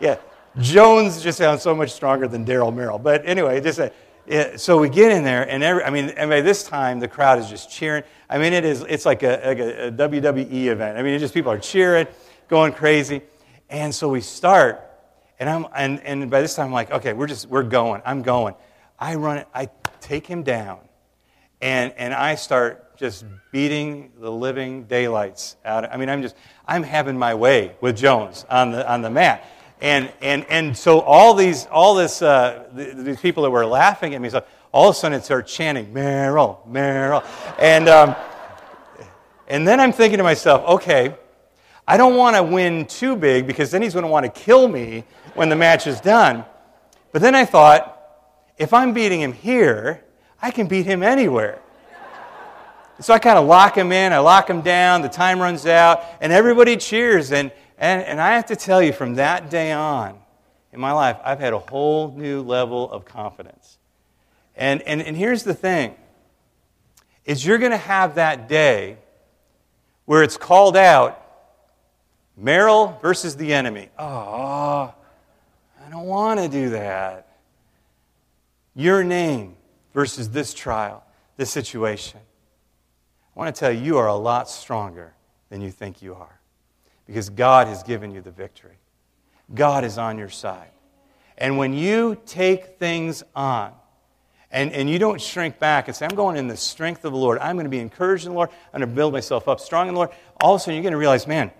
Yeah. 0.00 0.16
Jones 0.58 1.22
just 1.22 1.38
sounds 1.38 1.62
so 1.62 1.74
much 1.74 1.90
stronger 1.92 2.26
than 2.26 2.44
Daryl 2.44 2.74
Merrill. 2.74 2.98
But 2.98 3.22
anyway, 3.26 3.60
just 3.60 3.78
uh, 3.78 3.90
yeah, 4.26 4.56
so 4.56 4.78
we 4.78 4.88
get 4.88 5.12
in 5.12 5.22
there, 5.22 5.48
and 5.48 5.62
every, 5.62 5.84
I 5.84 5.90
mean, 5.90 6.08
and 6.10 6.28
by 6.28 6.40
this 6.40 6.64
time 6.64 6.98
the 6.98 7.06
crowd 7.06 7.38
is 7.38 7.48
just 7.48 7.70
cheering. 7.70 8.02
I 8.28 8.38
mean, 8.38 8.52
it 8.52 8.64
is 8.64 8.84
it's 8.88 9.06
like 9.06 9.22
a, 9.22 9.40
like 9.44 9.58
a, 9.58 9.88
a 9.88 9.92
WWE 9.92 10.66
event. 10.66 10.98
I 10.98 11.02
mean, 11.02 11.16
just 11.20 11.32
people 11.32 11.52
are 11.52 11.58
cheering, 11.58 12.08
going 12.48 12.72
crazy. 12.72 13.22
And 13.70 13.94
so 13.94 14.08
we 14.08 14.20
start, 14.20 14.82
and, 15.38 15.48
I'm, 15.48 15.66
and, 15.74 16.00
and 16.00 16.30
by 16.30 16.40
this 16.40 16.54
time 16.54 16.66
I'm 16.66 16.72
like, 16.72 16.90
okay, 16.90 17.12
we're 17.12 17.26
just, 17.26 17.48
we're 17.48 17.62
going. 17.62 18.02
I'm 18.04 18.22
going. 18.22 18.54
I 18.98 19.14
run 19.16 19.38
it, 19.38 19.48
I 19.54 19.68
take 20.00 20.26
him 20.26 20.42
down, 20.42 20.78
and, 21.60 21.92
and 21.96 22.14
I 22.14 22.34
start 22.34 22.96
just 22.96 23.24
beating 23.52 24.10
the 24.18 24.30
living 24.30 24.84
daylights 24.84 25.56
out. 25.64 25.84
I 25.92 25.96
mean, 25.96 26.08
I'm 26.08 26.22
just, 26.22 26.34
I'm 26.66 26.82
having 26.82 27.18
my 27.18 27.34
way 27.34 27.76
with 27.80 27.96
Jones 27.96 28.46
on 28.48 28.70
the, 28.70 28.90
on 28.90 29.02
the 29.02 29.10
mat. 29.10 29.44
And, 29.80 30.10
and, 30.22 30.46
and 30.48 30.76
so 30.76 31.00
all 31.00 31.34
these, 31.34 31.66
all 31.66 31.94
this, 31.94 32.22
uh, 32.22 32.64
these 32.72 33.20
people 33.20 33.42
that 33.42 33.50
were 33.50 33.66
laughing 33.66 34.14
at 34.14 34.20
me, 34.20 34.30
so 34.30 34.42
all 34.72 34.88
of 34.88 34.96
a 34.96 34.98
sudden 34.98 35.18
it 35.18 35.24
started 35.24 35.46
chanting, 35.46 35.92
Merrill, 35.92 36.62
Merrill. 36.66 37.22
And, 37.58 37.88
um, 37.88 38.16
and 39.46 39.68
then 39.68 39.78
I'm 39.78 39.92
thinking 39.92 40.16
to 40.18 40.24
myself, 40.24 40.66
okay, 40.66 41.14
I 41.86 41.96
don't 41.96 42.16
want 42.16 42.36
to 42.36 42.42
win 42.42 42.86
too 42.86 43.14
big 43.14 43.46
because 43.46 43.70
then 43.70 43.82
he's 43.82 43.92
going 43.92 44.04
to 44.04 44.10
want 44.10 44.24
to 44.24 44.40
kill 44.40 44.66
me 44.68 45.04
when 45.34 45.50
the 45.50 45.56
match 45.56 45.86
is 45.86 46.00
done. 46.00 46.44
But 47.12 47.22
then 47.22 47.34
I 47.34 47.44
thought, 47.44 47.95
if 48.58 48.72
I'm 48.72 48.92
beating 48.92 49.20
him 49.20 49.32
here, 49.32 50.02
I 50.40 50.50
can 50.50 50.66
beat 50.66 50.86
him 50.86 51.02
anywhere. 51.02 51.60
So 53.00 53.12
I 53.12 53.18
kind 53.18 53.38
of 53.38 53.46
lock 53.46 53.76
him 53.76 53.92
in, 53.92 54.12
I 54.12 54.18
lock 54.18 54.48
him 54.48 54.62
down, 54.62 55.02
the 55.02 55.08
time 55.08 55.38
runs 55.38 55.66
out, 55.66 56.02
and 56.20 56.32
everybody 56.32 56.78
cheers. 56.78 57.30
And, 57.30 57.52
and, 57.76 58.02
and 58.02 58.20
I 58.20 58.36
have 58.36 58.46
to 58.46 58.56
tell 58.56 58.82
you, 58.82 58.92
from 58.92 59.16
that 59.16 59.50
day 59.50 59.72
on 59.72 60.18
in 60.72 60.80
my 60.80 60.92
life, 60.92 61.18
I've 61.22 61.38
had 61.38 61.52
a 61.52 61.58
whole 61.58 62.12
new 62.12 62.40
level 62.40 62.90
of 62.90 63.04
confidence. 63.04 63.76
And, 64.56 64.80
and, 64.82 65.02
and 65.02 65.16
here's 65.16 65.42
the 65.42 65.54
thing 65.54 65.94
is 67.26 67.44
you're 67.44 67.58
going 67.58 67.72
to 67.72 67.76
have 67.76 68.14
that 68.14 68.48
day 68.48 68.96
where 70.06 70.22
it's 70.22 70.36
called 70.36 70.76
out 70.76 71.22
Merrill 72.36 72.98
versus 73.02 73.36
the 73.36 73.52
enemy. 73.52 73.90
Oh, 73.98 74.94
I 75.84 75.90
don't 75.90 76.06
want 76.06 76.40
to 76.40 76.48
do 76.48 76.70
that. 76.70 77.25
Your 78.76 79.02
name 79.02 79.56
versus 79.94 80.28
this 80.30 80.52
trial, 80.52 81.02
this 81.38 81.50
situation. 81.50 82.20
I 83.34 83.38
want 83.38 83.54
to 83.54 83.58
tell 83.58 83.72
you, 83.72 83.80
you 83.80 83.98
are 83.98 84.06
a 84.06 84.14
lot 84.14 84.50
stronger 84.50 85.14
than 85.48 85.62
you 85.62 85.70
think 85.70 86.02
you 86.02 86.14
are 86.14 86.40
because 87.06 87.30
God 87.30 87.68
has 87.68 87.82
given 87.82 88.10
you 88.10 88.20
the 88.20 88.30
victory. 88.30 88.76
God 89.54 89.82
is 89.82 89.96
on 89.96 90.18
your 90.18 90.28
side. 90.28 90.68
And 91.38 91.56
when 91.56 91.72
you 91.72 92.20
take 92.26 92.78
things 92.78 93.22
on, 93.34 93.72
and, 94.50 94.72
and 94.72 94.88
you 94.88 94.98
don't 94.98 95.20
shrink 95.20 95.58
back 95.58 95.88
and 95.88 95.96
say, 95.96 96.06
I'm 96.06 96.14
going 96.14 96.36
in 96.36 96.46
the 96.46 96.56
strength 96.56 97.04
of 97.04 97.12
the 97.12 97.18
Lord. 97.18 97.38
I'm 97.38 97.56
going 97.56 97.64
to 97.64 97.70
be 97.70 97.80
encouraged 97.80 98.26
in 98.26 98.32
the 98.32 98.36
Lord. 98.36 98.50
I'm 98.72 98.80
going 98.80 98.88
to 98.88 98.94
build 98.94 99.12
myself 99.12 99.48
up 99.48 99.60
strong 99.60 99.88
in 99.88 99.94
the 99.94 99.98
Lord. 99.98 100.10
All 100.40 100.54
of 100.54 100.60
a 100.60 100.64
sudden, 100.64 100.74
you're 100.74 100.82
going 100.82 100.92
to 100.92 100.98
realize, 100.98 101.26
man, 101.26 101.50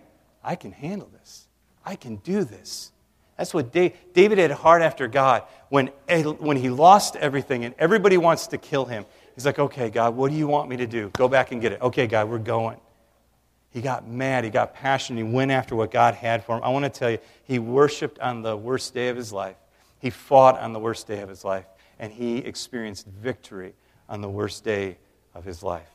I 0.45 0.55
can 0.55 0.73
handle 0.73 1.11
this. 1.21 1.49
I 1.85 1.97
can 1.97 2.17
do 2.17 2.45
this. 2.45 2.93
That's 3.37 3.53
what 3.53 3.73
David 3.73 4.39
had 4.39 4.51
a 4.51 4.55
heart 4.55 4.83
after 4.83 5.09
God. 5.09 5.43
When, 5.69 5.89
when 5.89 6.57
he 6.57 6.71
lost 6.71 7.17
everything 7.17 7.65
and 7.65 7.75
everybody 7.79 8.17
wants 8.17 8.49
to 8.49 8.59
kill 8.59 8.85
him, 8.85 9.05
he's 9.35 9.45
like, 9.45 9.59
okay, 9.59 9.91
God, 9.91 10.15
what 10.15 10.31
do 10.31 10.37
you 10.37 10.47
want 10.47 10.69
me 10.69 10.77
to 10.77 10.87
do? 10.87 11.11
Go 11.11 11.29
back 11.29 11.51
and 11.51 11.61
get 11.61 11.73
it. 11.73 11.81
Okay, 11.81 12.07
God, 12.07 12.29
we're 12.29 12.39
going. 12.39 12.79
He 13.71 13.81
got 13.81 14.09
mad. 14.09 14.45
He 14.45 14.51
got 14.51 14.75
passionate. 14.75 15.27
He 15.27 15.31
went 15.31 15.51
after 15.51 15.75
what 15.75 15.91
God 15.91 16.15
had 16.15 16.45
for 16.45 16.57
him. 16.57 16.63
I 16.63 16.69
want 16.69 16.85
to 16.85 16.91
tell 16.91 17.11
you, 17.11 17.19
he 17.45 17.59
worshiped 17.59 18.19
on 18.21 18.43
the 18.43 18.57
worst 18.57 18.95
day 18.95 19.09
of 19.09 19.17
his 19.17 19.33
life. 19.33 19.57
He 19.99 20.11
fought 20.11 20.59
on 20.61 20.73
the 20.73 20.79
worst 20.79 21.07
day 21.07 21.21
of 21.21 21.29
his 21.29 21.45
life. 21.45 21.67
And 21.99 22.13
he 22.13 22.39
experienced 22.39 23.07
victory 23.07 23.75
on 24.09 24.21
the 24.21 24.29
worst 24.29 24.65
day 24.65 24.99
of 25.35 25.45
his 25.45 25.63
life. 25.63 25.89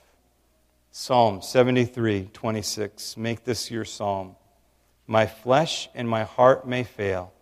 Psalm 0.91 1.41
73, 1.41 2.29
26. 2.33 3.15
Make 3.15 3.45
this 3.45 3.71
your 3.71 3.85
psalm. 3.85 4.35
My 5.07 5.25
flesh 5.25 5.89
and 5.95 6.07
my 6.07 6.23
heart 6.23 6.67
may 6.67 6.83
fail, 6.83 7.33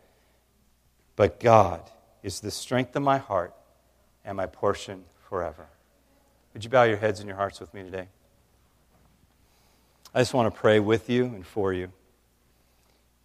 but 1.15 1.39
God 1.39 1.81
is 2.23 2.39
the 2.39 2.51
strength 2.51 2.95
of 2.95 3.03
my 3.03 3.17
heart 3.17 3.53
and 4.25 4.37
my 4.37 4.45
portion 4.45 5.03
forever. 5.29 5.67
Would 6.53 6.63
you 6.63 6.69
bow 6.69 6.83
your 6.83 6.97
heads 6.97 7.19
and 7.19 7.27
your 7.27 7.37
hearts 7.37 7.59
with 7.59 7.73
me 7.73 7.83
today? 7.83 8.07
I 10.13 10.19
just 10.19 10.33
want 10.33 10.53
to 10.53 10.59
pray 10.59 10.79
with 10.79 11.09
you 11.09 11.25
and 11.25 11.45
for 11.45 11.71
you. 11.71 11.91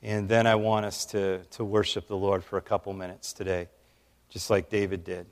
And 0.03 0.29
then 0.29 0.47
I 0.47 0.55
want 0.55 0.85
us 0.85 1.07
to, 1.07 1.39
to 1.53 1.65
worship 1.65 2.09
the 2.09 2.17
Lord 2.17 2.45
for 2.45 2.59
a 2.59 2.63
couple 2.63 2.93
minutes 2.93 3.33
today, 3.33 3.69
just 4.29 4.51
like 4.51 4.69
David 4.69 5.03
did. 5.03 5.27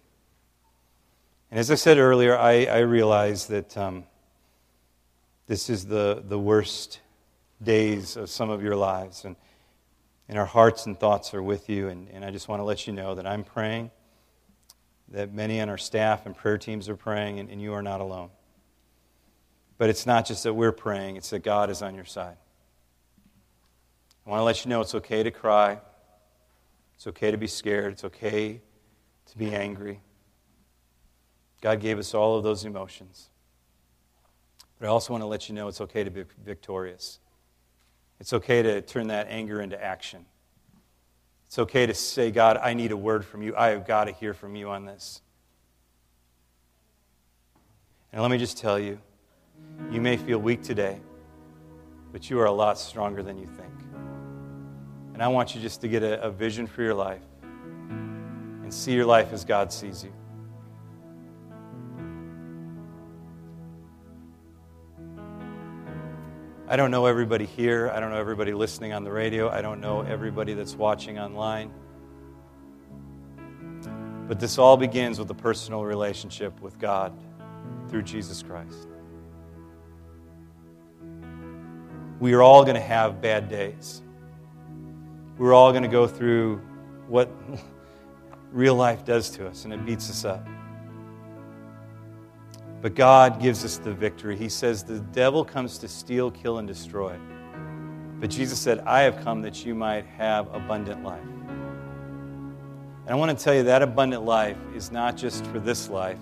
And 1.50 1.60
as 1.60 1.70
I 1.70 1.74
said 1.74 1.98
earlier, 1.98 2.36
I, 2.38 2.64
I 2.64 2.78
realize 2.78 3.46
that 3.48 3.76
um, 3.76 4.04
this 5.46 5.68
is 5.68 5.84
the, 5.84 6.24
the 6.26 6.38
worst 6.38 7.00
days 7.62 8.16
of 8.16 8.30
some 8.30 8.48
of 8.48 8.62
your 8.62 8.76
lives. 8.76 9.26
And, 9.26 9.36
and 10.28 10.38
our 10.38 10.46
hearts 10.46 10.86
and 10.86 10.98
thoughts 10.98 11.34
are 11.34 11.42
with 11.42 11.68
you. 11.68 11.88
And, 11.88 12.08
and 12.10 12.24
I 12.24 12.30
just 12.30 12.48
want 12.48 12.60
to 12.60 12.64
let 12.64 12.86
you 12.86 12.92
know 12.92 13.14
that 13.14 13.26
I'm 13.26 13.44
praying, 13.44 13.90
that 15.08 15.32
many 15.32 15.60
on 15.60 15.68
our 15.68 15.78
staff 15.78 16.26
and 16.26 16.36
prayer 16.36 16.58
teams 16.58 16.88
are 16.88 16.96
praying, 16.96 17.38
and, 17.38 17.50
and 17.50 17.60
you 17.60 17.72
are 17.74 17.82
not 17.82 18.00
alone. 18.00 18.30
But 19.78 19.90
it's 19.90 20.06
not 20.06 20.26
just 20.26 20.44
that 20.44 20.54
we're 20.54 20.72
praying, 20.72 21.16
it's 21.16 21.30
that 21.30 21.42
God 21.42 21.70
is 21.70 21.82
on 21.82 21.94
your 21.94 22.04
side. 22.04 22.36
I 24.26 24.30
want 24.30 24.40
to 24.40 24.44
let 24.44 24.64
you 24.64 24.68
know 24.68 24.80
it's 24.80 24.94
okay 24.94 25.22
to 25.22 25.30
cry. 25.30 25.80
It's 26.94 27.06
okay 27.08 27.32
to 27.32 27.36
be 27.36 27.48
scared. 27.48 27.94
It's 27.94 28.04
okay 28.04 28.60
to 29.26 29.38
be 29.38 29.52
angry. 29.52 30.00
God 31.60 31.80
gave 31.80 31.98
us 31.98 32.14
all 32.14 32.36
of 32.36 32.44
those 32.44 32.64
emotions. 32.64 33.30
But 34.78 34.86
I 34.86 34.90
also 34.90 35.12
want 35.12 35.22
to 35.22 35.26
let 35.26 35.48
you 35.48 35.54
know 35.54 35.68
it's 35.68 35.80
okay 35.80 36.04
to 36.04 36.10
be 36.10 36.24
victorious. 36.44 37.18
It's 38.22 38.32
okay 38.32 38.62
to 38.62 38.80
turn 38.82 39.08
that 39.08 39.26
anger 39.30 39.60
into 39.60 39.82
action. 39.82 40.24
It's 41.48 41.58
okay 41.58 41.86
to 41.86 41.92
say, 41.92 42.30
God, 42.30 42.56
I 42.56 42.72
need 42.72 42.92
a 42.92 42.96
word 42.96 43.24
from 43.24 43.42
you. 43.42 43.52
I 43.56 43.70
have 43.70 43.84
got 43.84 44.04
to 44.04 44.12
hear 44.12 44.32
from 44.32 44.54
you 44.54 44.70
on 44.70 44.84
this. 44.84 45.22
And 48.12 48.22
let 48.22 48.30
me 48.30 48.38
just 48.38 48.58
tell 48.58 48.78
you, 48.78 49.00
you 49.90 50.00
may 50.00 50.16
feel 50.16 50.38
weak 50.38 50.62
today, 50.62 51.00
but 52.12 52.30
you 52.30 52.38
are 52.38 52.44
a 52.44 52.52
lot 52.52 52.78
stronger 52.78 53.24
than 53.24 53.38
you 53.38 53.46
think. 53.46 53.74
And 55.14 55.20
I 55.20 55.26
want 55.26 55.56
you 55.56 55.60
just 55.60 55.80
to 55.80 55.88
get 55.88 56.04
a, 56.04 56.22
a 56.22 56.30
vision 56.30 56.68
for 56.68 56.82
your 56.82 56.94
life 56.94 57.24
and 57.42 58.72
see 58.72 58.92
your 58.92 59.04
life 59.04 59.32
as 59.32 59.44
God 59.44 59.72
sees 59.72 60.04
you. 60.04 60.12
I 66.72 66.76
don't 66.76 66.90
know 66.90 67.04
everybody 67.04 67.44
here. 67.44 67.92
I 67.94 68.00
don't 68.00 68.08
know 68.08 68.16
everybody 68.16 68.54
listening 68.54 68.94
on 68.94 69.04
the 69.04 69.12
radio. 69.12 69.50
I 69.50 69.60
don't 69.60 69.78
know 69.78 70.00
everybody 70.00 70.54
that's 70.54 70.74
watching 70.74 71.18
online. 71.18 71.70
But 74.26 74.40
this 74.40 74.56
all 74.56 74.78
begins 74.78 75.18
with 75.18 75.28
a 75.28 75.34
personal 75.34 75.84
relationship 75.84 76.58
with 76.62 76.78
God 76.78 77.12
through 77.90 78.04
Jesus 78.04 78.42
Christ. 78.42 78.88
We 82.20 82.32
are 82.32 82.40
all 82.40 82.62
going 82.62 82.76
to 82.76 82.80
have 82.80 83.20
bad 83.20 83.50
days. 83.50 84.00
We're 85.36 85.52
all 85.52 85.72
going 85.72 85.82
to 85.82 85.90
go 85.90 86.06
through 86.06 86.62
what 87.06 87.30
real 88.50 88.76
life 88.76 89.04
does 89.04 89.28
to 89.32 89.46
us, 89.46 89.66
and 89.66 89.74
it 89.74 89.84
beats 89.84 90.08
us 90.08 90.24
up. 90.24 90.48
But 92.82 92.96
God 92.96 93.40
gives 93.40 93.64
us 93.64 93.78
the 93.78 93.92
victory. 93.92 94.36
He 94.36 94.48
says, 94.48 94.82
The 94.82 94.98
devil 94.98 95.44
comes 95.44 95.78
to 95.78 95.88
steal, 95.88 96.32
kill, 96.32 96.58
and 96.58 96.66
destroy. 96.66 97.16
But 98.18 98.28
Jesus 98.28 98.58
said, 98.58 98.80
I 98.80 99.02
have 99.02 99.22
come 99.22 99.40
that 99.42 99.64
you 99.64 99.74
might 99.74 100.04
have 100.04 100.52
abundant 100.52 101.04
life. 101.04 101.22
And 103.04 103.08
I 103.08 103.14
want 103.14 103.36
to 103.36 103.44
tell 103.44 103.54
you 103.54 103.62
that 103.64 103.82
abundant 103.82 104.24
life 104.24 104.56
is 104.74 104.90
not 104.90 105.16
just 105.16 105.46
for 105.46 105.60
this 105.60 105.88
life, 105.88 106.18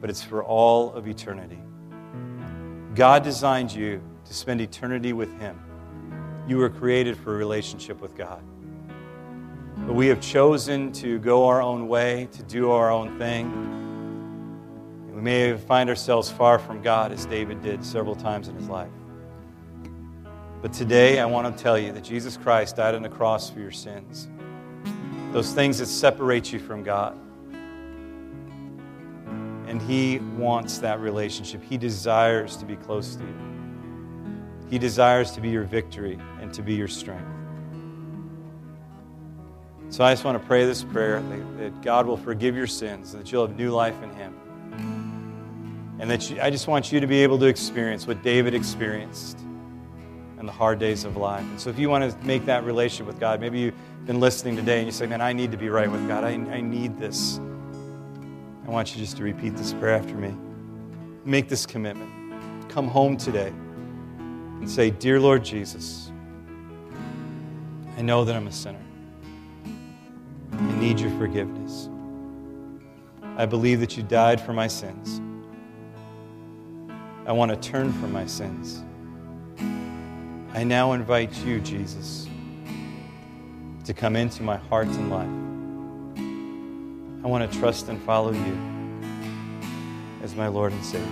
but 0.00 0.08
it's 0.08 0.22
for 0.22 0.44
all 0.44 0.92
of 0.92 1.08
eternity. 1.08 1.58
God 2.94 3.24
designed 3.24 3.72
you 3.72 4.00
to 4.24 4.34
spend 4.34 4.60
eternity 4.60 5.12
with 5.12 5.36
Him. 5.40 5.58
You 6.46 6.58
were 6.58 6.70
created 6.70 7.16
for 7.16 7.34
a 7.34 7.36
relationship 7.36 8.00
with 8.00 8.16
God. 8.16 8.42
But 9.78 9.94
we 9.94 10.06
have 10.06 10.20
chosen 10.20 10.92
to 10.92 11.18
go 11.18 11.46
our 11.46 11.60
own 11.60 11.88
way, 11.88 12.28
to 12.32 12.42
do 12.44 12.70
our 12.70 12.90
own 12.90 13.18
thing. 13.18 13.83
May 15.24 15.56
find 15.56 15.88
ourselves 15.88 16.30
far 16.30 16.58
from 16.58 16.82
God, 16.82 17.10
as 17.10 17.24
David 17.24 17.62
did 17.62 17.82
several 17.82 18.14
times 18.14 18.48
in 18.48 18.56
his 18.56 18.68
life. 18.68 18.90
But 20.60 20.74
today, 20.74 21.18
I 21.18 21.24
want 21.24 21.56
to 21.56 21.62
tell 21.62 21.78
you 21.78 21.92
that 21.92 22.04
Jesus 22.04 22.36
Christ 22.36 22.76
died 22.76 22.94
on 22.94 23.00
the 23.00 23.08
cross 23.08 23.48
for 23.48 23.58
your 23.58 23.70
sins, 23.70 24.28
those 25.32 25.54
things 25.54 25.78
that 25.78 25.86
separate 25.86 26.52
you 26.52 26.58
from 26.58 26.82
God. 26.82 27.16
And 29.66 29.80
He 29.80 30.18
wants 30.18 30.76
that 30.78 31.00
relationship. 31.00 31.62
He 31.62 31.78
desires 31.78 32.58
to 32.58 32.66
be 32.66 32.76
close 32.76 33.16
to 33.16 33.22
you. 33.22 33.34
He 34.68 34.78
desires 34.78 35.30
to 35.30 35.40
be 35.40 35.48
your 35.48 35.64
victory 35.64 36.18
and 36.42 36.52
to 36.52 36.60
be 36.60 36.74
your 36.74 36.86
strength. 36.86 37.24
So 39.88 40.04
I 40.04 40.12
just 40.12 40.22
want 40.22 40.38
to 40.38 40.46
pray 40.46 40.66
this 40.66 40.84
prayer 40.84 41.22
that, 41.22 41.58
that 41.58 41.82
God 41.82 42.06
will 42.06 42.18
forgive 42.18 42.54
your 42.54 42.66
sins, 42.66 43.12
that 43.12 43.32
you'll 43.32 43.46
have 43.46 43.56
new 43.56 43.70
life 43.70 44.02
in 44.02 44.10
Him. 44.16 44.34
And 45.98 46.10
that 46.10 46.28
you, 46.28 46.40
I 46.40 46.50
just 46.50 46.66
want 46.66 46.92
you 46.92 47.00
to 47.00 47.06
be 47.06 47.22
able 47.22 47.38
to 47.38 47.46
experience 47.46 48.06
what 48.06 48.22
David 48.22 48.54
experienced 48.54 49.38
in 50.38 50.46
the 50.46 50.52
hard 50.52 50.78
days 50.78 51.04
of 51.04 51.16
life. 51.16 51.42
And 51.42 51.60
so 51.60 51.70
if 51.70 51.78
you 51.78 51.88
want 51.88 52.10
to 52.10 52.26
make 52.26 52.44
that 52.46 52.64
relationship 52.64 53.06
with 53.06 53.20
God, 53.20 53.40
maybe 53.40 53.60
you've 53.60 54.06
been 54.06 54.20
listening 54.20 54.56
today 54.56 54.78
and 54.78 54.86
you 54.86 54.92
say, 54.92 55.06
Man, 55.06 55.20
I 55.20 55.32
need 55.32 55.50
to 55.52 55.56
be 55.56 55.68
right 55.68 55.90
with 55.90 56.06
God. 56.06 56.24
I, 56.24 56.32
I 56.32 56.60
need 56.60 56.98
this. 56.98 57.40
I 58.66 58.70
want 58.70 58.94
you 58.94 59.00
just 59.00 59.16
to 59.18 59.22
repeat 59.22 59.56
this 59.56 59.72
prayer 59.72 59.94
after 59.94 60.14
me. 60.14 60.34
Make 61.24 61.48
this 61.48 61.64
commitment. 61.64 62.10
Come 62.68 62.88
home 62.88 63.16
today 63.16 63.52
and 64.18 64.68
say, 64.68 64.90
Dear 64.90 65.20
Lord 65.20 65.44
Jesus, 65.44 66.10
I 67.96 68.02
know 68.02 68.24
that 68.24 68.34
I'm 68.34 68.46
a 68.46 68.52
sinner. 68.52 68.82
I 70.52 70.72
need 70.76 70.98
your 70.98 71.10
forgiveness. 71.18 71.88
I 73.36 73.46
believe 73.46 73.80
that 73.80 73.96
you 73.96 74.02
died 74.02 74.40
for 74.40 74.52
my 74.52 74.66
sins. 74.66 75.20
I 77.26 77.32
want 77.32 77.50
to 77.50 77.56
turn 77.56 77.92
from 77.94 78.12
my 78.12 78.26
sins. 78.26 78.82
I 80.52 80.62
now 80.62 80.92
invite 80.92 81.34
you, 81.44 81.58
Jesus, 81.60 82.28
to 83.84 83.94
come 83.94 84.14
into 84.14 84.42
my 84.42 84.56
heart 84.56 84.88
and 84.88 85.10
life. 85.10 85.28
I 87.24 87.28
want 87.28 87.50
to 87.50 87.58
trust 87.58 87.88
and 87.88 88.02
follow 88.02 88.32
you 88.32 88.58
as 90.22 90.34
my 90.34 90.48
Lord 90.48 90.72
and 90.72 90.84
Savior. 90.84 91.08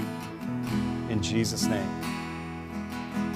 In 1.08 1.22
Jesus' 1.22 1.64
name, 1.64 1.88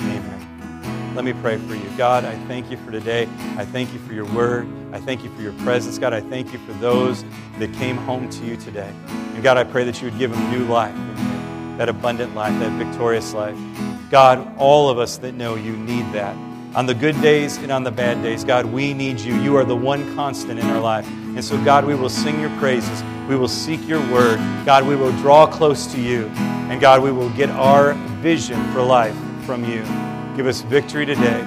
amen. 0.01 1.15
Let 1.15 1.25
me 1.25 1.33
pray 1.33 1.57
for 1.57 1.75
you. 1.75 1.89
God, 1.97 2.27
I 2.27 2.35
thank 2.45 2.71
you 2.71 2.77
for 2.77 2.91
today. 2.91 3.23
I 3.57 3.65
thank 3.65 3.95
you 3.95 3.99
for 4.01 4.13
your 4.13 4.27
word. 4.27 4.69
I 4.93 5.01
thank 5.01 5.25
you 5.25 5.31
for 5.35 5.41
your 5.41 5.55
presence. 5.65 5.97
God, 5.99 6.13
I 6.13 6.21
thank 6.21 6.53
you 6.53 6.59
for 6.59 6.75
those 6.75 7.25
that 7.59 7.73
came 7.75 7.97
home 7.97 8.29
to 8.29 8.45
you 8.45 8.59
today. 8.59 8.93
And 9.09 9.43
God, 9.43 9.57
I 9.57 9.65
pray 9.65 9.85
that 9.85 10.03
you 10.03 10.11
would 10.11 10.19
give 10.19 10.31
them 10.31 10.51
new 10.51 10.67
life, 10.67 10.95
that 11.77 11.89
abundant 11.89 12.35
life, 12.35 12.59
that 12.61 12.73
victorious 12.73 13.33
life. 13.35 13.57
God, 14.11 14.57
all 14.59 14.89
of 14.89 14.99
us 14.99 15.19
that 15.19 15.33
know 15.33 15.55
you 15.57 15.77
need 15.77 16.11
that. 16.13 16.37
On 16.75 16.87
the 16.87 16.95
good 16.95 17.21
days 17.23 17.57
and 17.57 17.73
on 17.73 17.85
the 17.85 17.91
bad 17.91 18.23
days, 18.23 18.45
God, 18.45 18.67
we 18.67 18.93
need 18.93 19.19
you. 19.19 19.35
You 19.41 19.57
are 19.57 19.65
the 19.65 19.77
one 19.77 20.15
constant 20.15 20.61
in 20.61 20.67
our 20.67 20.81
life. 20.81 21.07
And 21.09 21.43
so, 21.45 21.63
God, 21.65 21.85
we 21.85 21.95
will 21.95 22.09
sing 22.09 22.41
your 22.41 22.51
praises. 22.59 23.03
We 23.29 23.37
will 23.37 23.49
seek 23.49 23.87
your 23.89 24.01
word. 24.13 24.39
God, 24.67 24.87
we 24.87 24.95
will 24.95 25.13
draw 25.13 25.47
close 25.47 25.87
to 25.89 26.01
you. 26.01 26.27
And 26.69 26.81
God, 26.81 27.03
we 27.03 27.13
will 27.13 27.31
get 27.31 27.51
our 27.51 27.95
vision 28.21 28.63
for 28.73 28.83
life 28.83 29.17
from 29.45 29.65
you. 29.65 29.83
Give 30.37 30.47
us 30.47 30.61
victory 30.63 31.07
today. 31.07 31.47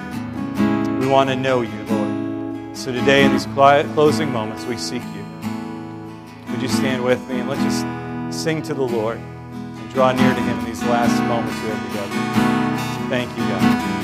We 1.00 1.06
want 1.06 1.30
to 1.30 1.36
know 1.36 1.62
you, 1.62 1.82
Lord. 1.88 2.76
So 2.76 2.92
today, 2.92 3.24
in 3.24 3.32
these 3.32 3.46
quiet 3.46 3.86
closing 3.94 4.30
moments, 4.32 4.64
we 4.64 4.76
seek 4.76 5.02
you. 5.14 5.24
Would 6.50 6.62
you 6.62 6.68
stand 6.68 7.04
with 7.04 7.26
me 7.28 7.40
and 7.40 7.48
let's 7.48 7.62
just 7.62 8.42
sing 8.42 8.62
to 8.62 8.74
the 8.74 8.82
Lord 8.82 9.20
draw 9.92 10.12
near 10.12 10.34
to 10.34 10.40
Him 10.40 10.58
in 10.60 10.64
these 10.64 10.82
last 10.84 11.20
moments 11.24 11.60
we 11.62 11.70
have 11.70 11.86
together. 11.88 13.08
Thank 13.08 13.30
you, 13.36 13.42
God. 13.48 13.99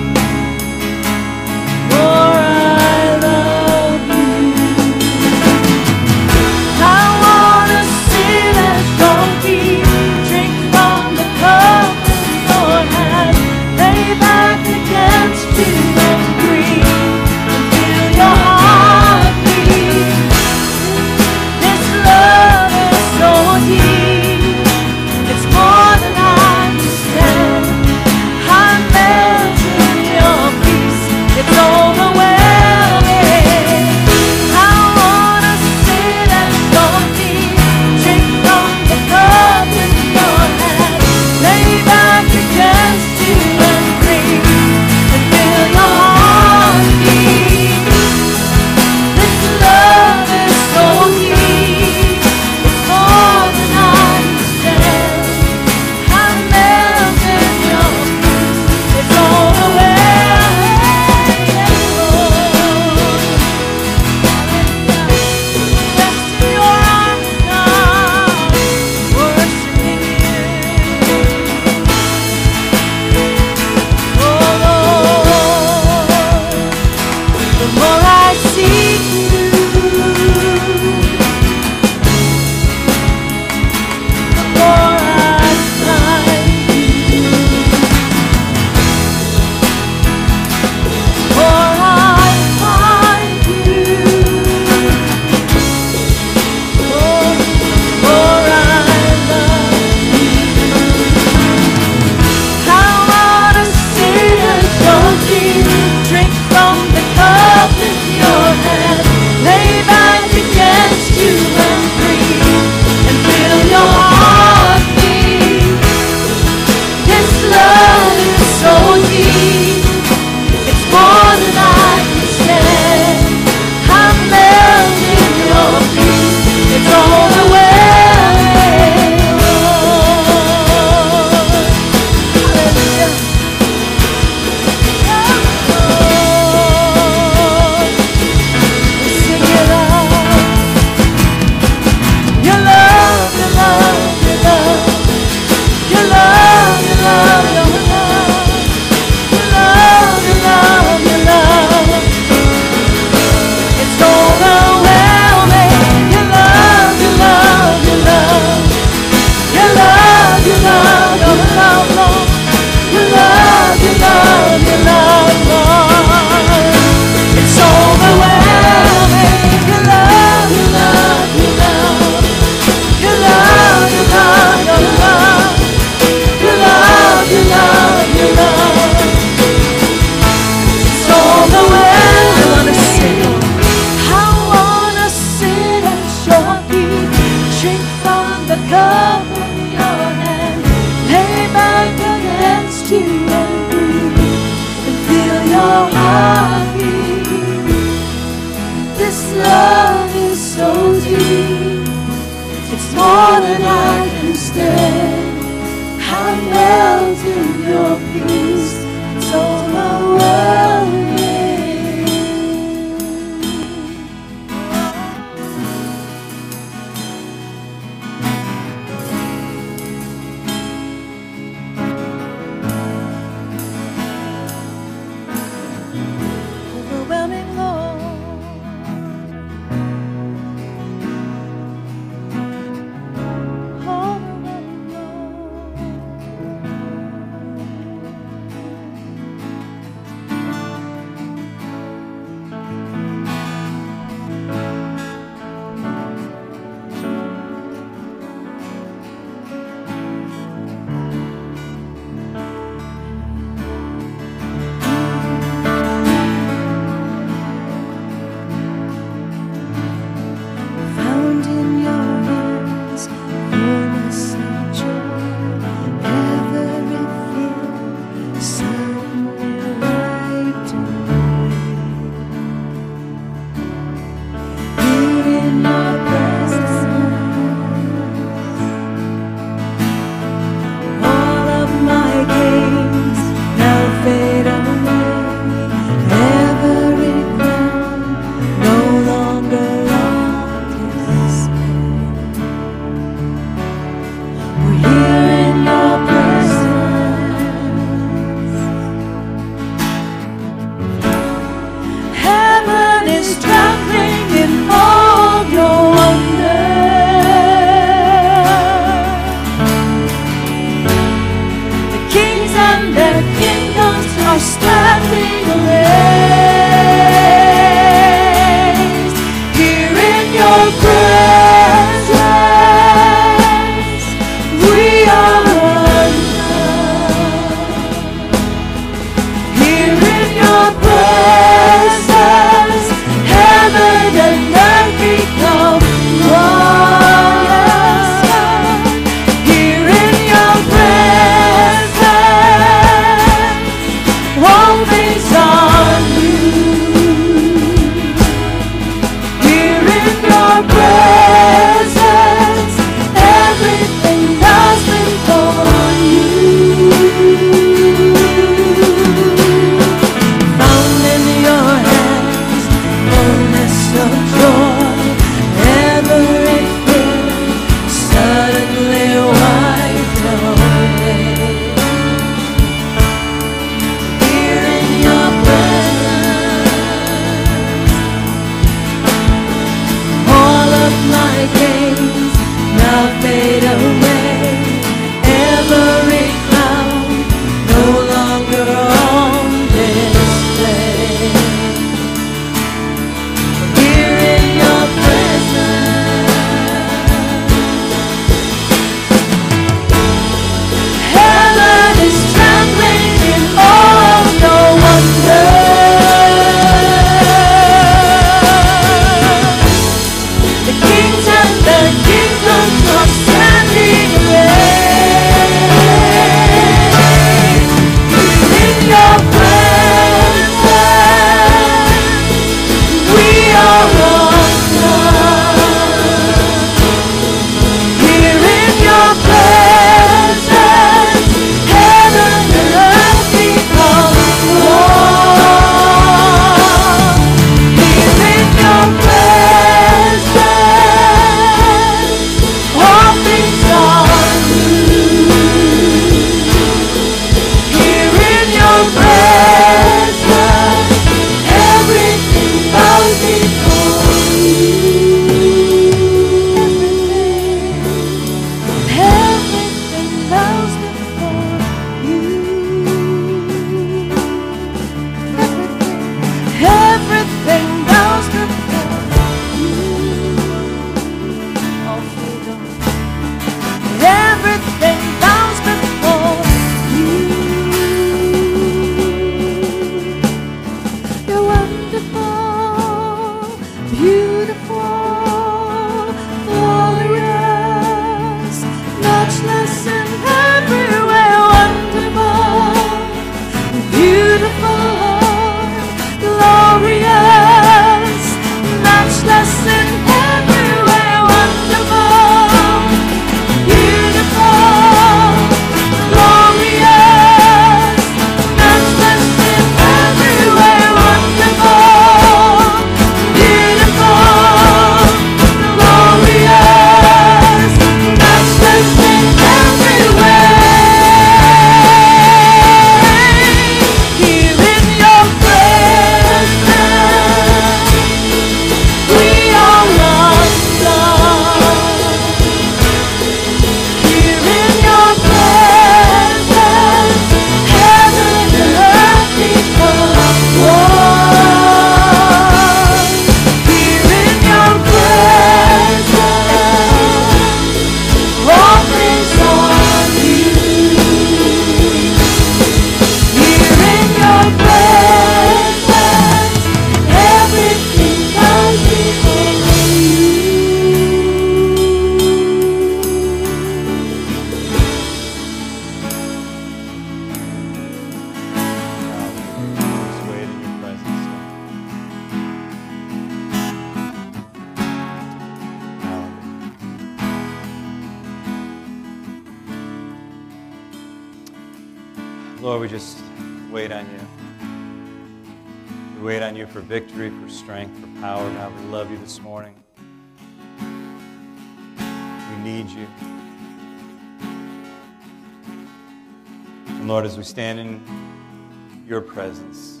Your 599.20 599.32
presence, 599.32 600.00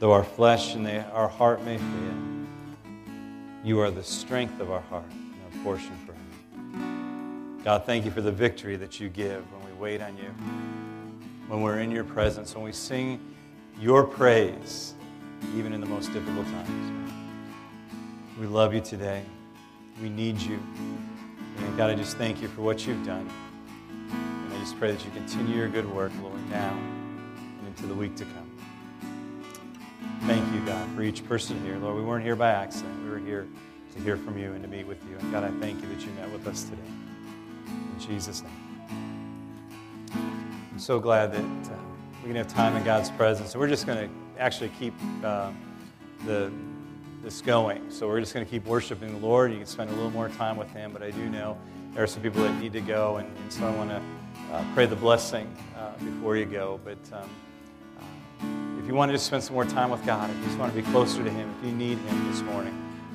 though 0.00 0.12
our 0.12 0.24
flesh 0.24 0.74
and 0.74 0.86
our 1.12 1.28
heart 1.28 1.64
may 1.64 1.78
fail, 1.78 2.14
you 3.64 3.80
are 3.80 3.90
the 3.90 4.02
strength 4.02 4.60
of 4.60 4.70
our 4.70 4.82
heart 4.82 5.10
and 5.10 5.34
our 5.44 5.64
portion 5.64 5.92
for 6.04 6.12
forever. 6.12 7.64
God, 7.64 7.86
thank 7.86 8.04
you 8.04 8.10
for 8.10 8.20
the 8.20 8.32
victory 8.32 8.76
that 8.76 9.00
you 9.00 9.08
give 9.08 9.50
when 9.50 9.64
we 9.64 9.80
wait 9.80 10.02
on 10.02 10.16
you, 10.18 10.28
when 11.48 11.62
we're 11.62 11.78
in 11.78 11.90
your 11.90 12.04
presence, 12.04 12.54
when 12.54 12.64
we 12.64 12.72
sing 12.72 13.18
your 13.80 14.04
praise, 14.04 14.92
even 15.56 15.72
in 15.72 15.80
the 15.80 15.86
most 15.86 16.12
difficult 16.12 16.46
times. 16.46 17.12
We 18.38 18.46
love 18.46 18.74
you 18.74 18.82
today. 18.82 19.24
We 20.02 20.10
need 20.10 20.38
you. 20.38 20.60
And 21.58 21.76
God, 21.78 21.90
I 21.90 21.94
just 21.94 22.18
thank 22.18 22.42
you 22.42 22.48
for 22.48 22.60
what 22.60 22.86
you've 22.86 23.06
done. 23.06 23.28
I 24.58 24.60
just 24.62 24.76
pray 24.76 24.90
that 24.90 25.04
you 25.04 25.12
continue 25.12 25.54
your 25.54 25.68
good 25.68 25.88
work, 25.94 26.10
Lord, 26.20 26.50
now 26.50 26.76
and 26.76 27.68
into 27.68 27.86
the 27.86 27.94
week 27.94 28.16
to 28.16 28.24
come. 28.24 28.50
Thank 30.22 30.52
you, 30.52 30.58
God, 30.66 30.84
for 30.96 31.02
each 31.02 31.24
person 31.28 31.62
here. 31.62 31.78
Lord, 31.78 31.94
we 31.94 32.02
weren't 32.02 32.24
here 32.24 32.34
by 32.34 32.50
accident. 32.50 33.04
We 33.04 33.10
were 33.10 33.20
here 33.20 33.46
to 33.94 34.00
hear 34.00 34.16
from 34.16 34.36
you 34.36 34.54
and 34.54 34.62
to 34.64 34.68
meet 34.68 34.84
with 34.84 35.00
you. 35.08 35.16
And 35.16 35.30
God, 35.30 35.44
I 35.44 35.50
thank 35.60 35.80
you 35.80 35.88
that 35.90 36.00
you 36.00 36.10
met 36.14 36.28
with 36.32 36.44
us 36.48 36.64
today. 36.64 36.82
In 37.68 38.00
Jesus' 38.00 38.42
name. 38.42 38.82
I'm 40.72 40.78
so 40.80 40.98
glad 40.98 41.32
that 41.32 41.72
uh, 41.72 41.76
we 42.24 42.26
can 42.26 42.34
have 42.34 42.48
time 42.48 42.74
in 42.74 42.82
God's 42.82 43.10
presence. 43.10 43.52
And 43.52 43.60
we're 43.60 43.68
just 43.68 43.86
going 43.86 44.08
to 44.08 44.42
actually 44.42 44.72
keep 44.76 44.94
uh, 45.22 45.52
the 46.26 46.50
this 47.22 47.40
going. 47.40 47.92
So 47.92 48.08
we're 48.08 48.18
just 48.18 48.34
going 48.34 48.44
to 48.44 48.50
keep 48.50 48.66
worshiping 48.66 49.20
the 49.20 49.24
Lord. 49.24 49.52
You 49.52 49.58
can 49.58 49.66
spend 49.66 49.90
a 49.90 49.92
little 49.92 50.10
more 50.10 50.30
time 50.30 50.56
with 50.56 50.70
Him, 50.72 50.92
but 50.92 51.04
I 51.04 51.12
do 51.12 51.30
know 51.30 51.56
there 51.94 52.02
are 52.02 52.08
some 52.08 52.22
people 52.22 52.42
that 52.42 52.60
need 52.60 52.72
to 52.72 52.80
go, 52.80 53.18
and, 53.18 53.28
and 53.38 53.52
so 53.52 53.64
I 53.64 53.70
want 53.70 53.90
to 53.90 54.02
uh, 54.52 54.64
pray 54.74 54.86
the 54.86 54.96
blessing 54.96 55.54
uh, 55.76 55.92
before 56.04 56.36
you 56.36 56.44
go. 56.44 56.80
But 56.84 56.98
um, 57.12 58.78
if 58.80 58.86
you 58.86 58.94
want 58.94 59.10
to 59.10 59.14
just 59.14 59.26
spend 59.26 59.42
some 59.42 59.54
more 59.54 59.64
time 59.64 59.90
with 59.90 60.04
God, 60.06 60.30
if 60.30 60.36
you 60.36 60.44
just 60.44 60.58
want 60.58 60.74
to 60.74 60.80
be 60.80 60.88
closer 60.90 61.22
to 61.22 61.30
Him, 61.30 61.54
if 61.58 61.66
you 61.66 61.74
need 61.74 61.98
Him 61.98 62.30
this 62.30 62.40
morning, 62.42 62.74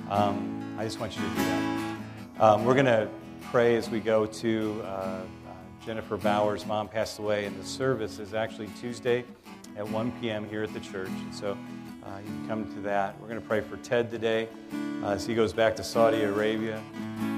um, 0.09 0.75
I 0.77 0.83
just 0.83 0.99
want 0.99 1.15
you 1.15 1.21
to 1.23 1.29
do 1.29 1.35
that. 1.35 1.97
Um, 2.39 2.65
we're 2.65 2.73
going 2.73 2.85
to 2.85 3.09
pray 3.51 3.75
as 3.75 3.89
we 3.89 3.99
go 3.99 4.25
to 4.25 4.81
uh, 4.83 4.87
uh, 4.87 5.21
Jennifer 5.85 6.17
Bowers' 6.17 6.65
mom 6.65 6.87
passed 6.87 7.19
away, 7.19 7.45
and 7.45 7.59
the 7.59 7.65
service 7.65 8.19
is 8.19 8.33
actually 8.33 8.67
Tuesday 8.79 9.23
at 9.77 9.87
1 9.87 10.11
p.m. 10.19 10.47
here 10.47 10.63
at 10.63 10.73
the 10.73 10.79
church. 10.79 11.09
And 11.09 11.33
so 11.33 11.57
uh, 12.03 12.19
you 12.19 12.25
can 12.25 12.47
come 12.47 12.73
to 12.75 12.81
that. 12.81 13.19
We're 13.19 13.27
going 13.27 13.41
to 13.41 13.47
pray 13.47 13.61
for 13.61 13.77
Ted 13.77 14.11
today 14.11 14.47
uh, 15.03 15.09
as 15.09 15.25
he 15.25 15.35
goes 15.35 15.53
back 15.53 15.75
to 15.77 15.83
Saudi 15.83 16.23
Arabia. 16.23 16.81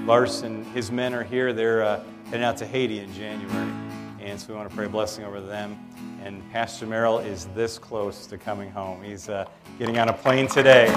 Larson, 0.06 0.64
his 0.66 0.91
men 0.91 1.14
are 1.14 1.24
here. 1.24 1.54
They're 1.54 1.84
uh, 1.84 2.04
heading 2.26 2.43
out 2.43 2.58
to 2.58 2.66
Haiti 2.66 3.00
in 3.00 3.14
January. 3.14 3.84
And 4.26 4.41
so 4.41 4.47
we 4.49 4.55
want 4.55 4.67
to 4.67 4.76
pray 4.76 4.88
a 4.88 4.89
blessing 4.89 5.23
over 5.23 5.39
them. 5.39 5.78
And 6.23 6.41
Pastor 6.51 6.88
Merrill 6.88 7.19
is 7.19 7.45
this 7.53 7.78
close 7.78 8.26
to 8.26 8.39
coming 8.39 8.71
home. 8.71 9.03
He's 9.03 9.30
uh, 9.30 9.47
getting 9.78 9.99
on 9.99 10.09
a 10.09 10.13
plane 10.13 10.47
today. 10.47 10.88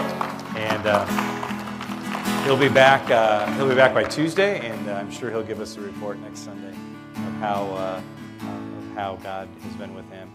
And 0.57 0.83
uh, 0.87 1.05
he'll 2.45 2.57
be 2.57 2.71
back. 2.71 3.11
Uh, 3.11 3.47
he'll 3.53 3.69
be 3.69 3.75
back 3.75 3.93
by 3.93 4.05
Tuesday, 4.05 4.67
and 4.67 4.91
I'm 4.91 5.11
sure 5.11 5.29
he'll 5.29 5.43
give 5.43 5.61
us 5.61 5.77
a 5.77 5.81
report 5.83 6.19
next 6.21 6.39
Sunday 6.39 6.71
of 6.71 7.33
how 7.35 7.67
of 7.67 8.95
how 8.95 9.17
God 9.17 9.47
has 9.63 9.73
been 9.75 9.95
with 9.95 10.11
him. 10.11 10.33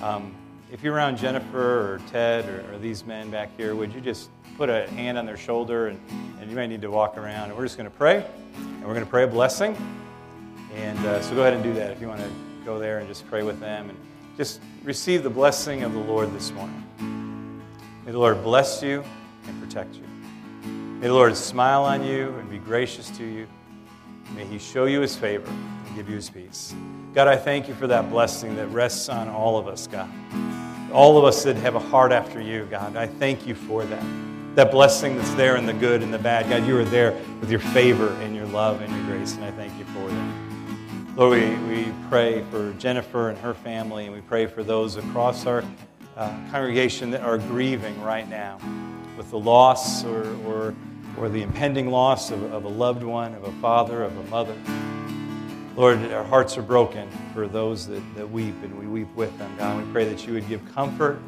Um, 0.00 0.32
if 0.70 0.84
you're 0.84 0.94
around 0.94 1.18
Jennifer 1.18 1.94
or 1.94 2.00
Ted 2.06 2.48
or, 2.48 2.72
or, 2.72 2.78
these 2.78 3.04
men 3.04 3.32
back 3.32 3.50
here, 3.56 3.74
would 3.74 3.92
you 3.92 4.00
just 4.00 4.30
put 4.56 4.70
a 4.70 4.88
hand 4.90 5.18
on 5.18 5.26
their 5.26 5.36
shoulder 5.36 5.88
and, 5.88 6.00
and 6.40 6.48
you 6.48 6.54
might 6.54 6.68
need 6.68 6.82
to 6.82 6.90
walk 6.90 7.18
around. 7.18 7.48
And 7.48 7.58
we're 7.58 7.64
just 7.64 7.76
going 7.76 7.90
to 7.90 7.96
pray, 7.96 8.24
and 8.56 8.82
we're 8.82 8.94
going 8.94 9.04
to 9.04 9.10
pray 9.10 9.24
a 9.24 9.26
blessing. 9.26 9.76
And 10.74 10.98
uh, 11.06 11.20
so 11.22 11.34
go 11.34 11.42
ahead 11.42 11.54
and 11.54 11.62
do 11.62 11.72
that 11.74 11.90
if 11.90 12.00
you 12.00 12.08
want 12.08 12.20
to 12.20 12.30
go 12.64 12.78
there 12.78 12.98
and 12.98 13.08
just 13.08 13.26
pray 13.28 13.42
with 13.42 13.60
them 13.60 13.90
and 13.90 13.98
just 14.36 14.60
receive 14.84 15.22
the 15.22 15.30
blessing 15.30 15.82
of 15.82 15.92
the 15.92 15.98
Lord 15.98 16.32
this 16.32 16.52
morning. 16.52 16.84
May 18.04 18.12
the 18.12 18.18
Lord 18.18 18.42
bless 18.42 18.82
you 18.82 19.02
and 19.46 19.62
protect 19.62 19.94
you. 19.94 20.02
May 21.00 21.08
the 21.08 21.14
Lord 21.14 21.36
smile 21.36 21.84
on 21.84 22.04
you 22.04 22.34
and 22.34 22.50
be 22.50 22.58
gracious 22.58 23.10
to 23.18 23.24
you. 23.24 23.46
May 24.34 24.44
He 24.44 24.58
show 24.58 24.84
you 24.84 25.00
His 25.00 25.16
favor 25.16 25.48
and 25.48 25.96
give 25.96 26.08
you 26.08 26.16
His 26.16 26.30
peace. 26.30 26.74
God, 27.14 27.28
I 27.28 27.36
thank 27.36 27.68
you 27.68 27.74
for 27.74 27.86
that 27.86 28.10
blessing 28.10 28.56
that 28.56 28.66
rests 28.68 29.08
on 29.08 29.28
all 29.28 29.56
of 29.56 29.66
us, 29.66 29.86
God. 29.86 30.08
All 30.92 31.18
of 31.18 31.24
us 31.24 31.42
that 31.44 31.56
have 31.56 31.74
a 31.74 31.80
heart 31.80 32.12
after 32.12 32.40
you, 32.40 32.66
God. 32.70 32.96
I 32.96 33.06
thank 33.06 33.46
you 33.46 33.54
for 33.54 33.84
that. 33.84 34.04
That 34.54 34.70
blessing 34.70 35.16
that's 35.16 35.32
there 35.34 35.56
in 35.56 35.66
the 35.66 35.72
good 35.72 36.02
and 36.02 36.12
the 36.12 36.18
bad. 36.18 36.48
God, 36.48 36.66
you 36.66 36.76
are 36.78 36.84
there 36.84 37.12
with 37.40 37.50
your 37.50 37.60
favor 37.60 38.08
and 38.22 38.34
your 38.34 38.46
love 38.46 38.80
and 38.80 38.94
your 38.94 39.04
grace, 39.06 39.34
and 39.34 39.44
I 39.44 39.50
thank 39.52 39.76
you 39.78 39.84
for 39.86 40.08
that. 40.08 40.47
Lord, 41.18 41.40
we, 41.40 41.84
we 41.84 41.92
pray 42.08 42.44
for 42.48 42.72
Jennifer 42.74 43.30
and 43.30 43.38
her 43.38 43.52
family, 43.52 44.04
and 44.04 44.14
we 44.14 44.20
pray 44.20 44.46
for 44.46 44.62
those 44.62 44.94
across 44.94 45.46
our 45.46 45.64
uh, 46.16 46.28
congregation 46.52 47.10
that 47.10 47.22
are 47.22 47.38
grieving 47.38 48.00
right 48.02 48.28
now 48.30 48.60
with 49.16 49.28
the 49.32 49.38
loss 49.38 50.04
or, 50.04 50.32
or, 50.46 50.76
or 51.18 51.28
the 51.28 51.42
impending 51.42 51.90
loss 51.90 52.30
of, 52.30 52.40
of 52.52 52.66
a 52.66 52.68
loved 52.68 53.02
one, 53.02 53.34
of 53.34 53.42
a 53.42 53.50
father, 53.54 54.04
of 54.04 54.16
a 54.16 54.22
mother. 54.30 54.56
Lord, 55.74 55.98
our 56.12 56.22
hearts 56.22 56.56
are 56.56 56.62
broken 56.62 57.10
for 57.34 57.48
those 57.48 57.88
that, 57.88 58.14
that 58.14 58.30
weep, 58.30 58.54
and 58.62 58.78
we 58.78 58.86
weep 58.86 59.12
with 59.16 59.36
them, 59.38 59.52
God. 59.58 59.84
We 59.84 59.92
pray 59.92 60.08
that 60.08 60.24
you 60.24 60.34
would 60.34 60.48
give 60.48 60.64
comfort. 60.72 61.18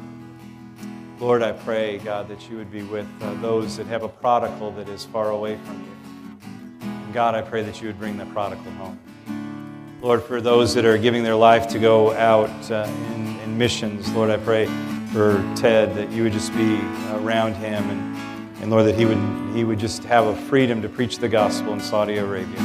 Lord, 1.19 1.43
I 1.43 1.51
pray, 1.51 1.97
God, 1.97 2.29
that 2.29 2.49
you 2.49 2.55
would 2.55 2.71
be 2.71 2.83
with 2.83 3.09
uh, 3.21 3.33
those 3.41 3.75
that 3.75 3.87
have 3.87 4.03
a 4.03 4.09
prodigal 4.09 4.71
that 4.71 4.87
is 4.87 5.03
far 5.03 5.31
away 5.31 5.57
from 5.65 5.81
you. 5.81 6.87
And 6.87 7.13
God, 7.13 7.35
I 7.35 7.41
pray 7.41 7.61
that 7.63 7.81
you 7.81 7.87
would 7.87 7.99
bring 7.99 8.15
the 8.15 8.25
prodigal 8.27 8.71
home. 8.71 8.97
Lord, 10.01 10.23
for 10.23 10.41
those 10.41 10.73
that 10.73 10.83
are 10.83 10.97
giving 10.97 11.21
their 11.21 11.35
life 11.35 11.67
to 11.67 11.77
go 11.77 12.11
out 12.13 12.71
uh, 12.71 12.89
in, 13.13 13.39
in 13.41 13.55
missions, 13.55 14.11
Lord, 14.13 14.31
I 14.31 14.37
pray 14.37 14.65
for 15.13 15.35
Ted 15.55 15.93
that 15.93 16.09
you 16.09 16.23
would 16.23 16.33
just 16.33 16.51
be 16.55 16.79
around 17.11 17.53
him 17.53 17.87
and, 17.87 18.17
and 18.63 18.71
Lord, 18.71 18.87
that 18.87 18.95
he 18.95 19.05
would, 19.05 19.19
he 19.55 19.63
would 19.63 19.77
just 19.77 20.03
have 20.05 20.25
a 20.25 20.35
freedom 20.35 20.81
to 20.81 20.89
preach 20.89 21.19
the 21.19 21.29
gospel 21.29 21.73
in 21.73 21.79
Saudi 21.79 22.17
Arabia 22.17 22.57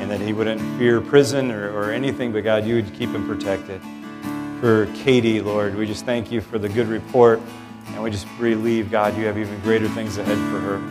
and 0.00 0.10
that 0.10 0.22
he 0.22 0.32
wouldn't 0.32 0.62
fear 0.78 1.02
prison 1.02 1.50
or, 1.50 1.70
or 1.70 1.90
anything, 1.90 2.32
but 2.32 2.44
God, 2.44 2.64
you 2.64 2.76
would 2.76 2.94
keep 2.94 3.10
him 3.10 3.26
protected. 3.26 3.82
For 4.62 4.86
Katie, 5.04 5.42
Lord, 5.42 5.74
we 5.74 5.84
just 5.86 6.06
thank 6.06 6.32
you 6.32 6.40
for 6.40 6.58
the 6.58 6.68
good 6.70 6.86
report, 6.86 7.42
and 7.88 8.02
we 8.02 8.10
just 8.10 8.26
believe, 8.38 8.90
God, 8.90 9.18
you 9.18 9.26
have 9.26 9.36
even 9.36 9.60
greater 9.60 9.88
things 9.88 10.16
ahead 10.16 10.38
for 10.50 10.58
her. 10.60 10.90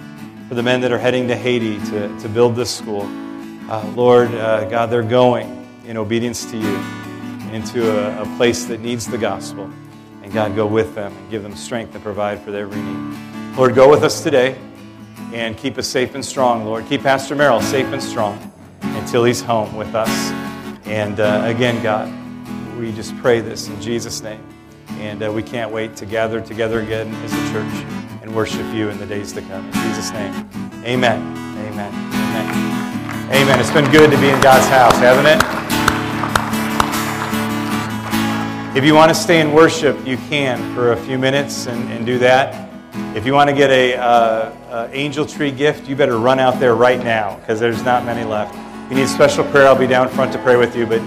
For 0.50 0.54
the 0.54 0.64
men 0.64 0.82
that 0.82 0.92
are 0.92 1.00
heading 1.00 1.28
to 1.30 1.36
Haiti 1.36 1.80
to, 1.86 2.20
to 2.20 2.30
build 2.30 2.56
this 2.56 2.70
school, 2.70 3.08
uh, 3.72 3.92
Lord, 3.96 4.30
uh, 4.36 4.66
God, 4.70 4.92
they're 4.92 5.02
going 5.02 5.59
in 5.90 5.98
obedience 5.98 6.46
to 6.46 6.56
you 6.56 6.80
into 7.52 7.90
a, 7.90 8.22
a 8.22 8.38
place 8.38 8.66
that 8.66 8.80
needs 8.80 9.08
the 9.08 9.18
gospel. 9.18 9.68
And 10.22 10.32
God, 10.32 10.56
go 10.56 10.68
with 10.68 10.94
them 10.94 11.12
and 11.18 11.32
give 11.32 11.42
them 11.42 11.56
strength 11.56 11.94
to 11.94 12.00
provide 12.00 12.40
for 12.42 12.52
their 12.52 12.66
every 12.66 12.80
need. 12.80 13.58
Lord, 13.58 13.74
go 13.74 13.90
with 13.90 14.04
us 14.04 14.22
today 14.22 14.56
and 15.34 15.58
keep 15.58 15.80
us 15.80 15.88
safe 15.88 16.14
and 16.14 16.24
strong, 16.24 16.64
Lord. 16.64 16.86
Keep 16.86 17.02
Pastor 17.02 17.36
Merrill 17.36 17.62
safe 17.62 17.88
and 17.88 18.02
strong 18.02 18.54
until 18.84 19.24
he's 19.24 19.42
home 19.42 19.76
with 19.76 19.96
us. 19.96 20.10
And 20.86 21.20
uh, 21.20 21.42
again, 21.46 21.82
God, 21.82 22.08
we 22.78 22.92
just 22.92 23.18
pray 23.18 23.42
this 23.42 23.68
in 23.68 23.82
Jesus' 23.82 24.22
name. 24.22 24.48
And 25.00 25.24
uh, 25.24 25.32
we 25.32 25.42
can't 25.42 25.72
wait 25.72 25.96
to 25.96 26.06
gather 26.06 26.40
together 26.40 26.82
again 26.82 27.12
as 27.24 27.34
a 27.34 27.52
church 27.52 28.22
and 28.22 28.36
worship 28.36 28.72
you 28.76 28.90
in 28.90 29.00
the 29.00 29.08
days 29.08 29.34
to 29.34 29.42
come. 29.42 29.66
In 29.66 29.74
Jesus' 29.74 30.12
name, 30.12 30.36
amen. 30.86 31.20
Amen. 31.68 31.94
Amen. 32.14 33.32
Amen. 33.34 33.60
It's 33.60 33.72
been 33.72 33.90
good 33.92 34.12
to 34.12 34.18
be 34.22 34.30
in 34.30 34.40
God's 34.40 34.68
house, 34.68 34.96
hasn't 35.00 35.28
it? 35.28 35.69
If 38.76 38.86
you 38.86 38.94
want 38.94 39.10
to 39.10 39.16
stay 39.16 39.42
in 39.42 39.52
worship, 39.52 39.98
you 40.06 40.16
can 40.30 40.76
for 40.76 40.92
a 40.92 40.96
few 40.96 41.18
minutes 41.18 41.66
and, 41.66 41.92
and 41.92 42.06
do 42.06 42.20
that. 42.20 42.70
If 43.16 43.26
you 43.26 43.34
want 43.34 43.50
to 43.50 43.56
get 43.56 43.72
a 43.72 43.96
uh, 43.96 44.04
uh, 44.04 44.90
angel 44.92 45.26
tree 45.26 45.50
gift, 45.50 45.90
you 45.90 45.96
better 45.96 46.20
run 46.20 46.38
out 46.38 46.60
there 46.60 46.76
right 46.76 47.04
now 47.04 47.38
because 47.38 47.60
there's 47.60 47.84
not 47.84 48.06
many 48.06 48.24
left 48.24 48.54
If 48.86 48.92
you 48.92 48.98
need 48.98 49.10
special 49.10 49.44
prayer, 49.46 49.66
I'll 49.66 49.76
be 49.76 49.88
down 49.88 50.08
front 50.08 50.32
to 50.34 50.40
pray 50.44 50.56
with 50.56 50.76
you. 50.76 50.86
But 50.86 51.02